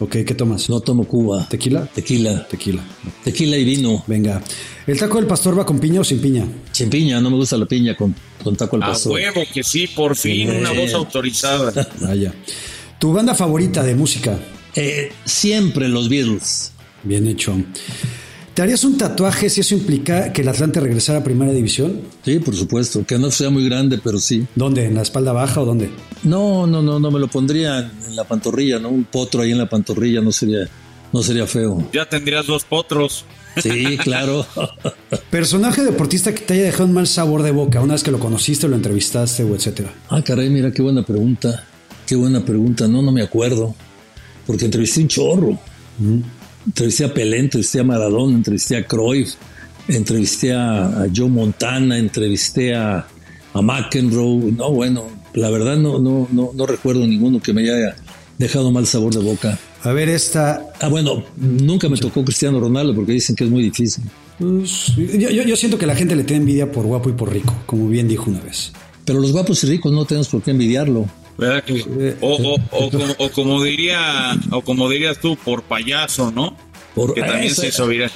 Ok, 0.00 0.16
¿qué 0.26 0.34
tomas? 0.34 0.68
No 0.68 0.80
tomo 0.80 1.04
Cuba. 1.04 1.46
¿Tequila? 1.48 1.86
Tequila. 1.86 2.46
Tequila. 2.48 2.82
Tequila 3.22 3.56
y 3.56 3.64
vino. 3.64 4.02
Venga. 4.06 4.42
¿El 4.90 4.98
taco 4.98 5.18
del 5.18 5.26
pastor 5.28 5.56
va 5.56 5.64
con 5.64 5.78
piña 5.78 6.00
o 6.00 6.04
sin 6.04 6.20
piña? 6.20 6.44
Sin 6.72 6.90
piña, 6.90 7.20
no 7.20 7.30
me 7.30 7.36
gusta 7.36 7.56
la 7.56 7.66
piña 7.66 7.96
con, 7.96 8.12
con 8.42 8.56
taco 8.56 8.74
al 8.74 8.82
A 8.82 8.86
pastor. 8.88 9.12
huevo 9.12 9.42
que 9.54 9.62
sí, 9.62 9.86
por 9.86 10.16
fin, 10.16 10.50
una 10.50 10.72
voz 10.72 10.92
autorizada. 10.94 11.72
Vaya. 12.00 12.34
¿Tu 12.98 13.12
banda 13.12 13.36
favorita 13.36 13.84
de 13.84 13.94
música? 13.94 14.36
Eh, 14.74 15.12
siempre 15.24 15.88
los 15.88 16.08
Beatles. 16.08 16.72
Bien 17.04 17.28
hecho. 17.28 17.54
¿Te 18.52 18.62
harías 18.62 18.82
un 18.82 18.98
tatuaje 18.98 19.48
si 19.48 19.60
eso 19.60 19.76
implica 19.76 20.32
que 20.32 20.42
el 20.42 20.48
Atlante 20.48 20.80
regresara 20.80 21.20
a 21.20 21.24
Primera 21.24 21.52
División? 21.52 22.00
Sí, 22.24 22.40
por 22.40 22.56
supuesto. 22.56 23.06
Que 23.06 23.16
no 23.16 23.30
sea 23.30 23.48
muy 23.48 23.64
grande, 23.64 24.00
pero 24.02 24.18
sí. 24.18 24.44
¿Dónde? 24.56 24.86
¿En 24.86 24.96
la 24.96 25.02
espalda 25.02 25.32
baja 25.32 25.60
o 25.60 25.64
dónde? 25.64 25.88
No, 26.24 26.66
no, 26.66 26.82
no, 26.82 26.98
no 26.98 27.10
me 27.12 27.20
lo 27.20 27.28
pondría 27.28 27.78
en 28.08 28.16
la 28.16 28.24
pantorrilla, 28.24 28.80
¿no? 28.80 28.88
Un 28.88 29.04
potro 29.04 29.42
ahí 29.42 29.52
en 29.52 29.58
la 29.58 29.68
pantorrilla 29.68 30.20
no 30.20 30.32
sería, 30.32 30.68
no 31.12 31.22
sería 31.22 31.46
feo. 31.46 31.88
Ya 31.92 32.08
tendrías 32.08 32.46
dos 32.46 32.64
potros. 32.64 33.24
Sí, 33.60 33.98
claro. 34.02 34.46
Personaje 35.30 35.82
deportista 35.82 36.34
que 36.34 36.42
te 36.42 36.54
haya 36.54 36.64
dejado 36.64 36.84
un 36.84 36.92
mal 36.92 37.06
sabor 37.06 37.42
de 37.42 37.50
boca 37.50 37.80
una 37.80 37.94
vez 37.94 38.02
que 38.02 38.10
lo 38.10 38.20
conociste, 38.20 38.68
lo 38.68 38.76
entrevistaste 38.76 39.42
o 39.42 39.54
etcétera. 39.54 39.92
Ah, 40.08 40.22
caray, 40.22 40.50
mira 40.50 40.70
qué 40.70 40.82
buena 40.82 41.02
pregunta. 41.02 41.64
Qué 42.06 42.16
buena 42.16 42.44
pregunta. 42.44 42.88
No, 42.88 43.02
no 43.02 43.12
me 43.12 43.22
acuerdo. 43.22 43.74
Porque 44.46 44.64
entrevisté 44.66 45.00
un 45.00 45.08
chorro. 45.08 45.58
Entrevisté 46.66 47.04
a 47.04 47.14
Pelé, 47.14 47.38
entrevisté 47.38 47.80
a 47.80 47.84
Maradona, 47.84 48.36
entrevisté 48.36 48.76
a 48.76 48.86
Cruyff, 48.86 49.34
entrevisté 49.88 50.52
a, 50.52 51.02
a 51.02 51.06
Joe 51.14 51.28
Montana, 51.28 51.98
entrevisté 51.98 52.74
a, 52.74 53.06
a 53.52 53.62
McEnroe. 53.62 54.52
No, 54.52 54.70
bueno, 54.70 55.04
la 55.34 55.50
verdad 55.50 55.76
no, 55.76 55.98
no, 55.98 56.28
no, 56.30 56.50
no 56.54 56.66
recuerdo 56.66 57.06
ninguno 57.06 57.40
que 57.40 57.52
me 57.52 57.62
haya 57.62 57.96
dejado 58.38 58.72
mal 58.72 58.86
sabor 58.86 59.14
de 59.14 59.20
boca. 59.20 59.58
A 59.82 59.92
ver, 59.92 60.08
esta. 60.08 60.62
Ah, 60.80 60.88
bueno, 60.88 61.24
nunca 61.36 61.88
me 61.88 61.96
tocó 61.96 62.24
Cristiano 62.24 62.60
Ronaldo 62.60 62.94
porque 62.94 63.12
dicen 63.12 63.34
que 63.36 63.44
es 63.44 63.50
muy 63.50 63.62
difícil. 63.62 64.04
pues, 64.38 64.94
yo, 64.96 65.30
yo- 65.30 65.42
yo 65.42 65.56
siento 65.56 65.76
que 65.78 65.86
la 65.86 65.94
gente 65.94 66.16
le 66.16 66.24
tiene 66.24 66.40
envidia 66.42 66.70
por 66.70 66.84
guapo 66.86 67.08
y 67.10 67.12
por 67.12 67.32
rico, 67.32 67.54
como 67.66 67.88
bien 67.88 68.08
dijo 68.08 68.30
una 68.30 68.40
vez. 68.40 68.72
Pero 69.04 69.20
los 69.20 69.32
guapos 69.32 69.62
y 69.64 69.66
ricos 69.68 69.92
no 69.92 70.04
tenemos 70.04 70.28
por 70.28 70.42
qué 70.42 70.50
envidiarlo. 70.52 71.06
¿Verdad 71.38 71.64
que- 71.64 72.16
O, 72.20 72.34
o- 72.36 72.58
o 72.70 72.90
como, 72.90 73.14
o 73.18 73.30
como 73.30 73.62
diría, 73.62 74.38
o 74.50 74.60
como 74.62 74.88
dirías 74.90 75.18
tú, 75.18 75.36
por 75.36 75.62
payaso, 75.62 76.30
¿no? 76.30 76.56
Por- 76.94 77.14
que 77.14 77.20
también 77.22 77.44
esa- 77.52 77.62
se 77.62 77.68
hizo 77.68 77.86
viral. 77.86 78.10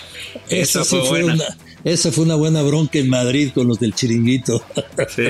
Esa, 0.49 0.81
Esa 0.81 0.85
sí 0.85 0.91
fue 0.97 1.01
fue 1.09 1.23
buena. 1.23 1.35
una, 1.35 1.57
esa 1.85 2.11
fue 2.11 2.25
una 2.25 2.35
buena 2.35 2.63
bronca 2.63 2.99
en 2.99 3.09
Madrid 3.09 3.51
con 3.55 3.69
los 3.69 3.79
del 3.79 3.95
chiringuito. 3.95 4.63
Sí, 5.15 5.23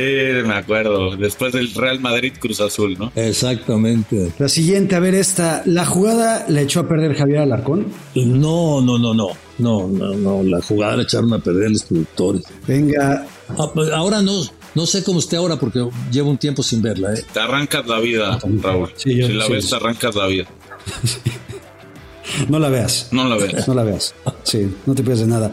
me 0.47 0.55
acuerdo. 0.55 1.17
Después 1.17 1.53
del 1.53 1.73
Real 1.75 1.99
Madrid 2.01 2.33
Cruz 2.39 2.61
Azul, 2.61 2.97
¿no? 2.99 3.11
Exactamente. 3.17 4.33
La 4.39 4.49
siguiente, 4.49 4.95
a 4.95 5.01
ver, 5.01 5.15
esta. 5.15 5.63
¿La 5.67 5.85
jugada 5.87 6.45
la 6.49 6.61
echó 6.61 6.81
a 6.81 6.89
perder 6.89 7.15
Javier 7.17 7.39
Alarcón? 7.41 7.87
No, 8.15 8.81
no, 8.81 8.99
no, 8.99 9.15
no. 9.15 9.29
No, 9.59 9.89
no, 9.89 10.15
no. 10.15 10.43
La 10.43 10.61
jugada 10.63 10.97
la 10.99 11.03
echaron 11.05 11.33
a 11.33 11.39
perder 11.39 11.71
los 11.71 11.83
productores. 11.85 12.43
Venga, 12.67 13.27
Ah, 13.59 13.71
pues 13.75 13.91
Ahora 13.91 14.23
no, 14.23 14.43
no 14.75 14.87
sé 14.87 15.05
cómo 15.05 15.19
esté 15.19 15.37
ahora 15.37 15.59
porque 15.59 15.87
llevo 16.11 16.31
un 16.31 16.39
tiempo 16.39 16.63
sin 16.63 16.81
verla. 16.81 17.13
¿eh? 17.15 17.23
Te 17.33 17.41
arrancas 17.41 17.87
la 17.87 18.01
vida, 18.01 18.39
Raúl. 18.63 18.91
Sí, 18.97 19.17
yo- 19.17 19.27
si 19.27 19.33
la 19.35 19.47
sí, 19.47 19.53
ves, 19.53 19.65
sí. 19.65 19.71
te 19.71 19.77
arrancas 19.77 20.15
la 20.15 20.27
vida. 20.27 20.45
no 22.49 22.59
la 22.59 22.69
veas. 22.69 23.09
No 23.13 23.29
la 23.29 23.37
ves. 23.37 23.69
No 23.69 23.75
la 23.75 23.85
veas. 23.85 24.15
Sí, 24.43 24.75
no 24.87 24.95
te 24.95 25.03
pierdes 25.03 25.21
de 25.21 25.27
nada. 25.27 25.53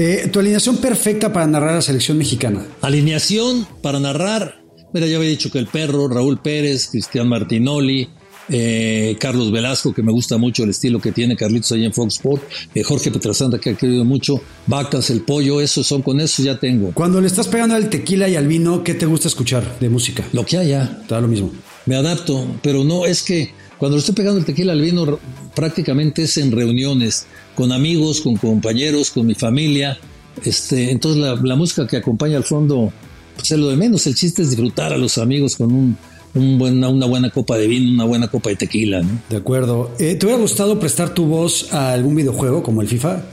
Eh, 0.00 0.28
tu 0.32 0.38
alineación 0.38 0.76
perfecta 0.76 1.32
para 1.32 1.44
narrar 1.48 1.70
a 1.70 1.74
la 1.74 1.82
selección 1.82 2.16
mexicana. 2.18 2.64
Alineación 2.82 3.66
para 3.82 3.98
narrar. 3.98 4.62
Mira, 4.94 5.08
ya 5.08 5.16
había 5.16 5.28
dicho 5.28 5.50
que 5.50 5.58
el 5.58 5.66
perro, 5.66 6.06
Raúl 6.06 6.40
Pérez, 6.40 6.86
Cristian 6.86 7.28
Martinoli, 7.28 8.08
eh, 8.48 9.16
Carlos 9.18 9.50
Velasco, 9.50 9.92
que 9.92 10.04
me 10.04 10.12
gusta 10.12 10.38
mucho 10.38 10.62
el 10.62 10.70
estilo 10.70 11.00
que 11.00 11.10
tiene 11.10 11.34
Carlitos 11.34 11.72
ahí 11.72 11.84
en 11.84 11.92
Fox 11.92 12.14
Sport, 12.14 12.44
eh, 12.76 12.84
Jorge 12.84 13.10
Petrasanta, 13.10 13.58
que 13.58 13.70
ha 13.70 13.74
querido 13.74 14.04
mucho, 14.04 14.40
Vacas, 14.68 15.10
el 15.10 15.22
pollo, 15.22 15.60
esos 15.60 15.84
son 15.84 16.02
con 16.02 16.20
eso 16.20 16.44
ya 16.44 16.60
tengo. 16.60 16.92
Cuando 16.94 17.20
le 17.20 17.26
estás 17.26 17.48
pegando 17.48 17.74
al 17.74 17.90
tequila 17.90 18.28
y 18.28 18.36
al 18.36 18.46
vino, 18.46 18.84
¿qué 18.84 18.94
te 18.94 19.04
gusta 19.04 19.26
escuchar 19.26 19.80
de 19.80 19.88
música? 19.88 20.24
Lo 20.32 20.46
que 20.46 20.58
haya, 20.58 21.02
Te 21.08 21.14
da 21.16 21.20
lo 21.20 21.26
mismo. 21.26 21.50
me 21.86 21.96
adapto, 21.96 22.46
pero 22.62 22.84
no, 22.84 23.04
es 23.04 23.22
que 23.22 23.52
cuando 23.78 23.96
le 23.96 24.00
estoy 24.00 24.14
pegando 24.14 24.38
el 24.38 24.44
tequila 24.44 24.72
al 24.72 24.80
vino, 24.80 25.18
prácticamente 25.54 26.22
es 26.22 26.36
en 26.38 26.52
reuniones, 26.52 27.26
con 27.54 27.72
amigos, 27.72 28.20
con 28.20 28.36
compañeros, 28.36 29.10
con 29.10 29.26
mi 29.26 29.34
familia. 29.34 29.98
Este, 30.44 30.90
entonces 30.90 31.20
la, 31.20 31.34
la 31.36 31.56
música 31.56 31.86
que 31.86 31.96
acompaña 31.96 32.36
al 32.36 32.44
fondo, 32.44 32.92
pues 33.36 33.50
es 33.52 33.58
lo 33.58 33.68
de 33.68 33.76
menos. 33.76 34.06
El 34.06 34.14
chiste 34.14 34.42
es 34.42 34.50
disfrutar 34.50 34.92
a 34.92 34.98
los 34.98 35.18
amigos 35.18 35.56
con 35.56 35.72
un, 35.72 35.96
un 36.34 36.58
buena, 36.58 36.88
una 36.88 37.06
buena 37.06 37.30
copa 37.30 37.56
de 37.56 37.66
vino, 37.66 37.90
una 37.90 38.04
buena 38.04 38.28
copa 38.28 38.50
de 38.50 38.56
tequila. 38.56 39.02
¿no? 39.02 39.20
De 39.28 39.36
acuerdo. 39.36 39.90
Eh, 39.98 40.14
¿Te 40.14 40.26
hubiera 40.26 40.40
gustado 40.40 40.78
prestar 40.78 41.14
tu 41.14 41.26
voz 41.26 41.72
a 41.72 41.92
algún 41.92 42.14
videojuego 42.14 42.62
como 42.62 42.82
el 42.82 42.88
FIFA? 42.88 43.24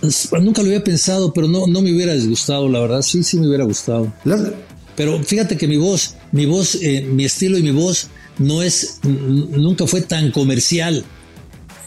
Nunca 0.41 0.61
lo 0.61 0.67
había 0.69 0.83
pensado, 0.83 1.31
pero 1.33 1.47
no, 1.47 1.67
no 1.67 1.81
me 1.81 1.93
hubiera 1.93 2.13
disgustado, 2.13 2.67
la 2.69 2.79
verdad. 2.79 3.01
Sí, 3.01 3.23
sí 3.23 3.37
me 3.37 3.47
hubiera 3.47 3.63
gustado. 3.65 4.11
La- 4.23 4.53
Pero 4.95 5.21
fíjate 5.23 5.57
que 5.57 5.67
mi 5.67 5.77
voz, 5.77 6.15
mi 6.31 6.45
voz, 6.45 6.75
eh, 6.81 7.05
mi 7.11 7.25
estilo 7.25 7.57
y 7.57 7.63
mi 7.63 7.71
voz 7.71 8.07
no 8.37 8.61
es, 8.63 8.99
nunca 9.03 9.87
fue 9.87 10.01
tan 10.01 10.31
comercial. 10.31 11.03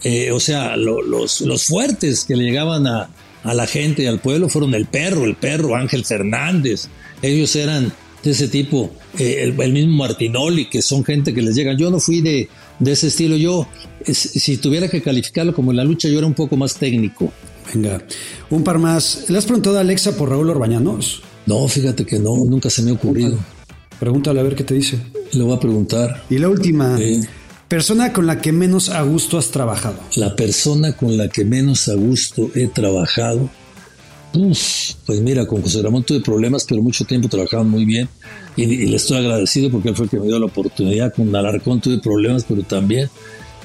Eh, 0.03 0.31
o 0.31 0.39
sea, 0.39 0.77
lo- 0.77 1.01
los, 1.01 1.41
los 1.41 1.65
fuertes 1.65 2.23
que 2.25 2.35
le 2.35 2.43
llegaban 2.45 2.87
a, 2.87 3.09
a 3.43 3.53
la 3.53 3.67
gente 3.67 4.03
y 4.03 4.05
al 4.05 4.19
pueblo 4.19 4.47
fueron 4.49 4.73
el 4.73 4.85
perro, 4.85 5.25
el 5.25 5.35
perro, 5.35 5.75
Ángel 5.75 6.05
Fernández. 6.05 6.87
Ellos 7.21 7.55
eran 7.55 7.91
de 8.23 8.31
ese 8.31 8.47
tipo, 8.47 8.91
eh, 9.17 9.39
el, 9.43 9.59
el 9.61 9.73
mismo 9.73 9.97
Martinoli, 9.97 10.69
que 10.69 10.81
son 10.81 11.03
gente 11.03 11.33
que 11.33 11.41
les 11.41 11.55
llegan. 11.55 11.77
Yo 11.77 11.89
no 11.91 11.99
fui 11.99 12.21
de, 12.21 12.49
de 12.79 12.91
ese 12.91 13.07
estilo. 13.07 13.35
Yo, 13.35 13.67
es- 14.05 14.17
si 14.17 14.57
tuviera 14.57 14.87
que 14.87 15.01
calificarlo 15.01 15.53
como 15.53 15.71
en 15.71 15.77
la 15.77 15.83
lucha, 15.83 16.07
yo 16.07 16.17
era 16.17 16.27
un 16.27 16.33
poco 16.33 16.55
más 16.55 16.75
técnico. 16.75 17.31
Venga, 17.73 18.01
un 18.49 18.63
par 18.63 18.79
más. 18.79 19.25
¿Le 19.29 19.37
has 19.37 19.45
preguntado 19.45 19.77
a 19.77 19.81
Alexa 19.81 20.15
por 20.15 20.29
Raúl 20.29 20.49
Orbañanos? 20.49 21.21
No, 21.45 21.67
fíjate 21.67 22.05
que 22.05 22.19
no, 22.19 22.35
nunca 22.45 22.69
se 22.69 22.81
me 22.81 22.91
ha 22.91 22.93
ocurrido. 22.93 23.37
Pregúntale 23.99 24.39
a 24.39 24.43
ver 24.43 24.55
qué 24.55 24.63
te 24.63 24.73
dice. 24.75 24.97
Le 25.33 25.43
voy 25.43 25.55
a 25.55 25.59
preguntar. 25.59 26.23
Y 26.29 26.37
la 26.37 26.49
última. 26.49 26.97
Persona 27.67 28.11
con 28.13 28.25
la 28.25 28.41
que 28.41 28.51
menos 28.51 28.89
a 28.89 29.01
gusto 29.03 29.37
has 29.37 29.49
trabajado. 29.51 29.97
la 30.15 30.35
persona 30.35 30.93
con 30.97 31.17
la 31.17 31.27
que 31.29 31.45
menos 31.45 31.87
a 31.87 31.93
gusto 31.93 32.49
he 32.55 32.67
trabajado. 32.67 33.49
Uf, 34.33 34.93
pues 35.05 35.21
mira, 35.21 35.45
con 35.47 35.61
José 35.61 35.81
Ramón 35.81 36.03
tuve 36.03 36.19
problemas, 36.21 36.65
pero 36.67 36.81
mucho 36.83 37.03
tiempo 37.05 37.27
trabajaban 37.27 37.67
muy 37.69 37.83
bien 37.85 38.07
y, 38.55 38.63
y 38.63 38.85
le 38.85 38.95
estoy 38.97 39.17
agradecido 39.17 39.71
porque 39.71 39.89
él 39.89 39.95
fue 39.95 40.05
el 40.05 40.11
que 40.11 40.19
me 40.19 40.27
dio 40.27 40.37
la 40.39 40.45
oportunidad. 40.45 41.13
Con 41.13 41.35
Alarcón 41.35 41.81
tuve 41.81 41.97
problemas, 41.99 42.45
pero 42.47 42.61
también, 42.63 43.09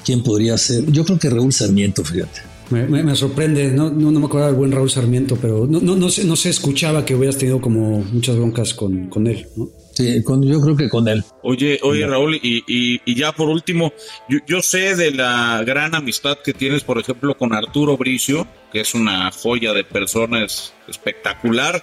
¿quién 0.03 0.23
podría 0.23 0.57
ser? 0.57 0.85
Yo 0.91 1.05
creo 1.05 1.19
que 1.19 1.29
Raúl 1.29 1.53
Sarmiento, 1.53 2.03
fíjate. 2.03 2.41
Me, 2.71 2.87
me- 2.87 3.03
me 3.03 3.15
sorprende, 3.15 3.71
no, 3.71 3.91
no, 3.91 4.11
no 4.11 4.19
me 4.19 4.25
acuerdo 4.25 4.47
del 4.47 4.55
buen 4.55 4.71
Raúl 4.71 4.89
Sarmiento, 4.89 5.37
pero 5.39 5.67
no, 5.67 5.79
no, 5.79 5.95
no, 5.95 6.09
se, 6.09 6.23
no 6.23 6.35
se 6.35 6.49
escuchaba 6.49 7.05
que 7.05 7.13
hubieras 7.15 7.37
tenido 7.37 7.61
como 7.61 7.99
muchas 8.11 8.35
broncas 8.35 8.73
con, 8.73 9.07
con 9.07 9.27
él. 9.27 9.47
¿no? 9.55 9.69
Sí, 9.95 10.21
con- 10.23 10.43
yo 10.43 10.59
creo 10.61 10.75
que 10.75 10.89
con 10.89 11.07
él. 11.07 11.23
Oye, 11.41 11.79
oye 11.81 12.05
Raúl, 12.05 12.35
y, 12.35 12.63
y, 12.67 13.01
y 13.05 13.15
ya 13.15 13.31
por 13.31 13.47
último, 13.49 13.93
yo, 14.29 14.39
yo 14.45 14.61
sé 14.61 14.95
de 14.95 15.11
la 15.11 15.63
gran 15.65 15.95
amistad 15.95 16.37
que 16.43 16.53
tienes, 16.53 16.83
por 16.83 16.99
ejemplo, 16.99 17.35
con 17.37 17.53
Arturo 17.53 17.95
Bricio, 17.97 18.45
que 18.73 18.81
es 18.81 18.93
una 18.93 19.31
joya 19.31 19.71
de 19.73 19.85
personas 19.85 20.73
espectacular, 20.89 21.81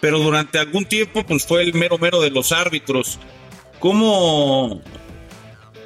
pero 0.00 0.18
durante 0.18 0.58
algún 0.58 0.86
tiempo 0.86 1.24
pues 1.26 1.44
fue 1.46 1.62
el 1.62 1.74
mero 1.74 1.98
mero 1.98 2.20
de 2.22 2.30
los 2.30 2.52
árbitros. 2.52 3.18
¿Cómo, 3.80 4.80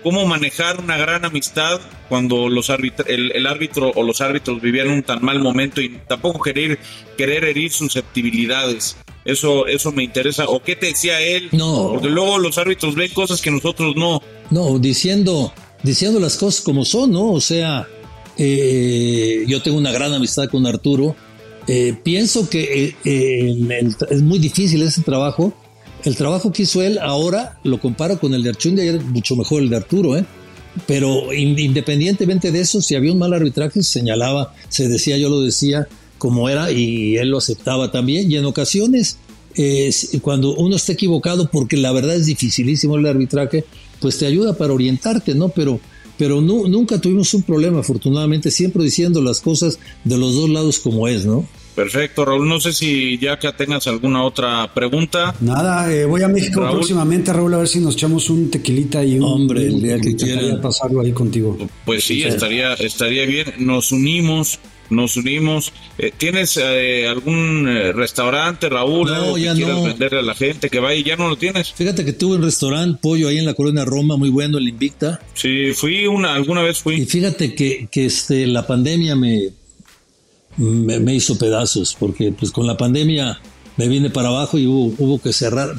cómo 0.03 0.25
manejar 0.27 0.79
una 0.79 0.97
gran 0.97 1.25
amistad 1.25 1.81
cuando 2.09 2.49
los 2.49 2.71
árbitr- 2.71 3.07
el, 3.09 3.33
el 3.35 3.47
árbitro 3.47 3.91
o 3.95 4.03
los 4.05 4.21
árbitros 4.21 4.61
vivían 4.61 4.89
un 4.91 5.03
tan 5.03 5.25
mal 5.25 5.41
momento 5.41 5.81
y 5.81 5.99
tampoco 6.07 6.41
querer, 6.43 6.79
querer 7.17 7.45
herir 7.45 7.73
susceptibilidades? 7.73 8.97
Eso, 9.27 9.67
eso 9.67 9.91
me 9.93 10.05
interesa. 10.05 10.45
¿O 10.49 10.63
qué 10.63 10.77
te 10.77 10.87
decía 10.87 11.21
él? 11.21 11.49
No. 11.53 11.89
Porque 11.93 12.09
luego 12.09 12.39
los 12.39 12.57
árbitros 12.59 12.95
ven 12.95 13.11
cosas 13.13 13.41
que 13.43 13.51
nosotros 13.51 13.95
no. 13.97 14.23
No, 14.51 14.79
diciendo, 14.79 15.53
diciendo 15.83 16.21
las 16.21 16.37
cosas 16.37 16.61
como 16.63 16.85
son, 16.85 17.11
¿no? 17.13 17.33
O 17.33 17.41
sea, 17.41 17.89
eh, 18.39 19.45
yo 19.49 19.61
tengo 19.63 19.79
una 19.79 19.93
gran 19.93 20.13
amistad 20.15 20.49
con 20.49 20.67
Arturo. 20.67 21.17
Eh, 21.69 21.95
pienso 22.03 22.49
que 22.49 22.95
eh, 23.05 23.51
el- 23.51 23.97
es 24.11 24.23
muy 24.23 24.39
difícil 24.39 24.83
ese 24.83 25.03
trabajo. 25.03 25.53
El 26.05 26.15
trabajo 26.17 26.53
que 26.53 26.63
hizo 26.63 26.83
él 26.83 26.99
ahora 27.03 27.59
lo 27.65 27.81
comparo 27.81 28.21
con 28.21 28.33
el 28.35 28.43
de 28.45 28.51
Archundia 28.51 28.85
y 28.85 28.89
era 28.89 29.01
mucho 29.01 29.35
mejor 29.35 29.63
el 29.63 29.69
de 29.71 29.77
Arturo, 29.77 30.17
¿eh? 30.17 30.25
Pero 30.87 31.33
in- 31.33 31.59
independientemente 31.59 32.53
de 32.53 32.61
eso, 32.61 32.81
si 32.81 32.95
había 32.95 33.11
un 33.11 33.19
mal 33.19 33.33
arbitraje, 33.33 33.83
se 33.83 33.93
señalaba, 34.01 34.55
se 34.69 34.87
decía, 34.89 35.17
yo 35.17 35.29
lo 35.31 35.41
decía 35.41 35.89
como 36.19 36.49
era 36.49 36.71
y 36.71 37.17
él 37.17 37.29
lo 37.31 37.39
aceptaba 37.39 37.91
también. 37.93 38.31
Y 38.31 38.37
en 38.37 38.45
ocasiones, 38.45 39.19
eh, 39.57 39.91
cuando 40.23 40.55
uno 40.57 40.77
está 40.77 40.93
equivocado, 40.93 41.51
porque 41.51 41.77
la 41.77 41.93
verdad 41.93 42.17
es 42.17 42.27
dificilísimo 42.27 42.97
el 42.97 43.07
arbitraje, 43.07 43.65
pues 44.01 44.19
te 44.19 44.27
ayuda 44.27 44.57
para 44.57 44.73
orientarte, 44.73 45.35
¿no? 45.35 45.49
Pero, 45.49 45.81
pero 46.19 46.41
nu- 46.41 46.69
nunca 46.69 47.01
tuvimos 47.01 47.33
un 47.35 47.43
problema, 47.43 47.81
afortunadamente, 47.81 48.51
siempre 48.51 48.83
diciendo 48.85 49.23
las 49.23 49.41
cosas 49.41 49.79
de 50.05 50.19
los 50.19 50.35
dos 50.35 50.51
lados 50.51 50.79
como 50.79 51.09
es, 51.09 51.25
¿no? 51.25 51.47
Perfecto, 51.75 52.25
Raúl. 52.25 52.49
No 52.49 52.59
sé 52.59 52.73
si 52.73 53.19
ya 53.19 53.39
que 53.39 53.53
tengas 53.53 53.87
alguna 53.87 54.25
otra 54.25 54.73
pregunta. 54.73 55.35
Nada, 55.43 55.93
eh, 55.93 56.07
voy 56.07 56.23
a 56.23 56.29
México 56.29 56.67
próximamente, 56.71 57.31
Raúl, 57.35 57.53
a 57.53 57.59
ver 57.59 57.69
si 57.69 57.81
nos 57.81 57.95
echamos 57.97 58.31
un 58.31 58.51
tequilita 58.51 59.05
y 59.05 59.19
un. 59.19 59.25
Hombre, 59.25 59.67
el 59.67 59.83
día 59.83 60.01
que 60.01 60.17
quiera 60.17 60.59
pasarlo 60.59 61.03
ahí 61.03 61.13
contigo. 61.13 61.59
Pues 61.85 62.05
sí, 62.05 62.23
estaría, 62.23 62.73
estaría 62.75 63.27
bien. 63.27 63.47
Nos 63.59 63.93
unimos 63.93 64.59
nos 64.91 65.17
unimos. 65.17 65.73
Eh, 65.99 66.13
¿Tienes 66.17 66.57
eh, 66.57 67.07
algún 67.09 67.67
restaurante, 67.95 68.69
Raúl? 68.69 69.09
No, 69.09 69.39
ya 69.39 69.55
que 69.55 69.67
no. 69.67 69.83
venderle 69.83 70.21
a 70.21 70.23
la 70.23 70.35
gente 70.35 70.71
que 70.71 70.81
vaya? 70.81 71.03
¿Ya 71.05 71.17
no 71.17 71.29
lo 71.29 71.37
tienes? 71.37 71.73
Fíjate 71.73 72.05
que 72.05 72.13
tuve 72.13 72.37
un 72.37 72.43
restaurante, 72.43 72.99
pollo, 73.01 73.29
ahí 73.29 73.39
en 73.39 73.47
la 73.47 73.55
colonia 73.55 73.85
Roma, 73.85 74.17
muy 74.17 74.31
bueno, 74.31 74.59
el 74.59 74.69
Invicta. 74.69 75.21
Sí, 75.35 75.73
fui 75.75 76.07
una, 76.07 76.35
alguna 76.35 76.63
vez 76.63 76.79
fui. 76.79 76.97
Y 76.97 77.07
fíjate 77.07 77.55
que, 77.55 77.89
que 77.91 78.07
este, 78.07 78.47
la 78.47 78.67
pandemia 78.67 79.17
me, 79.17 79.51
me, 80.57 81.15
hizo 81.15 81.39
pedazos, 81.39 81.97
porque 81.99 82.33
pues 82.33 82.51
con 82.51 82.67
la 82.67 82.77
pandemia 82.77 83.41
me 83.77 83.89
vine 83.89 84.11
para 84.11 84.29
abajo 84.29 84.59
y 84.59 84.67
hubo, 84.67 84.95
hubo 84.99 85.21
que 85.21 85.33
cerrar. 85.33 85.75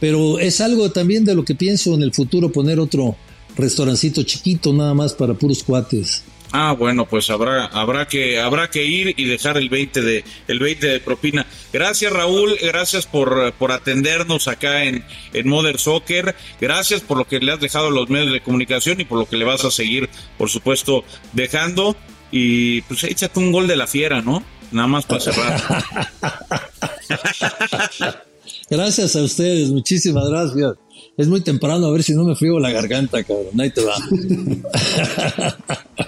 Pero 0.00 0.38
es 0.38 0.60
algo 0.60 0.90
también 0.90 1.24
de 1.24 1.34
lo 1.34 1.44
que 1.44 1.54
pienso 1.54 1.94
en 1.94 2.02
el 2.02 2.12
futuro, 2.12 2.52
poner 2.52 2.78
otro 2.78 3.16
restaurancito 3.56 4.22
chiquito 4.22 4.72
nada 4.72 4.94
más 4.94 5.14
para 5.14 5.34
puros 5.34 5.62
cuates. 5.62 6.22
Ah, 6.52 6.72
bueno, 6.72 7.06
pues 7.06 7.28
habrá 7.30 7.66
habrá 7.66 8.06
que 8.06 8.38
habrá 8.38 8.70
que 8.70 8.84
ir 8.84 9.14
y 9.16 9.24
dejar 9.24 9.56
el 9.56 9.68
20 9.68 10.00
de 10.00 10.24
el 10.48 10.58
20 10.58 10.86
de 10.86 11.00
propina. 11.00 11.46
Gracias 11.72 12.12
Raúl, 12.12 12.56
gracias 12.62 13.06
por, 13.06 13.52
por 13.54 13.72
atendernos 13.72 14.48
acá 14.48 14.84
en 14.84 15.04
en 15.32 15.48
Mother 15.48 15.78
Soccer. 15.78 16.34
Gracias 16.60 17.00
por 17.00 17.18
lo 17.18 17.26
que 17.26 17.40
le 17.40 17.52
has 17.52 17.60
dejado 17.60 17.88
a 17.88 17.90
los 17.90 18.08
medios 18.08 18.32
de 18.32 18.40
comunicación 18.40 19.00
y 19.00 19.04
por 19.04 19.18
lo 19.18 19.26
que 19.26 19.36
le 19.36 19.44
vas 19.44 19.64
a 19.64 19.70
seguir, 19.70 20.08
por 20.38 20.48
supuesto, 20.48 21.04
dejando 21.32 21.96
y 22.30 22.80
pues 22.82 23.04
échate 23.04 23.38
un 23.38 23.52
gol 23.52 23.66
de 23.66 23.76
la 23.76 23.86
fiera, 23.86 24.22
¿no? 24.22 24.42
Nada 24.72 24.88
más 24.88 25.06
para 25.06 25.20
cerrar. 25.20 25.60
gracias 28.70 29.16
a 29.16 29.22
ustedes, 29.22 29.70
muchísimas 29.70 30.28
gracias. 30.28 30.74
Es 31.16 31.28
muy 31.28 31.40
temprano, 31.40 31.86
a 31.86 31.92
ver 31.92 32.02
si 32.02 32.14
no 32.14 32.24
me 32.24 32.34
frío 32.34 32.58
la 32.58 32.70
garganta, 32.70 33.22
cabrón. 33.24 33.58
Ahí 33.58 33.70
te 33.70 33.82
va. 33.82 33.96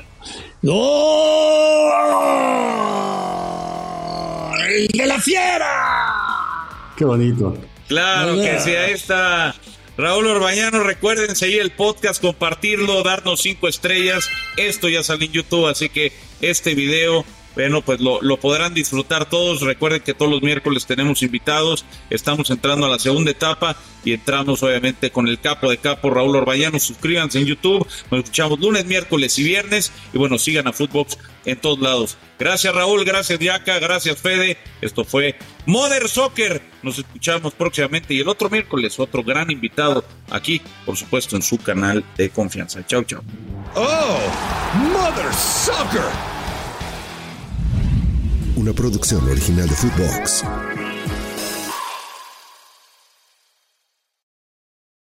¡Gol! 0.61 0.79
¡De 4.93 5.07
la 5.07 5.21
fiera! 5.21 6.69
Qué 6.97 7.05
bonito. 7.05 7.57
Claro 7.87 8.37
que 8.37 8.59
sí, 8.59 8.71
ahí 8.71 8.93
está. 8.93 9.55
Raúl 9.97 10.27
Orbañano, 10.27 10.83
recuerden 10.83 11.37
seguir 11.37 11.61
el 11.61 11.71
podcast, 11.71 12.21
compartirlo, 12.21 13.03
darnos 13.05 13.41
cinco 13.41 13.69
estrellas. 13.69 14.29
Esto 14.57 14.89
ya 14.89 15.05
sale 15.05 15.27
en 15.27 15.33
YouTube, 15.33 15.67
así 15.67 15.89
que 15.89 16.13
este 16.41 16.75
video 16.75 17.25
bueno, 17.55 17.83
pues 17.83 18.01
lo, 18.01 18.23
lo, 18.23 18.39
podrán 18.39 18.75
disfrutar 18.75 19.29
todos. 19.29 19.61
Recuerden 19.63 20.03
que 20.03 20.15
todos 20.15 20.31
los 20.31 20.43
miércoles 20.43 20.87
tenemos 20.87 21.23
invitados. 21.23 21.85
Estamos 22.11 22.51
entrando 22.51 22.87
a 22.87 22.89
la 22.89 22.99
segunda 22.99 23.31
etapa 23.31 23.77
y 24.05 24.13
entramos 24.13 24.63
obviamente 24.63 25.11
con 25.11 25.27
el 25.27 25.41
capo 25.41 25.71
de 25.71 25.79
capo 25.79 26.11
Raúl 26.11 26.37
Orbayano. 26.37 26.79
Suscríbanse 26.79 27.39
en 27.41 27.47
YouTube. 27.47 27.87
Nos 28.11 28.21
escuchamos 28.21 28.61
lunes, 28.61 28.85
miércoles 28.87 29.39
y 29.39 29.45
viernes. 29.45 29.93
Y 30.13 30.19
bueno, 30.19 30.39
sigan 30.39 30.67
a 30.69 30.73
Footbox 30.73 31.19
en 31.45 31.61
todos 31.61 31.81
lados. 31.81 32.17
Gracias 32.39 32.73
Raúl, 32.73 33.05
gracias 33.05 33.39
Diaca, 33.39 33.79
gracias 33.81 34.19
Fede. 34.21 34.59
Esto 34.81 35.05
fue 35.05 35.37
Mother 35.67 36.09
Soccer. 36.09 36.63
Nos 36.83 36.99
escuchamos 36.99 37.55
próximamente 37.55 38.15
y 38.15 38.21
el 38.21 38.29
otro 38.29 38.49
miércoles 38.49 38.99
otro 39.01 39.25
gran 39.25 39.51
invitado 39.51 40.05
aquí, 40.31 40.63
por 40.87 40.97
supuesto, 40.97 41.35
en 41.35 41.43
su 41.43 41.59
canal 41.59 42.05
de 42.17 42.31
confianza. 42.31 42.87
Chau, 42.87 43.03
chau. 43.03 43.23
Oh, 43.75 44.19
Mother 44.93 45.33
Soccer 45.35 46.39
una 48.59 48.73
producción 48.73 49.25
original 49.29 49.69
de 49.69 49.75
Footbox. 49.75 50.88